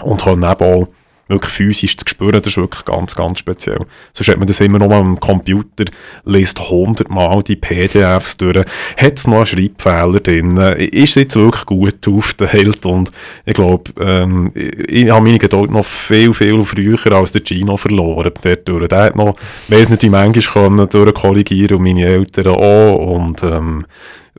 und 0.03 0.23
können 0.23 0.43
eben 0.43 0.65
auch 0.65 0.89
wirklich 1.29 1.53
physisch 1.53 1.97
zu 1.97 2.05
spüren, 2.09 2.41
das 2.43 2.47
ist 2.47 2.57
wirklich 2.57 2.85
ganz, 2.85 3.15
ganz 3.15 3.39
speziell. 3.39 3.87
Sonst 4.13 4.29
hat 4.29 4.39
man 4.39 4.47
das 4.47 4.61
immer 4.61 4.79
noch 4.79 4.91
am 4.91 5.21
Computer, 5.21 5.85
liest 6.25 6.59
hundertmal 6.71 7.43
die 7.43 7.57
PDFs 7.57 8.37
durch, 8.37 8.65
hat 8.97 9.19
es 9.19 9.27
noch 9.27 9.37
einen 9.37 9.47
Schreibfehler 9.47 10.21
drin, 10.21 10.57
ist 10.57 11.15
jetzt 11.15 11.37
wirklich 11.37 11.67
gut 11.67 12.09
aufgeteilt 12.09 12.85
und 12.87 13.11
ich 13.45 13.55
glaube, 13.55 13.91
ähm, 14.01 14.51
ich, 14.55 14.89
ich 14.89 15.11
habe 15.11 15.25
meine 15.25 15.39
Geduld 15.39 15.71
noch 15.71 15.85
viel, 15.85 16.33
viel 16.33 16.65
früher 16.65 17.13
als 17.13 17.33
der 17.33 17.43
Gino 17.45 17.77
verloren. 17.77 18.33
Dadurch. 18.41 18.89
Der 18.89 19.03
hat 19.03 19.17
noch, 19.17 19.37
weiss 19.69 19.89
nicht, 19.89 20.03
wie 20.03 20.11
manchmal 20.11 20.75
können 20.75 20.89
durchkorrigieren 20.89 21.79
und 21.79 21.83
meine 21.83 22.07
Eltern 22.07 22.49
auch 22.49 23.17
und 23.17 23.43
ähm, 23.43 23.87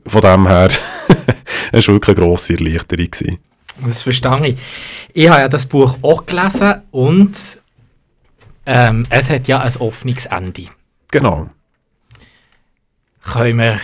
von 0.06 0.20
dem 0.22 0.46
her, 0.46 0.68
es 1.72 1.88
war 1.88 1.94
wirklich 1.94 2.16
eine 2.16 2.26
grosse 2.26 2.54
Erleichterung. 2.54 3.10
Gewesen. 3.10 3.49
Das 3.86 4.02
verstehe 4.02 4.48
ich. 4.48 4.56
Ich 5.12 5.28
habe 5.28 5.40
ja 5.40 5.48
das 5.48 5.66
Buch 5.66 5.96
auch 6.02 6.26
gelesen 6.26 6.82
und 6.90 7.36
ähm, 8.66 9.06
es 9.10 9.30
hat 9.30 9.48
ja 9.48 9.60
ein 9.60 9.76
offenes 9.76 10.26
Ende. 10.26 10.66
Genau. 11.10 11.50
Können 13.22 13.58
wir, 13.58 13.80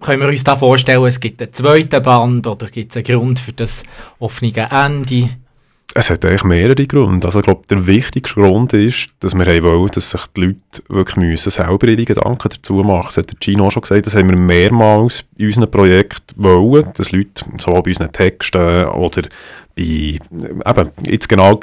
können 0.00 0.20
wir 0.20 0.28
uns 0.28 0.44
da 0.44 0.56
vorstellen, 0.56 1.04
es 1.04 1.20
gibt 1.20 1.40
einen 1.40 1.52
zweiten 1.52 2.02
Band 2.02 2.46
oder 2.46 2.68
gibt 2.68 2.92
es 2.92 2.96
einen 2.96 3.04
Grund 3.04 3.38
für 3.38 3.52
das 3.52 3.82
offene 4.18 4.68
Ende? 4.70 5.30
Es 5.94 6.10
hat 6.10 6.24
eigentlich 6.24 6.44
mehrere 6.44 6.86
Gründe. 6.86 7.26
Also 7.26 7.38
ich 7.38 7.44
glaube, 7.44 7.64
der 7.70 7.86
wichtigste 7.86 8.38
Grund 8.38 8.72
ist, 8.74 9.08
dass 9.20 9.34
wir 9.34 9.62
wollen, 9.62 9.90
dass 9.92 10.10
sich 10.10 10.20
die 10.36 10.40
Leute 10.42 10.58
wirklich 10.88 11.16
müssen 11.16 11.50
selber 11.50 11.88
ihre 11.88 12.04
Gedanken 12.04 12.48
dazu 12.50 12.74
machen. 12.74 13.06
Das 13.06 13.16
hat 13.16 13.36
Gino 13.40 13.70
schon 13.70 13.82
gesagt, 13.82 14.06
das 14.06 14.14
haben 14.14 14.28
wir 14.28 14.36
mehrmals 14.36 15.24
in 15.38 15.46
unserem 15.46 15.70
Projekt 15.70 16.34
wollen, 16.36 16.90
dass 16.94 17.12
Leute 17.12 17.44
sowohl 17.58 17.82
bei 17.82 17.90
unseren 17.90 18.12
Texten 18.12 18.84
oder 18.86 19.22
bei, 19.74 20.18
eben, 20.20 20.90
jetzt 21.06 21.28
genau 21.28 21.60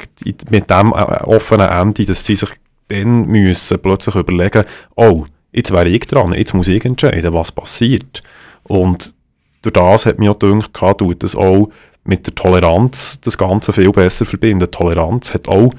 mit 0.50 0.70
dem 0.70 0.92
äh, 0.92 1.22
offenen 1.24 1.68
Ende, 1.68 2.04
dass 2.04 2.24
sie 2.24 2.36
sich 2.36 2.50
dann 2.88 3.26
müssen 3.26 3.78
plötzlich 3.80 4.14
überlegen, 4.14 4.64
oh, 4.96 5.26
jetzt 5.52 5.70
wäre 5.70 5.88
ich 5.88 6.06
dran, 6.06 6.34
jetzt 6.34 6.54
muss 6.54 6.68
ich 6.68 6.84
entscheiden, 6.84 7.32
was 7.32 7.52
passiert. 7.52 8.22
Und 8.64 9.14
durch 9.62 9.72
das 9.72 10.06
hat 10.06 10.18
mir 10.18 10.32
auch 10.32 10.38
gedacht, 10.38 10.98
tut 10.98 11.22
das 11.22 11.36
auch 11.36 11.70
mit 12.04 12.26
der 12.26 12.34
Toleranz 12.34 13.20
das 13.20 13.38
Ganze 13.38 13.72
viel 13.72 13.90
besser 13.90 14.26
verbinden. 14.26 14.70
Toleranz 14.70 15.34
hat 15.34 15.48
auch 15.48 15.72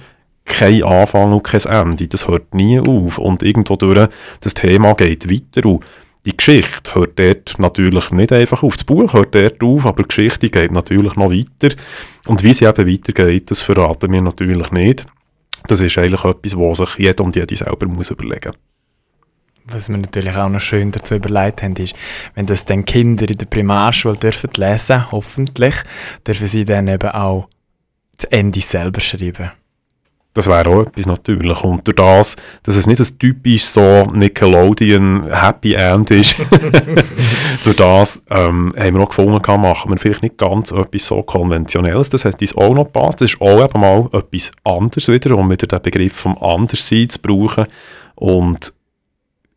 kein 0.45 0.83
Anfang 0.83 1.33
und 1.33 1.43
kein 1.43 1.61
Ende. 1.61 2.07
Das 2.07 2.27
hört 2.27 2.53
nie 2.53 2.79
auf. 2.79 3.17
Und 3.17 3.43
irgendwo 3.43 3.75
durch, 3.75 4.09
das 4.41 4.53
Thema 4.53 4.93
geht 4.93 5.29
weiter. 5.29 5.67
Und 5.67 5.83
die 6.25 6.35
Geschichte 6.35 6.95
hört 6.95 7.19
dort 7.19 7.55
natürlich 7.59 8.11
nicht 8.11 8.31
einfach 8.31 8.63
auf. 8.63 8.75
Das 8.75 8.83
Buch 8.83 9.13
hört 9.13 9.35
dort 9.35 9.61
auf, 9.63 9.85
aber 9.85 10.03
die 10.03 10.07
Geschichte 10.07 10.49
geht 10.49 10.71
natürlich 10.71 11.15
noch 11.15 11.31
weiter. 11.31 11.75
Und 12.25 12.43
wie 12.43 12.53
sie 12.53 12.65
eben 12.65 12.91
weitergeht, 12.91 13.51
das 13.51 13.61
verraten 13.61 14.11
wir 14.11 14.21
natürlich 14.21 14.71
nicht. 14.71 15.05
Das 15.67 15.81
ist 15.81 15.97
eigentlich 15.97 16.23
etwas, 16.23 16.57
was 16.57 16.77
sich 16.77 17.05
jeder 17.05 17.23
und 17.23 17.35
jede 17.35 17.55
selber 17.55 17.87
muss 17.87 18.11
überlegen 18.11 18.51
muss 18.53 18.74
was 19.67 19.89
wir 19.89 19.97
natürlich 19.97 20.35
auch 20.35 20.49
noch 20.49 20.59
schön 20.59 20.91
dazu 20.91 21.15
überlegt 21.15 21.63
haben, 21.63 21.75
ist, 21.75 21.95
wenn 22.35 22.45
das 22.45 22.65
dann 22.65 22.85
Kinder 22.85 23.27
in 23.29 23.37
der 23.37 23.45
Primarschule 23.45 24.17
dürfen 24.17 24.51
lesen, 24.55 25.11
hoffentlich, 25.11 25.75
dürfen 26.25 26.47
sie 26.47 26.65
dann 26.65 26.87
eben 26.87 27.09
auch 27.09 27.47
das 28.17 28.25
Ende 28.25 28.61
selber 28.61 29.01
schreiben. 29.01 29.51
Das 30.35 30.47
wäre 30.47 30.69
auch 30.69 30.81
etwas 30.81 31.05
natürlich. 31.05 31.63
Und 31.63 31.87
durch 31.87 31.95
das, 31.95 32.35
dass 32.63 32.75
es 32.75 32.87
nicht 32.87 32.99
ein 32.99 33.19
typisch 33.19 33.63
so 33.63 34.03
Nickelodeon 34.13 35.31
Happy 35.31 35.75
End 35.75 36.11
ist, 36.11 36.35
durch 37.63 37.77
das 37.77 38.21
ähm, 38.29 38.73
haben 38.77 38.95
wir 38.95 39.01
auch 39.01 39.09
gefunden, 39.09 39.41
kann, 39.41 39.61
machen 39.61 39.91
wir 39.91 39.97
vielleicht 39.97 40.23
nicht 40.23 40.37
ganz 40.37 40.73
etwas 40.73 41.07
so 41.07 41.23
Konventionelles. 41.23 42.09
Das 42.09 42.25
hat 42.25 42.41
uns 42.41 42.55
auch 42.57 42.73
noch 42.73 42.83
gepasst. 42.83 43.21
Das 43.21 43.31
ist 43.31 43.41
auch 43.41 43.63
eben 43.63 43.79
mal 43.79 44.09
etwas 44.11 44.51
anderes 44.65 45.07
wieder, 45.07 45.37
um 45.37 45.49
wieder 45.49 45.67
den 45.67 45.81
Begriff 45.81 46.13
vom 46.13 46.37
Anderssein 46.37 47.07
zu 47.07 47.19
brauchen. 47.19 47.67
Und 48.15 48.73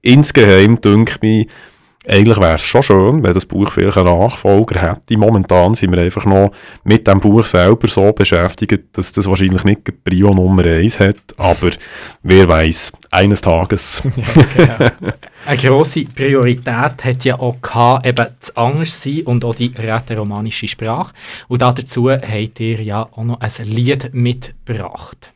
insgeheim, 0.02 0.80
denke 0.80 1.18
ich, 1.22 1.48
eigentlich 2.08 2.38
wäre 2.38 2.54
es 2.54 2.62
schon 2.62 2.82
schön, 2.82 3.22
wenn 3.22 3.34
das 3.34 3.44
Buch 3.44 3.70
vielleicht 3.70 3.98
einen 3.98 4.18
Nachfolger 4.18 4.80
hätte. 4.80 5.18
Momentan 5.18 5.74
sind 5.74 5.92
wir 5.92 6.02
einfach 6.02 6.24
noch 6.24 6.52
mit 6.82 7.06
dem 7.06 7.20
Buch 7.20 7.44
selber 7.44 7.86
so 7.88 8.12
beschäftigt, 8.12 8.96
dass 8.96 9.12
das 9.12 9.28
wahrscheinlich 9.28 9.62
nicht 9.64 9.86
die 9.86 9.92
Prio 9.92 10.30
Nummer 10.30 10.64
1 10.64 11.00
hat, 11.00 11.18
aber 11.36 11.70
wer 12.22 12.48
weiß, 12.48 12.92
eines 13.10 13.42
Tages. 13.42 14.02
Eine 15.46 15.56
grosse 15.58 16.04
Priorität 16.04 17.04
hat 17.04 17.24
ja 17.24 17.38
auch 17.38 17.60
gehabt, 17.60 18.06
eben 18.06 18.26
das 18.40 18.56
Angstsein 18.56 19.22
und 19.22 19.44
auch 19.44 19.54
die 19.54 19.74
rätoromanische 19.76 20.66
Sprache. 20.66 21.12
Und 21.48 21.60
dazu 21.60 22.10
habt 22.10 22.60
ihr 22.60 22.80
ja 22.80 23.02
auch 23.02 23.24
noch 23.24 23.40
ein 23.40 23.50
Lied 23.64 24.14
mitgebracht. 24.14 25.32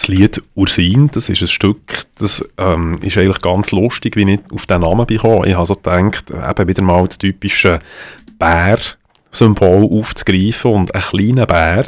Das 0.00 0.08
Lied 0.08 0.42
Ursin, 0.54 1.10
das 1.12 1.28
ist 1.28 1.42
ein 1.42 1.48
Stück, 1.48 2.06
das 2.14 2.42
ähm, 2.56 2.96
ist 3.02 3.18
eigentlich 3.18 3.42
ganz 3.42 3.70
lustig, 3.70 4.16
wie 4.16 4.32
ich 4.32 4.40
auf 4.50 4.64
den 4.64 4.80
Namen 4.80 5.04
bekomme. 5.04 5.46
Ich 5.46 5.54
habe 5.54 5.66
so 5.66 5.74
gedacht, 5.74 6.30
eben 6.30 6.68
wieder 6.68 6.80
mal 6.80 7.06
das 7.06 7.18
typische 7.18 7.80
Bär-Symbol 8.38 10.00
aufzugreifen 10.00 10.70
und 10.70 10.94
ein 10.94 11.02
kleiner 11.02 11.44
Bär, 11.44 11.84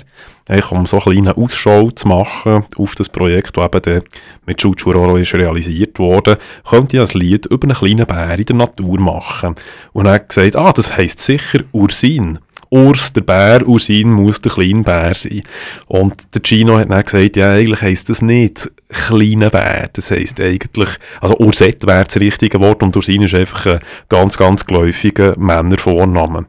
eigentlich 0.47 0.71
um 0.73 0.85
so 0.85 0.99
eine 0.99 1.05
kleine 1.05 1.37
Ausschau 1.39 1.91
zu 1.91 2.07
machen 2.07 2.67
auf 2.77 2.95
das 2.97 3.09
Projekt, 3.09 3.57
das 3.57 3.65
eben 3.65 3.81
dann 3.81 4.03
mit 4.45 4.59
Chuchuroro 4.59 5.17
ist 5.17 5.33
realisiert 5.33 5.99
wurde, 5.99 6.37
könnte 6.69 6.99
ich 6.99 7.15
ein 7.15 7.19
Lied 7.19 7.47
über 7.47 7.67
einen 7.67 7.77
kleinen 7.79 8.07
Bär 8.07 8.39
in 8.39 8.45
der 8.45 8.57
Natur 8.57 9.01
machen. 9.01 9.55
Und 9.95 10.05
er 10.05 10.17
hat 10.17 10.29
gesagt, 10.29 10.55
ah, 10.57 10.71
das 10.71 10.99
heisst 10.99 11.21
sicher 11.21 11.61
Ursin. 11.73 12.41
Urs, 12.73 13.13
der 13.13 13.21
Bär, 13.21 13.69
Ursin 13.69 14.11
muss 14.11 14.41
der 14.41 14.51
kleine 14.51 14.83
Bär 14.83 15.13
sein. 15.15 15.43
Und 15.89 16.15
der 16.35 16.41
Gino 16.43 16.79
hat 16.79 16.91
dann 16.91 17.05
gesagt, 17.05 17.37
ja, 17.37 17.53
eigentlich 17.53 17.83
heisst 17.83 18.09
das 18.09 18.23
nicht 18.23 18.71
kleiner 18.89 19.51
Bär, 19.51 19.91
das 19.93 20.11
heisst 20.11 20.41
eigentlich, 20.41 20.89
also 21.21 21.37
Ursett 21.39 21.87
wäre 21.87 22.05
das 22.05 22.17
richtige 22.17 22.61
Wort 22.61 22.83
und 22.83 22.97
Ursin 22.97 23.23
ist 23.23 23.35
einfach 23.35 23.67
ein 23.67 23.81
ganz, 24.09 24.39
ganz 24.39 24.65
geläufiger 24.65 25.39
Männervorname. 25.39 26.47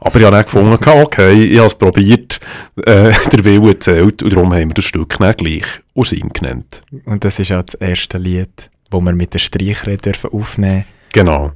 Aber 0.00 0.18
ich 0.18 0.24
habe 0.24 0.36
dann 0.36 0.44
gefunden, 0.44 0.78
okay, 0.88 1.44
ich 1.44 1.58
habe 1.58 1.66
es 1.66 1.74
probiert, 1.74 2.40
äh, 2.84 3.12
der 3.32 3.44
Wille 3.44 3.78
zählt 3.78 4.22
und 4.22 4.32
darum 4.32 4.54
haben 4.54 4.70
wir 4.70 4.74
das 4.74 4.86
Stück 4.86 5.18
dann 5.18 5.36
gleich 5.36 5.66
Ursin 5.92 6.30
genannt. 6.30 6.82
Und 7.04 7.22
das 7.22 7.38
ist 7.38 7.52
auch 7.52 7.62
das 7.62 7.74
erste 7.74 8.16
Lied, 8.16 8.70
das 8.90 9.00
wir 9.02 9.12
mit 9.12 9.34
der 9.34 9.40
Streicherin 9.40 9.98
dürfen 9.98 10.30
aufnehmen 10.30 10.86
Genau. 11.12 11.52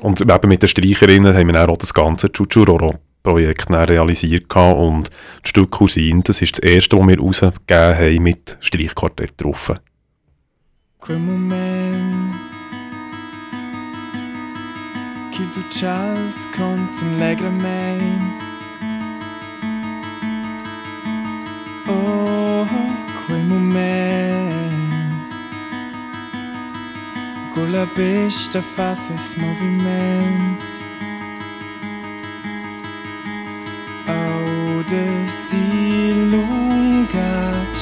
Und 0.00 0.20
eben 0.20 0.48
mit 0.48 0.62
den 0.62 0.68
Streicherinnen 0.68 1.34
haben 1.34 1.46
wir 1.46 1.52
dann 1.52 1.70
auch 1.70 1.76
das 1.76 1.92
ganze 1.92 2.32
Chuchuroro-Projekt 2.32 3.66
dann 3.68 3.84
realisiert 3.84 4.54
und 4.56 5.10
das 5.42 5.50
Stück 5.50 5.70
Cousin, 5.70 6.22
das 6.22 6.40
ist 6.40 6.58
das 6.58 6.60
erste, 6.60 6.96
das 6.96 7.06
wir 7.06 7.18
rausgegeben 7.18 7.58
haben 7.68 8.22
mit 8.22 8.56
Streichquartett 8.60 9.34
drauf. 9.36 9.72
Che 15.40 15.46
tu 15.54 15.62
Charles 15.70 16.46
conten 16.54 17.18
leggermente 17.18 18.26
Oh, 21.88 22.66
quel 23.26 23.42
moment 23.44 24.19
Con 27.54 27.72
la 27.72 27.84
besta 27.96 28.62
faz 28.62 29.10
esse 29.10 29.38
movimento 29.40 30.64
Au 34.06 34.82
de 34.84 35.28
si 35.28 35.56
lungat 36.30 37.76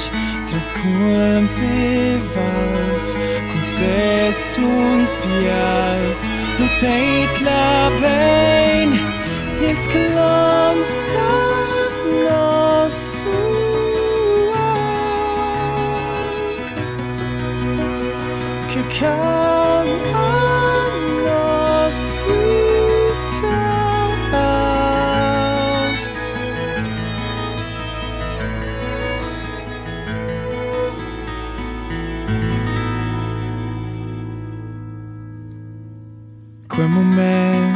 Tras 0.48 0.72
quams 0.72 1.60
e 1.60 2.18
vals 2.34 3.08
Con 3.52 3.62
ses 3.76 4.36
tuns 4.54 5.10
pials 5.22 6.20
Lutait 6.58 7.40
la 7.42 7.90
vein 8.00 8.90
Ils 9.60 9.86
cloms 9.92 10.90
da 11.12 11.30
nos 12.24 13.24
Que 18.72 18.82
calm 18.98 19.57
como 36.78 37.02
me 37.02 37.72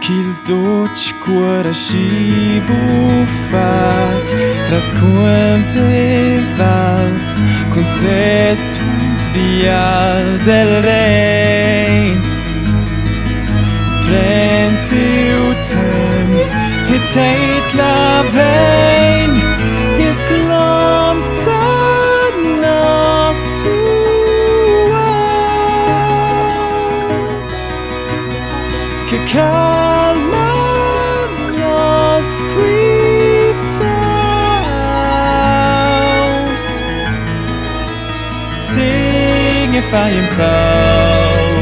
Kildoch 0.00 1.12
cuore 1.24 1.72
și 1.72 2.06
bufat 2.66 4.26
Trascuem 4.66 5.60
se 5.60 6.40
valz 6.56 7.30
Cum 7.72 7.84
se 7.84 8.54
strâns 8.54 9.22
bial 9.32 10.24
zel 10.42 10.82
rein. 10.88 12.20
Plenty 14.04 15.06
utems 15.48 16.44
Hitate 16.88 17.76
la 17.76 18.24
vein. 18.32 19.53
firehouse 39.94 41.54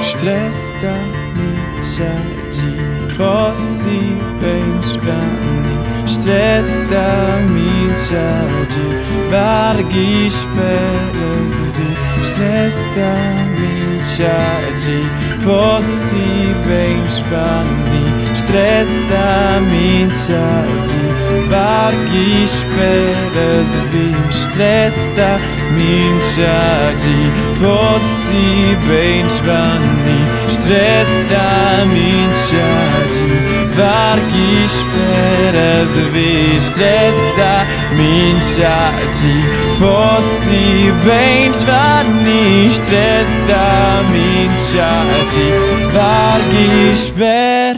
Stresta 0.00 0.94
miesiadzi 1.36 2.72
Kosi 3.18 4.00
pęczkami 4.40 5.76
Stresta 6.06 7.06
miesiadzi 7.54 8.86
Wargi 9.30 10.30
szperezwi 10.30 11.90
Stresta 12.22 13.10
miesiadzi 13.58 15.00
Kosi 15.44 16.30
pęczkami 16.64 18.04
testamenteadi 18.40 21.04
vargi 21.50 22.42
esperas 22.44 23.70
vis 23.92 24.40
testamenteadi 24.56 27.20
possibens 27.60 29.36
vani 29.46 30.20
testamenteadi 30.66 33.30
vargi 33.78 34.50
esperas 34.64 35.92
vis 36.14 36.66
testamenteadi 36.78 39.38
possibens 39.80 41.58
vani 41.68 42.46
testamenteadi 42.90 45.48
vargi 45.94 46.66
esperas 46.90 47.71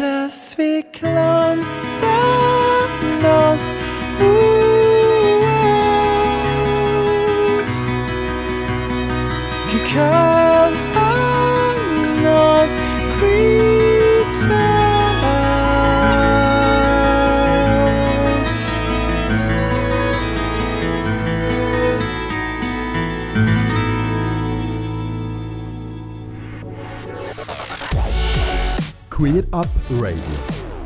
Up 29.55 29.69
Radio. 30.01 30.19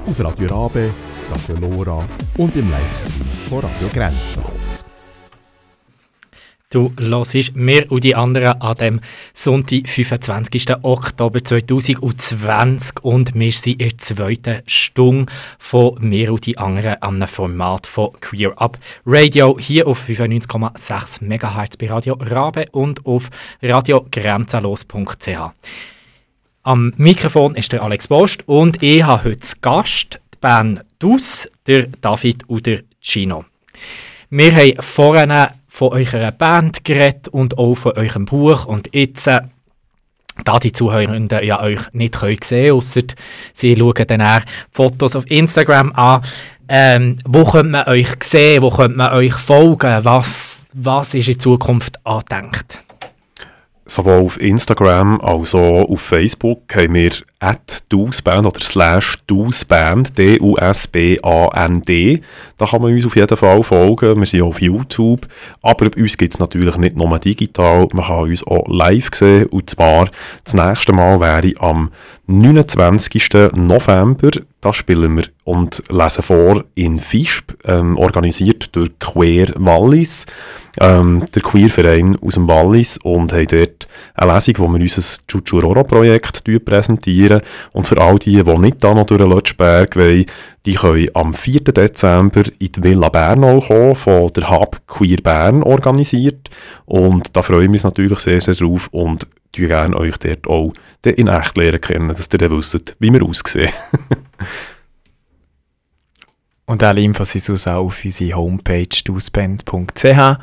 Auf 0.04 0.20
Radio 0.20 0.46
Rabe, 0.48 0.90
Radio 1.30 1.68
Lora 1.68 2.06
und 2.36 2.54
im 2.54 2.70
Livestream 2.70 3.26
von 3.48 3.60
Radio 3.60 3.88
Grenzenlos. 3.94 4.84
Du 6.68 6.92
hörst 7.00 7.56
mir 7.56 7.90
und 7.90 8.04
die 8.04 8.14
anderen 8.14 8.60
an 8.60 8.74
dem 8.74 9.00
Sonntag, 9.32 9.88
25. 9.88 10.66
Oktober 10.82 11.42
2020 11.42 13.02
und 13.04 13.34
wir 13.34 13.52
sind 13.52 13.80
in 13.80 13.88
der 13.88 13.96
zweiten 13.96 14.62
Stunde 14.66 15.32
von 15.58 15.94
mir 16.00 16.30
und 16.30 16.44
die 16.44 16.58
anderen 16.58 17.00
an 17.00 17.14
einem 17.14 17.28
Format 17.28 17.86
von 17.86 18.12
Queer 18.20 18.52
Up 18.60 18.78
Radio 19.06 19.56
hier 19.58 19.86
auf 19.86 20.06
95,6 20.06 21.24
MHz 21.24 21.78
bei 21.78 21.88
Radio 21.88 22.18
Rabe 22.20 22.66
und 22.72 23.06
auf 23.06 23.30
radiogrenzenlos.ch. 23.62 25.54
Am 26.68 26.92
Mikrofon 26.98 27.54
ist 27.54 27.72
der 27.72 27.82
Alex 27.82 28.08
Bost 28.08 28.46
und 28.46 28.82
ich 28.82 29.02
habe 29.02 29.24
heute 29.24 29.38
zu 29.38 29.56
Gast 29.62 30.20
die 30.34 30.38
Band 30.38 30.84
Dus, 30.98 31.48
der 31.66 31.86
David 32.02 32.46
und 32.46 32.66
der 32.66 32.82
Gino. 33.00 33.46
Wir 34.28 34.54
haben 34.54 34.74
vorhin 34.80 35.32
von 35.66 35.94
eurer 35.94 36.30
Band 36.30 36.84
geredet 36.84 37.28
und 37.28 37.56
auch 37.56 37.74
von 37.74 37.92
eurem 37.92 38.26
Buch. 38.26 38.66
Und 38.66 38.94
jetzt, 38.94 39.28
äh, 39.28 39.40
da 40.44 40.58
die 40.58 40.72
Zuhörenden 40.72 41.42
ja 41.42 41.62
euch 41.62 41.80
nicht 41.92 42.16
können 42.16 42.36
sehen 42.44 42.74
außer 42.74 43.00
sie 43.54 43.74
schauen 43.74 44.06
dann 44.06 44.20
auch 44.20 44.40
Fotos 44.70 45.16
auf 45.16 45.24
Instagram 45.30 45.92
an, 45.94 46.20
ähm, 46.68 47.16
wo 47.24 47.46
könnte 47.46 47.70
man 47.70 47.88
euch 47.88 48.10
sehen, 48.22 48.60
wo 48.60 48.68
könnte 48.68 48.98
man 48.98 49.14
euch 49.14 49.32
folgen, 49.32 50.04
was, 50.04 50.66
was 50.74 51.14
ist 51.14 51.28
in 51.28 51.40
Zukunft 51.40 52.04
angedenkt? 52.04 52.84
Sowohl 53.88 54.24
auf 54.24 54.40
Instagram 54.40 55.20
als 55.20 55.54
auch 55.54 55.88
auf 55.88 56.00
Facebook 56.00 56.74
haben 56.74 56.94
wir 56.94 57.12
at 57.40 57.84
Dusband 57.88 58.46
oder 58.46 58.60
slash 58.60 59.18
Dusband, 59.26 60.16
D-U-S-B-A-N-D. 60.18 60.60
Da 62.56 62.66
kann 62.66 62.82
man 62.82 62.92
uns 62.92 63.06
auf 63.06 63.16
jeden 63.16 63.36
Fall 63.36 63.62
folgen. 63.62 64.18
Wir 64.18 64.26
sind 64.26 64.42
auch 64.42 64.48
auf 64.48 64.60
YouTube. 64.60 65.26
Aber 65.62 65.88
bei 65.88 66.02
uns 66.02 66.18
gibt 66.18 66.34
es 66.34 66.40
natürlich 66.40 66.76
nicht 66.76 66.96
nur 66.96 67.18
digital. 67.18 67.88
Man 67.92 68.04
kann 68.04 68.28
uns 68.28 68.46
auch 68.46 68.66
live 68.68 69.08
sehen. 69.14 69.46
Und 69.46 69.70
zwar 69.70 70.10
das 70.44 70.54
nächste 70.54 70.92
Mal 70.92 71.20
wäre 71.20 71.52
am 71.60 71.90
29. 72.26 73.52
November. 73.54 74.30
Da 74.60 74.74
spielen 74.74 75.16
wir 75.16 75.24
und 75.44 75.82
lesen 75.88 76.22
vor 76.22 76.64
in 76.74 76.96
Fischb, 76.98 77.52
ähm, 77.64 77.96
organisiert 77.96 78.74
durch 78.74 78.90
Queer 78.98 79.52
Wallis 79.56 80.26
ähm, 80.80 81.24
der 81.34 81.42
Queerverein 81.42 82.18
aus 82.20 82.34
dem 82.34 82.48
Wallis 82.48 82.98
und 82.98 83.32
haben 83.32 83.46
dort 83.46 83.88
eine 84.14 84.34
Lesung, 84.34 84.54
wo 84.58 84.68
wir 84.68 84.80
unser 84.80 85.02
Chuchuroro-Projekt 85.26 86.44
präsentieren. 86.64 87.40
Und 87.72 87.86
für 87.86 88.00
all 88.00 88.18
die, 88.18 88.42
die 88.42 88.58
nicht 88.58 88.82
da 88.82 88.94
noch 88.94 89.06
durch 89.06 89.20
den 89.20 89.30
Lötschberg 89.30 89.96
wollen, 89.96 90.26
die 90.66 90.74
können 90.74 91.08
am 91.14 91.34
4. 91.34 91.60
Dezember 91.60 92.42
in 92.58 92.72
die 92.72 92.82
Villa 92.82 93.08
Bernau 93.08 93.60
kommen, 93.60 93.94
von 93.94 94.28
der 94.28 94.50
Hub 94.50 94.80
Queer 94.86 95.18
Bern 95.22 95.62
organisiert. 95.62 96.50
Und 96.84 97.36
da 97.36 97.42
freue 97.42 97.64
ich 97.64 97.70
mich 97.70 97.84
natürlich 97.84 98.18
sehr, 98.18 98.40
sehr 98.40 98.54
drauf 98.54 98.88
und 98.92 99.26
ich 99.54 99.66
gerne 99.66 99.96
euch 99.96 100.16
dort 100.18 100.46
auch 100.46 100.72
in 101.04 101.28
echt 101.28 101.56
lernen 101.56 101.80
kennen, 101.80 102.08
dass 102.08 102.28
ihr 102.32 102.38
dann 102.38 102.56
wisst, 102.56 102.96
wie 102.98 103.12
wir 103.12 103.24
aussehen. 103.24 103.72
Und 106.68 106.82
alle 106.82 107.00
Infos 107.00 107.30
sind 107.30 107.66
auch 107.66 107.86
auf 107.86 108.04
unsere 108.04 108.36
Homepage 108.36 108.88
dusband.ch 109.02 110.38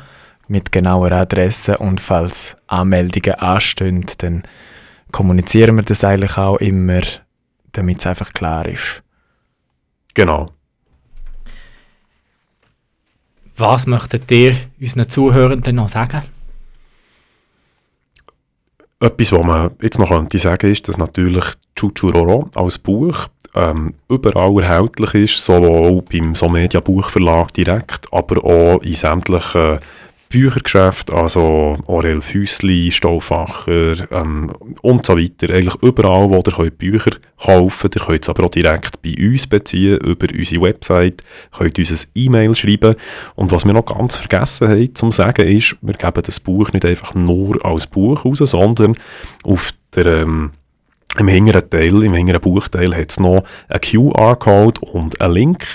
mit 0.48 0.72
genauer 0.72 1.12
Adresse 1.12 1.78
und 1.78 2.00
falls 2.00 2.56
Anmeldungen 2.66 3.34
anstehen, 3.34 4.06
dann 4.18 4.42
kommunizieren 5.12 5.76
wir 5.76 5.82
das 5.82 6.04
eigentlich 6.04 6.36
auch 6.36 6.56
immer, 6.58 7.00
damit 7.72 7.98
es 7.98 8.06
einfach 8.06 8.32
klar 8.32 8.66
ist. 8.66 9.02
Genau. 10.14 10.46
Was 13.56 13.86
möchtet 13.86 14.30
ihr 14.30 14.54
unseren 14.80 15.08
Zuhörenden 15.08 15.76
noch 15.76 15.88
sagen? 15.88 16.22
Etwas, 19.00 19.32
was 19.32 19.44
man 19.44 19.70
jetzt 19.82 19.98
noch 19.98 20.08
könnte 20.08 20.38
sagen, 20.38 20.70
ist, 20.70 20.88
dass 20.88 20.98
natürlich 20.98 21.44
Chuchuroro 21.74 22.50
als 22.54 22.78
Buch 22.78 23.28
ähm, 23.54 23.94
überall 24.08 24.62
erhältlich 24.62 25.14
ist, 25.14 25.44
sowohl 25.44 26.02
beim 26.02 26.34
Somedia 26.34 26.80
Buchverlag 26.80 27.52
direkt, 27.52 28.12
aber 28.12 28.44
auch 28.44 28.82
in 28.82 28.94
sämtlichen 28.94 29.78
Büchergeschäft, 30.28 31.12
also 31.12 31.78
Aurel 31.86 32.20
Füssli, 32.20 32.90
Stauffacher 32.90 34.10
ähm, 34.10 34.52
und 34.82 35.06
so 35.06 35.16
weiter. 35.16 35.54
Eigentlich 35.54 35.82
überall, 35.82 36.28
wo 36.30 36.42
ihr 36.62 36.70
Bücher 36.70 37.12
kaufen 37.38 37.90
könnt. 37.90 37.96
Ihr 37.96 38.02
könnt 38.04 38.22
es 38.22 38.28
aber 38.28 38.44
auch 38.44 38.50
direkt 38.50 39.02
bei 39.02 39.14
uns 39.18 39.46
beziehen, 39.46 39.98
über 39.98 40.26
unsere 40.36 40.62
Website, 40.62 41.22
könnt 41.52 41.78
uns 41.78 41.90
ein 41.90 42.10
E-Mail 42.14 42.54
schreiben. 42.54 42.96
Und 43.34 43.52
was 43.52 43.64
wir 43.64 43.72
noch 43.72 43.86
ganz 43.86 44.16
vergessen 44.16 44.68
haben 44.68 44.94
zu 44.94 45.10
sagen 45.10 45.46
ist, 45.46 45.76
wir 45.80 45.94
geben 45.94 46.22
das 46.24 46.40
Buch 46.40 46.72
nicht 46.72 46.84
einfach 46.84 47.14
nur 47.14 47.64
als 47.64 47.86
Buch 47.86 48.24
raus, 48.24 48.38
sondern 48.38 48.96
auf 49.44 49.72
der... 49.94 50.06
Ähm, 50.06 50.52
im 51.18 51.28
hinteren 51.28 51.70
Teil, 51.70 52.02
im 52.02 52.12
hinteren 52.12 52.42
Buchteil 52.42 52.94
hat 52.94 53.10
es 53.10 53.20
noch 53.20 53.42
einen 53.68 53.80
QR-Code 53.80 54.80
und 54.80 55.18
einen 55.20 55.32
Link 55.32 55.66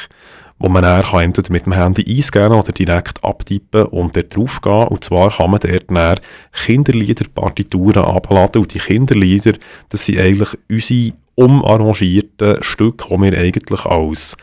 wo 0.61 0.69
man 0.69 0.83
dann 0.83 1.03
entweder 1.03 1.51
mit 1.51 1.65
dem 1.65 1.73
Handy 1.73 2.05
einscannen 2.07 2.57
oder 2.57 2.71
direkt 2.71 3.23
abtippen 3.23 3.85
und 3.87 4.15
dort 4.15 4.35
drauf 4.35 4.61
gehen. 4.61 4.87
Und 4.87 5.03
zwar 5.03 5.31
kann 5.31 5.51
man 5.51 5.59
dort 5.59 5.89
dann 5.89 6.19
Kinderliederpartituren 6.65 8.03
abladen. 8.03 8.61
Und 8.61 8.73
die 8.73 8.79
Kinderlieder, 8.79 9.53
das 9.89 10.05
sind 10.05 10.19
eigentlich 10.19 10.49
unsere 10.69 11.13
umarrangierten 11.35 12.61
Stücke, 12.61 13.07
die 13.09 13.21
wir 13.21 13.37
eigentlich 13.37 13.85
als 13.85 14.37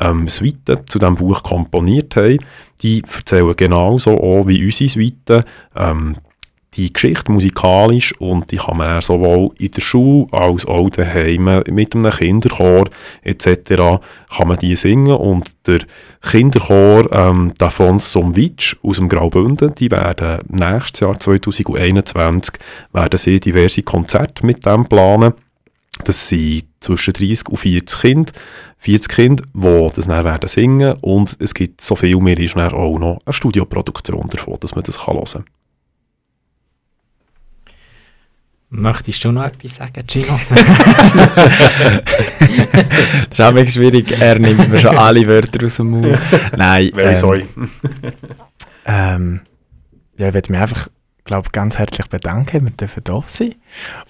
ähm, 0.00 0.28
Suite 0.28 0.84
zu 0.86 0.98
diesem 0.98 1.16
Buch 1.16 1.42
komponiert 1.42 2.14
haben. 2.16 2.38
Die 2.82 3.02
erzählen 3.02 3.54
genauso 3.56 4.12
auch 4.18 4.46
wie 4.46 4.64
unsere 4.64 4.90
Suite. 4.90 5.44
Ähm, 5.74 6.16
die 6.76 6.92
Geschichte 6.92 7.30
musikalisch 7.30 8.18
und 8.20 8.50
die 8.50 8.56
kann 8.56 8.76
man 8.76 9.00
sowohl 9.00 9.50
in 9.58 9.70
der 9.70 9.80
Schule 9.80 10.26
als 10.32 10.66
auch 10.66 10.90
daheim 10.90 11.62
mit 11.70 11.94
einem 11.94 12.10
Kinderchor 12.10 12.88
etc. 13.22 14.00
kann 14.36 14.48
man 14.48 14.58
die 14.58 14.76
singen 14.76 15.16
und 15.16 15.54
der 15.66 15.80
Kinderchor 16.22 17.10
ähm, 17.12 17.52
davon 17.58 17.98
Somwitsch 17.98 18.76
aus 18.82 18.96
dem 18.96 19.08
Graubünden, 19.08 19.74
die 19.74 19.90
werden 19.90 20.40
nächstes 20.48 21.00
Jahr 21.00 21.18
2021 21.18 22.54
werden 22.92 23.18
sie 23.18 23.40
diverse 23.40 23.82
Konzerte 23.82 24.44
mit 24.44 24.64
dem 24.66 24.86
planen. 24.86 25.34
Das 26.02 26.28
sind 26.28 26.64
zwischen 26.80 27.12
30 27.12 27.48
und 27.48 27.56
40 27.56 28.00
Kinder, 28.00 28.32
40 28.78 29.08
Kinder, 29.08 29.44
die 29.54 29.90
das 29.94 30.06
dann 30.06 30.24
werden 30.24 30.48
singen 30.48 30.96
und 31.00 31.36
es 31.38 31.54
gibt 31.54 31.80
so 31.80 31.94
viel 31.94 32.16
mehr 32.16 32.38
ist 32.38 32.56
auch 32.56 32.98
noch 32.98 33.18
eine 33.24 33.32
Studioproduktion 33.32 34.26
davon, 34.28 34.56
dass 34.60 34.74
man 34.74 34.84
das 34.84 35.06
hören 35.06 35.24
kann. 35.24 35.44
Möchtest 38.76 39.24
du 39.24 39.30
noch 39.30 39.44
etwas 39.44 39.76
sagen, 39.76 40.04
Gino? 40.04 40.38
das 43.30 43.30
ist 43.30 43.40
auch 43.40 43.52
mega 43.52 43.70
schwierig. 43.70 44.20
Er 44.20 44.40
nimmt 44.40 44.68
mir 44.68 44.80
schon 44.80 44.96
alle 44.96 45.24
Wörter 45.28 45.64
aus 45.64 45.76
dem 45.76 45.90
Mund. 45.90 46.18
Nein. 46.56 46.90
Ähm, 46.98 47.14
sorry. 47.14 47.46
ähm, 48.84 49.42
ja, 50.16 50.26
ich 50.26 50.34
würde 50.34 50.50
mich 50.50 50.60
einfach 50.60 50.88
glaub, 51.22 51.52
ganz 51.52 51.78
herzlich 51.78 52.08
bedanken. 52.08 52.64
Wir 52.64 52.72
dürfen 52.72 53.04
da 53.04 53.22
sein. 53.26 53.54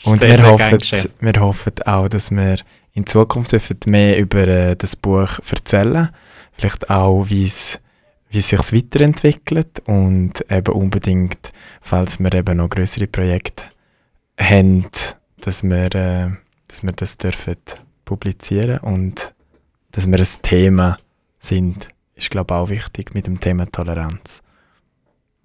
Und 0.05 0.23
Sehr, 0.23 0.31
wir, 0.31 0.37
sehr 0.37 0.47
hoffen, 0.47 1.11
wir 1.21 1.41
hoffen 1.41 1.73
auch, 1.85 2.09
dass 2.09 2.31
wir 2.31 2.57
in 2.95 3.07
Zukunft 3.07 3.53
dürfen 3.53 3.77
mehr 3.85 4.19
über 4.19 4.49
äh, 4.49 4.77
das 4.77 4.97
Buch 4.97 5.41
erzählen 5.51 6.09
Vielleicht 6.57 6.89
auch, 6.89 7.27
wie 7.29 7.45
es 7.47 7.79
wie 8.31 8.39
es 8.39 8.49
sich 8.49 8.73
weiterentwickelt 8.73 9.83
und 9.85 10.45
eben 10.51 10.73
unbedingt, 10.73 11.53
falls 11.83 12.19
wir 12.19 12.33
eben 12.33 12.57
noch 12.57 12.71
größere 12.71 13.07
Projekte 13.07 13.67
haben, 14.39 14.87
dass 15.39 15.63
wir, 15.63 15.95
äh, 15.95 16.31
dass 16.69 16.83
wir 16.83 16.93
das 16.93 17.19
dürfen 17.19 17.57
publizieren 18.05 18.79
und 18.79 19.35
dass 19.93 20.07
wir 20.07 20.19
ein 20.19 20.43
Thema 20.43 20.99
sind, 21.39 21.89
ist 22.15 22.31
glaube 22.31 22.55
ich 22.55 22.59
auch 22.59 22.69
wichtig 22.69 23.15
mit 23.15 23.27
dem 23.27 23.41
Thema 23.41 23.71
Toleranz. 23.71 24.43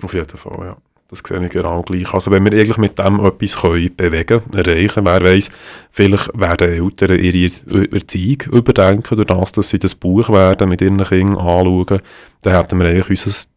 Auf 0.02 0.14
jeden 0.14 0.38
Fall, 0.38 0.66
ja. 0.66 0.78
Das 1.12 1.24
sehe 1.28 1.44
ich 1.44 1.52
genau 1.52 1.82
gleich. 1.82 2.14
Also 2.14 2.30
wenn 2.30 2.46
wir 2.46 2.52
eigentlich 2.52 2.78
mit 2.78 3.00
dem 3.00 3.26
etwas 3.26 3.60
können 3.60 3.96
bewegen 3.96 4.44
können, 4.44 4.54
erreichen, 4.54 5.06
wer 5.06 5.22
weiß, 5.24 5.50
vielleicht 5.90 6.40
werden 6.40 6.70
Eltern 6.70 7.18
ihre 7.18 7.52
Erziehung 7.92 8.42
überdenken, 8.52 9.16
durch 9.16 9.28
das, 9.28 9.52
dass 9.52 9.70
sie 9.70 9.80
das 9.80 9.96
Buch 9.96 10.30
werden 10.30 10.70
mit 10.70 10.82
ihren 10.82 11.04
Kindern 11.04 11.40
anschauen, 11.40 12.02
dann 12.44 12.54
hätten 12.56 12.80
wir 12.80 12.90
eigentlich 12.90 13.10
unser 13.10 13.48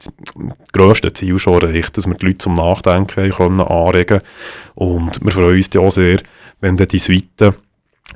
grösstes 0.73 1.13
Ziel 1.13 1.39
schon 1.39 1.61
erreicht, 1.61 1.95
dass 1.99 2.07
wir 2.07 2.15
die 2.15 2.25
Leute 2.25 2.39
zum 2.39 2.55
Nachdenken 2.55 3.31
können 3.31 3.61
anregen 3.61 4.23
Und 4.75 5.23
wir 5.23 5.33
freuen 5.33 5.57
uns 5.57 5.69
ja 5.75 5.83
auch 5.83 5.91
sehr, 5.91 6.21
wenn 6.63 6.77
dann 6.77 6.89
die 6.89 6.99
Suite 6.99 7.53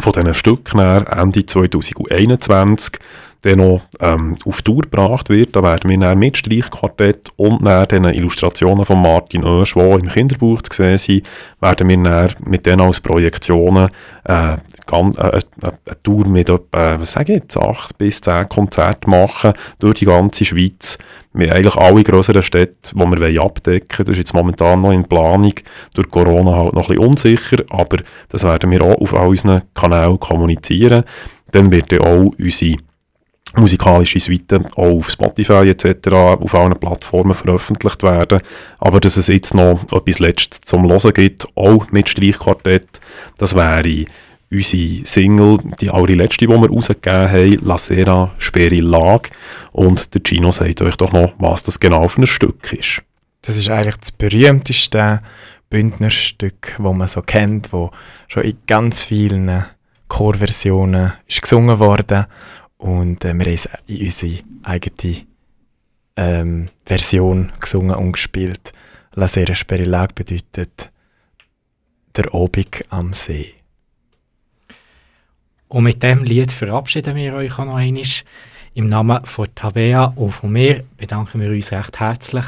von 0.00 0.12
diesen 0.12 0.34
Stücken 0.34 0.78
Ende 0.78 1.44
2021 1.44 2.98
dann 3.46 3.58
noch 3.58 3.82
ähm, 4.00 4.34
auf 4.44 4.62
Tour 4.62 4.82
gebracht 4.82 5.28
wird. 5.28 5.54
Da 5.54 5.62
werden 5.62 5.88
wir 5.88 5.98
dann 5.98 6.18
mit 6.18 6.36
Streichquartett 6.36 7.30
und 7.36 7.64
dann 7.64 7.88
den 7.88 8.04
Illustrationen 8.04 8.84
von 8.84 9.00
Martin 9.00 9.44
Oesch, 9.44 9.74
die 9.74 9.80
im 9.80 10.08
Kinderbuch 10.08 10.62
zu 10.62 10.76
sehen 10.76 10.98
sind, 10.98 11.26
werden 11.60 11.88
wir 11.88 12.02
dann 12.02 12.34
mit 12.44 12.66
denen 12.66 12.80
als 12.80 13.00
Projektionen 13.00 13.88
äh, 14.24 14.56
ganz, 14.86 15.16
äh, 15.16 15.20
eine, 15.20 15.42
eine 15.62 16.02
Tour 16.02 16.26
mit 16.28 16.48
etwa, 16.48 17.00
was 17.00 17.12
sage 17.12 17.34
ich 17.34 17.40
jetzt, 17.42 17.56
acht 17.56 17.96
bis 17.98 18.20
zehn 18.20 18.48
Konzerten 18.48 19.10
machen 19.10 19.52
durch 19.78 19.94
die 19.94 20.06
ganze 20.06 20.44
Schweiz. 20.44 20.98
Wir 21.32 21.54
eigentlich 21.54 21.76
alle 21.76 22.02
größeren 22.02 22.42
Städte, 22.42 22.94
die 22.94 22.98
wir 22.98 23.42
abdecken 23.42 23.98
wollen. 23.98 24.06
Das 24.06 24.08
ist 24.08 24.18
jetzt 24.18 24.34
momentan 24.34 24.80
noch 24.80 24.92
in 24.92 25.04
Planung, 25.04 25.52
durch 25.94 26.08
Corona 26.10 26.56
halt 26.56 26.72
noch 26.72 26.88
ein 26.88 26.96
bisschen 26.96 27.08
unsicher, 27.08 27.58
aber 27.68 27.98
das 28.30 28.44
werden 28.44 28.70
wir 28.70 28.82
auch 28.82 29.00
auf 29.00 29.14
all 29.14 29.28
unseren 29.28 29.62
Kanälen 29.74 30.18
kommunizieren. 30.18 31.04
Dann 31.52 31.70
wird 31.70 31.92
auch 32.00 32.32
unsere 32.38 32.76
musikalische 33.56 34.20
Suite 34.20 34.60
auch 34.76 34.98
auf 34.98 35.10
Spotify 35.10 35.68
etc. 35.68 36.08
auf 36.08 36.54
allen 36.54 36.78
Plattformen 36.78 37.34
veröffentlicht 37.34 38.02
werden. 38.02 38.40
Aber 38.78 39.00
dass 39.00 39.16
es 39.16 39.26
jetzt 39.28 39.54
noch 39.54 39.84
etwas 39.92 40.18
Letztes 40.18 40.60
zum 40.62 40.88
Hören 40.88 41.12
gibt, 41.12 41.46
auch 41.56 41.90
mit 41.90 42.08
Streichquartett, 42.08 43.00
das 43.38 43.54
wäre 43.54 44.06
unsere 44.50 45.06
Single, 45.06 45.58
die 45.80 45.90
allerletzte, 45.90 46.46
die 46.46 46.52
wir 46.52 46.70
rausgegeben 46.70 47.32
haben, 47.32 47.58
La 47.62 47.78
Sera 47.78 48.30
Speri 48.38 48.80
Lag. 48.80 49.28
Und 49.72 50.14
der 50.14 50.22
Gino 50.24 50.50
sagt 50.50 50.82
euch 50.82 50.96
doch 50.96 51.12
noch, 51.12 51.32
was 51.38 51.62
das 51.62 51.80
genau 51.80 52.08
für 52.08 52.22
ein 52.22 52.26
Stück 52.26 52.72
ist. 52.72 53.02
Das 53.42 53.56
ist 53.56 53.68
eigentlich 53.68 53.96
das 53.96 54.12
berühmteste 54.12 55.20
Bündnerstück, 55.70 56.76
das 56.78 56.94
man 56.94 57.08
so 57.08 57.22
kennt, 57.22 57.72
wo 57.72 57.90
schon 58.28 58.44
in 58.44 58.58
ganz 58.66 59.04
vielen 59.04 59.64
Chorversionen 60.08 61.12
ist 61.26 61.42
gesungen 61.42 61.78
worden 61.78 62.26
und 62.86 63.24
äh, 63.24 63.34
wir 63.34 63.46
haben 63.46 63.54
es 63.54 63.68
in 63.86 64.04
unsere 64.06 64.42
eigene 64.62 65.26
ähm, 66.16 66.68
Version 66.84 67.52
gesungen 67.60 67.94
und 67.94 68.12
gespielt. 68.12 68.72
La 69.14 69.28
Sera 69.28 69.54
Sperilag 69.54 70.14
bedeutet 70.14 70.90
der 72.14 72.34
Obig 72.34 72.84
am 72.90 73.12
See. 73.12 73.54
Und 75.68 75.84
mit 75.84 76.02
dem 76.02 76.22
Lied 76.22 76.52
verabschieden 76.52 77.16
wir 77.16 77.34
euch 77.34 77.58
auch 77.58 77.64
noch 77.64 77.76
einmal. 77.76 78.02
Im 78.74 78.88
Namen 78.88 79.24
von 79.24 79.48
Tabea 79.54 80.12
und 80.16 80.32
von 80.32 80.52
mir 80.52 80.84
bedanken 80.98 81.40
wir 81.40 81.50
uns 81.50 81.72
recht 81.72 81.98
herzlich. 81.98 82.44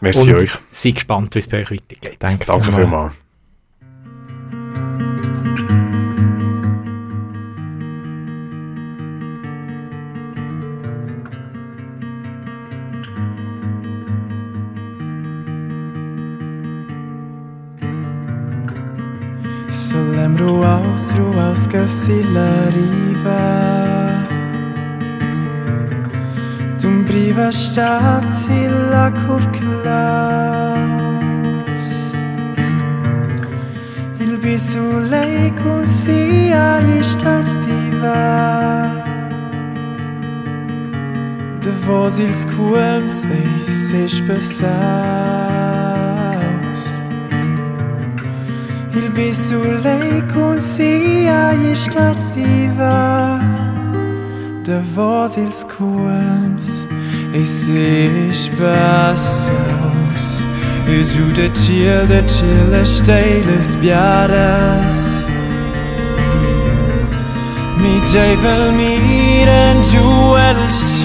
Merci 0.00 0.32
und 0.32 0.42
euch. 0.42 0.50
Seid 0.70 0.94
gespannt, 0.94 1.34
wie 1.34 1.38
es 1.38 1.48
bei 1.48 1.60
euch 1.60 1.70
weitergeht. 1.70 2.16
Danke, 2.18 2.46
Danke 2.46 2.72
vielmals. 2.72 3.14
Să-l 19.76 20.34
ruaus, 20.36 21.14
ruaus 21.14 21.66
că 21.66 21.84
si 21.84 22.12
la 22.32 22.68
riva. 22.68 24.10
Tu-mi 26.78 27.04
priva 27.04 27.48
ștați 27.48 28.50
la 28.90 29.12
curclaus. 29.12 29.86
Il 34.18 34.38
bisulei 34.40 35.54
cum 35.62 35.84
si 35.84 36.50
ești 36.98 37.24
De 41.60 41.70
voz 41.86 42.18
il 42.18 42.32
scuelm 42.32 43.06
sei, 43.06 43.48
sei 43.68 44.08
spesat 44.08 45.25
visul 49.16 49.80
consia 50.34 51.54
ești 51.70 51.98
activa 51.98 53.38
De 54.62 54.80
vos 54.94 55.34
ils 55.34 55.66
cuams 55.76 56.86
e 57.32 57.42
sich 57.42 58.50
passaus 58.58 60.44
E 60.88 61.02
du 61.14 61.32
de 61.32 61.50
chill 61.50 62.06
de 62.06 62.24
chill 62.24 62.72
esteles 62.80 63.76
biaras 63.80 65.26
Mi 67.76 68.00
jevel 68.12 68.72
miren 68.72 69.82
juels 69.82 70.95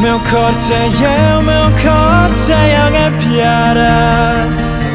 Meu 0.00 0.18
corte 0.20 0.72
eu, 0.72 1.42
meu 1.42 1.70
corte 1.72 2.52
é 2.52 3.10
piaras. 3.22 4.88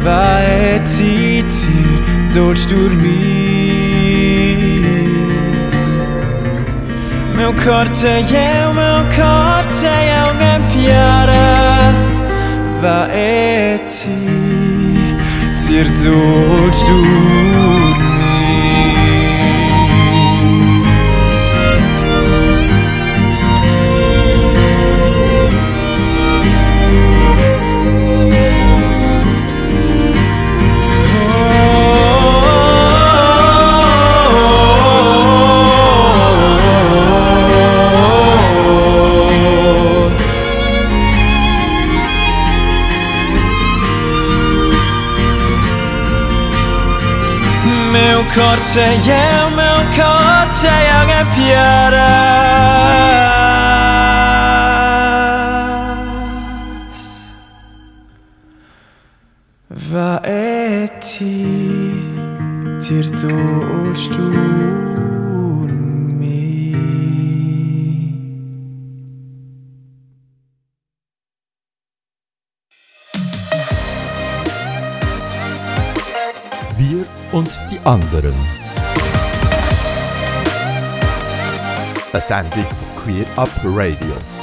Vai 0.00 0.80
titir, 0.86 2.32
dores 2.32 2.64
dormir 2.66 3.10
Meu 7.34 7.52
corte 7.52 8.06
eu, 8.06 8.72
meu 8.72 9.04
corte 9.16 9.86
é 9.86 10.22
piaras. 10.72 12.22
Vai 12.80 13.80
titir, 13.84 15.16
dores 16.04 16.84
dormir 16.84 17.89
melkortse, 47.92 48.84
yeah 49.06 49.50
melkortse 49.56 50.68
Jeg 50.68 51.06
er 51.18 51.24
pjerdes 51.34 52.60
Hva 59.90 60.12
er 60.24 60.86
tid 61.00 62.00
und 77.84 78.02
die 78.02 78.14
anderen. 78.14 78.34
Eine 82.12 82.22
Sendung 82.22 82.64
von 82.64 83.04
Queer 83.04 83.26
Up 83.36 83.50
Radio. 83.64 84.39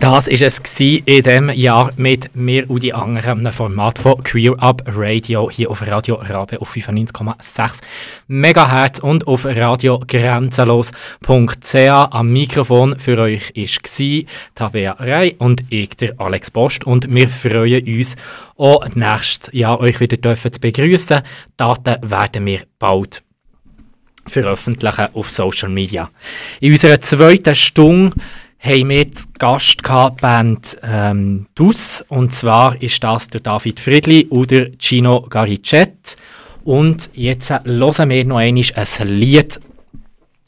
Das 0.00 0.28
war 0.28 0.46
es 0.46 0.60
in 0.80 1.24
diesem 1.24 1.50
Jahr 1.50 1.90
mit 1.96 2.36
mir 2.36 2.70
und 2.70 2.84
die 2.84 2.94
anderen 2.94 3.40
einem 3.40 3.52
Format 3.52 3.98
von 3.98 4.22
Queer 4.22 4.54
Up 4.62 4.84
Radio 4.86 5.50
hier 5.50 5.72
auf 5.72 5.84
Radio 5.84 6.14
Rabe 6.14 6.60
auf 6.60 6.72
95,6 6.72 7.80
MHz 8.28 9.00
und 9.00 9.26
auf 9.26 9.44
radiogrenzenlos.ch. 9.44 11.74
Am 12.10 12.32
Mikrofon 12.32 12.96
für 13.00 13.18
euch 13.18 13.52
war 13.56 14.24
Tabea 14.54 14.92
Rey 15.00 15.34
und 15.38 15.64
ich, 15.68 15.88
der 15.96 16.14
Alex 16.18 16.52
Post. 16.52 16.84
Und 16.84 17.12
wir 17.12 17.28
freuen 17.28 17.84
uns 17.84 18.14
auch 18.56 18.88
nächstes 18.94 19.52
Jahr 19.52 19.80
euch 19.80 19.98
wieder 19.98 20.16
dürfen 20.16 20.52
zu 20.52 20.60
begrüßen. 20.60 21.22
Daten 21.56 21.96
werden 22.02 22.46
wir 22.46 22.60
bald 22.78 23.24
veröffentlichen 24.26 25.08
auf 25.14 25.28
Social 25.28 25.70
Media. 25.70 26.08
In 26.60 26.70
unserer 26.70 27.00
zweiten 27.00 27.56
Stunde 27.56 28.16
haben 28.58 28.88
wir 28.88 29.10
zu 29.12 29.26
Gast 29.38 29.82
gehabt, 29.82 30.20
Band 30.20 30.76
ähm, 30.82 31.46
DUS. 31.54 32.04
Und 32.08 32.32
zwar 32.32 32.80
ist 32.82 33.02
das 33.02 33.28
der 33.28 33.40
David 33.40 33.80
Friedli 33.80 34.26
oder 34.30 34.66
Gino 34.78 35.22
Garicet. 35.22 36.16
Und 36.64 37.10
jetzt 37.14 37.50
hören 37.50 38.10
wir 38.10 38.24
noch 38.24 38.36
einmal 38.38 38.64
ein 38.74 39.08
Lied. 39.08 39.60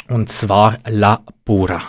Und 0.08 0.30
zwar 0.30 0.78
La 0.88 1.22
Pura. 1.44 1.82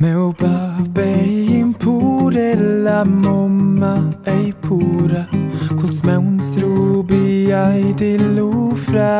Meu 0.00 0.32
babbe 0.32 1.74
pure 1.76 2.54
la 2.84 3.04
mamma 3.04 3.98
ei 4.26 4.52
pura 4.60 5.26
Culs 5.74 6.04
meuns 6.04 6.54
rubi 6.62 7.52
ai 7.52 7.92
di 7.94 8.16
lufra 8.16 9.10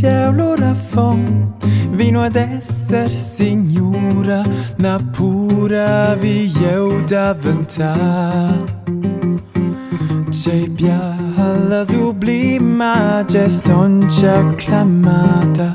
cielo 0.00 0.54
raffon 0.54 1.52
Vino 1.90 2.22
ad 2.22 2.36
essere 2.36 3.14
signora 3.14 4.42
Na 4.76 4.98
pura 4.98 6.14
vieu 6.14 7.04
da 7.04 7.34
ventà. 7.34 8.48
C'è 10.30 10.68
bia 10.68 11.16
alla 11.36 11.84
sublima 11.84 13.22
Gessoncia 13.26 14.38
acclamata 14.38 15.72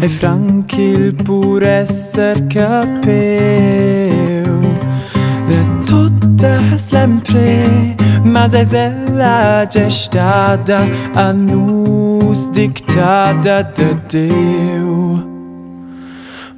E 0.00 0.08
franchi 0.08 0.80
il 0.80 1.14
pur 1.14 1.62
esser 1.62 2.46
capeu. 2.46 3.04
De 5.48 5.64
tutta 5.84 6.78
sempre 6.78 7.96
Mazezela 8.22 9.58
aceștia 9.60 10.60
da 10.64 10.80
anus 11.14 12.50
dictata 12.50 13.70
de 13.74 13.96
Deu. 14.06 14.96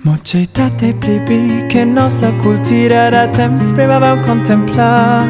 Moceitate 0.01 0.95
plibi 0.99 1.67
che 1.67 1.85
nossa 1.85 2.33
cultura 2.43 3.11
da 3.11 3.27
temps 3.27 3.71
prima 3.73 3.99
vam 3.99 4.19
contempla 4.27 5.25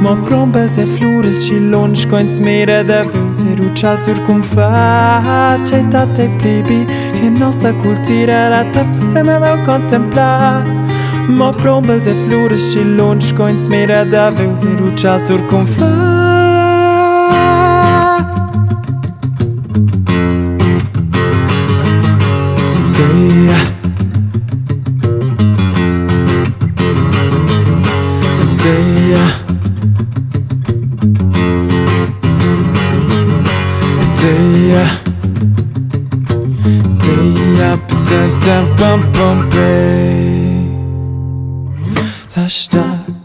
Mă 0.00 0.16
prombel 0.24 0.68
se 0.68 0.84
flures 0.84 1.44
și 1.44 1.52
lungi 1.70 2.06
coins 2.06 2.38
mere 2.38 2.82
de 2.86 3.08
vâlte 3.12 3.62
rucea 3.62 3.96
surcumfa 3.96 4.70
Ceitate 5.66 6.30
plibi 6.36 6.84
che 7.20 7.38
nossa 7.38 7.72
cultura 7.72 8.48
da 8.48 8.62
temps 8.70 8.98
prima 9.12 9.38
vam 9.38 9.64
contempla 9.66 10.62
Ma 11.36 11.50
prombel 11.50 12.00
de 12.00 12.14
flores 12.26 12.70
și 12.70 12.78
lungi 12.96 13.32
Coinți 13.32 13.68
mirea 13.68 14.04
de 14.04 14.16
aveu 14.16 14.56
de 14.60 16.09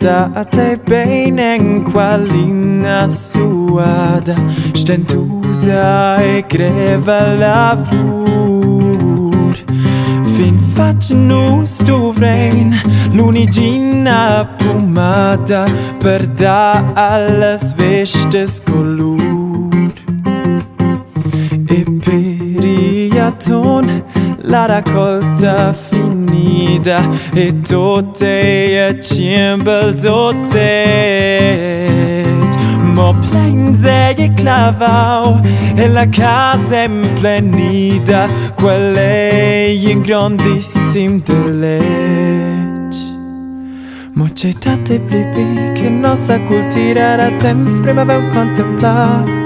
strada 0.05 0.31
a 0.35 0.43
te 0.43 0.77
benen 0.85 1.83
qualina 1.83 3.09
suada 3.09 4.35
Stentusa 4.73 6.17
e 6.21 6.43
greva 6.47 7.33
lavur. 7.33 7.95
Fin 10.35 10.59
facen 10.75 11.27
nus 11.27 11.77
du 11.79 12.11
vrein 12.13 12.75
Lunigina 13.13 14.47
pomada 14.57 15.65
Per 15.99 16.27
da 16.27 16.83
alles 16.93 17.73
vestes 17.73 18.61
color 18.61 19.91
E 21.69 21.85
periaton 22.05 23.85
la 24.43 24.65
raccolta 24.67 25.73
finita 25.73 26.04
vida 26.55 26.99
et 27.33 27.67
toate 27.67 28.99
cimbălzotești 29.01 30.53
Mă 32.93 33.13
plânge 33.29 34.13
e 34.17 34.31
clavau 34.35 35.39
e 35.75 35.87
la 35.87 36.05
casa 36.07 36.83
împlinida 36.87 38.27
Quelle 38.55 39.73
in 39.89 40.01
grandisim 40.01 41.23
de 41.25 41.33
legi 41.59 43.03
Mă 44.11 44.27
cetate 44.33 45.01
plibi 45.07 45.71
che 45.73 45.89
nostra 45.89 46.39
cultura 46.39 47.13
era 47.13 47.29
temps 47.37 47.79
prima 47.79 48.01
aveam 48.01 48.21
contemplat 48.33 49.44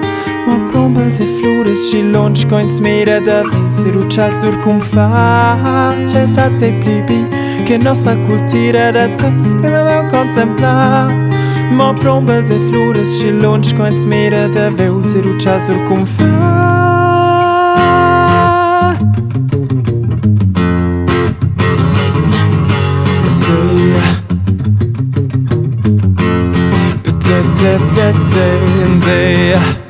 Ma 0.49 0.55
plumbel, 0.71 1.11
se 1.11 1.23
floresc 1.23 1.89
și 1.89 2.03
lungi 2.11 2.45
coins 2.45 2.79
mire 2.79 3.21
de 3.23 3.41
Seru 3.75 4.07
ceasuri 4.07 4.59
cum 4.61 4.79
face, 4.79 6.29
dar 6.35 6.51
te 6.57 6.65
plibi 6.65 7.23
Că 7.67 7.75
n-o 7.83 7.93
să 7.93 8.17
cultire 8.27 8.89
de 8.91 9.15
tot, 9.17 9.49
spre 9.49 9.69
meu 9.69 10.07
contempla 10.11 11.09
Ma 11.77 11.93
plumbel, 11.93 12.45
se 12.45 12.55
floresc 12.69 13.17
și 13.17 13.27
lungi 13.41 13.73
coins 13.73 14.03
mire 14.03 14.49
de 14.53 14.71
veu 14.75 15.01
Seru 15.05 15.37
ceasuri 15.37 15.83
cum 15.87 16.03
face 16.03 16.69
day. 29.09 29.88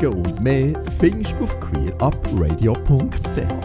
Sendungen 0.00 0.26
und 0.26 0.42
mehr 0.42 0.72
findest 0.98 1.34
du 1.38 1.44
auf 1.44 1.60
queerupradio.ch. 1.60 3.59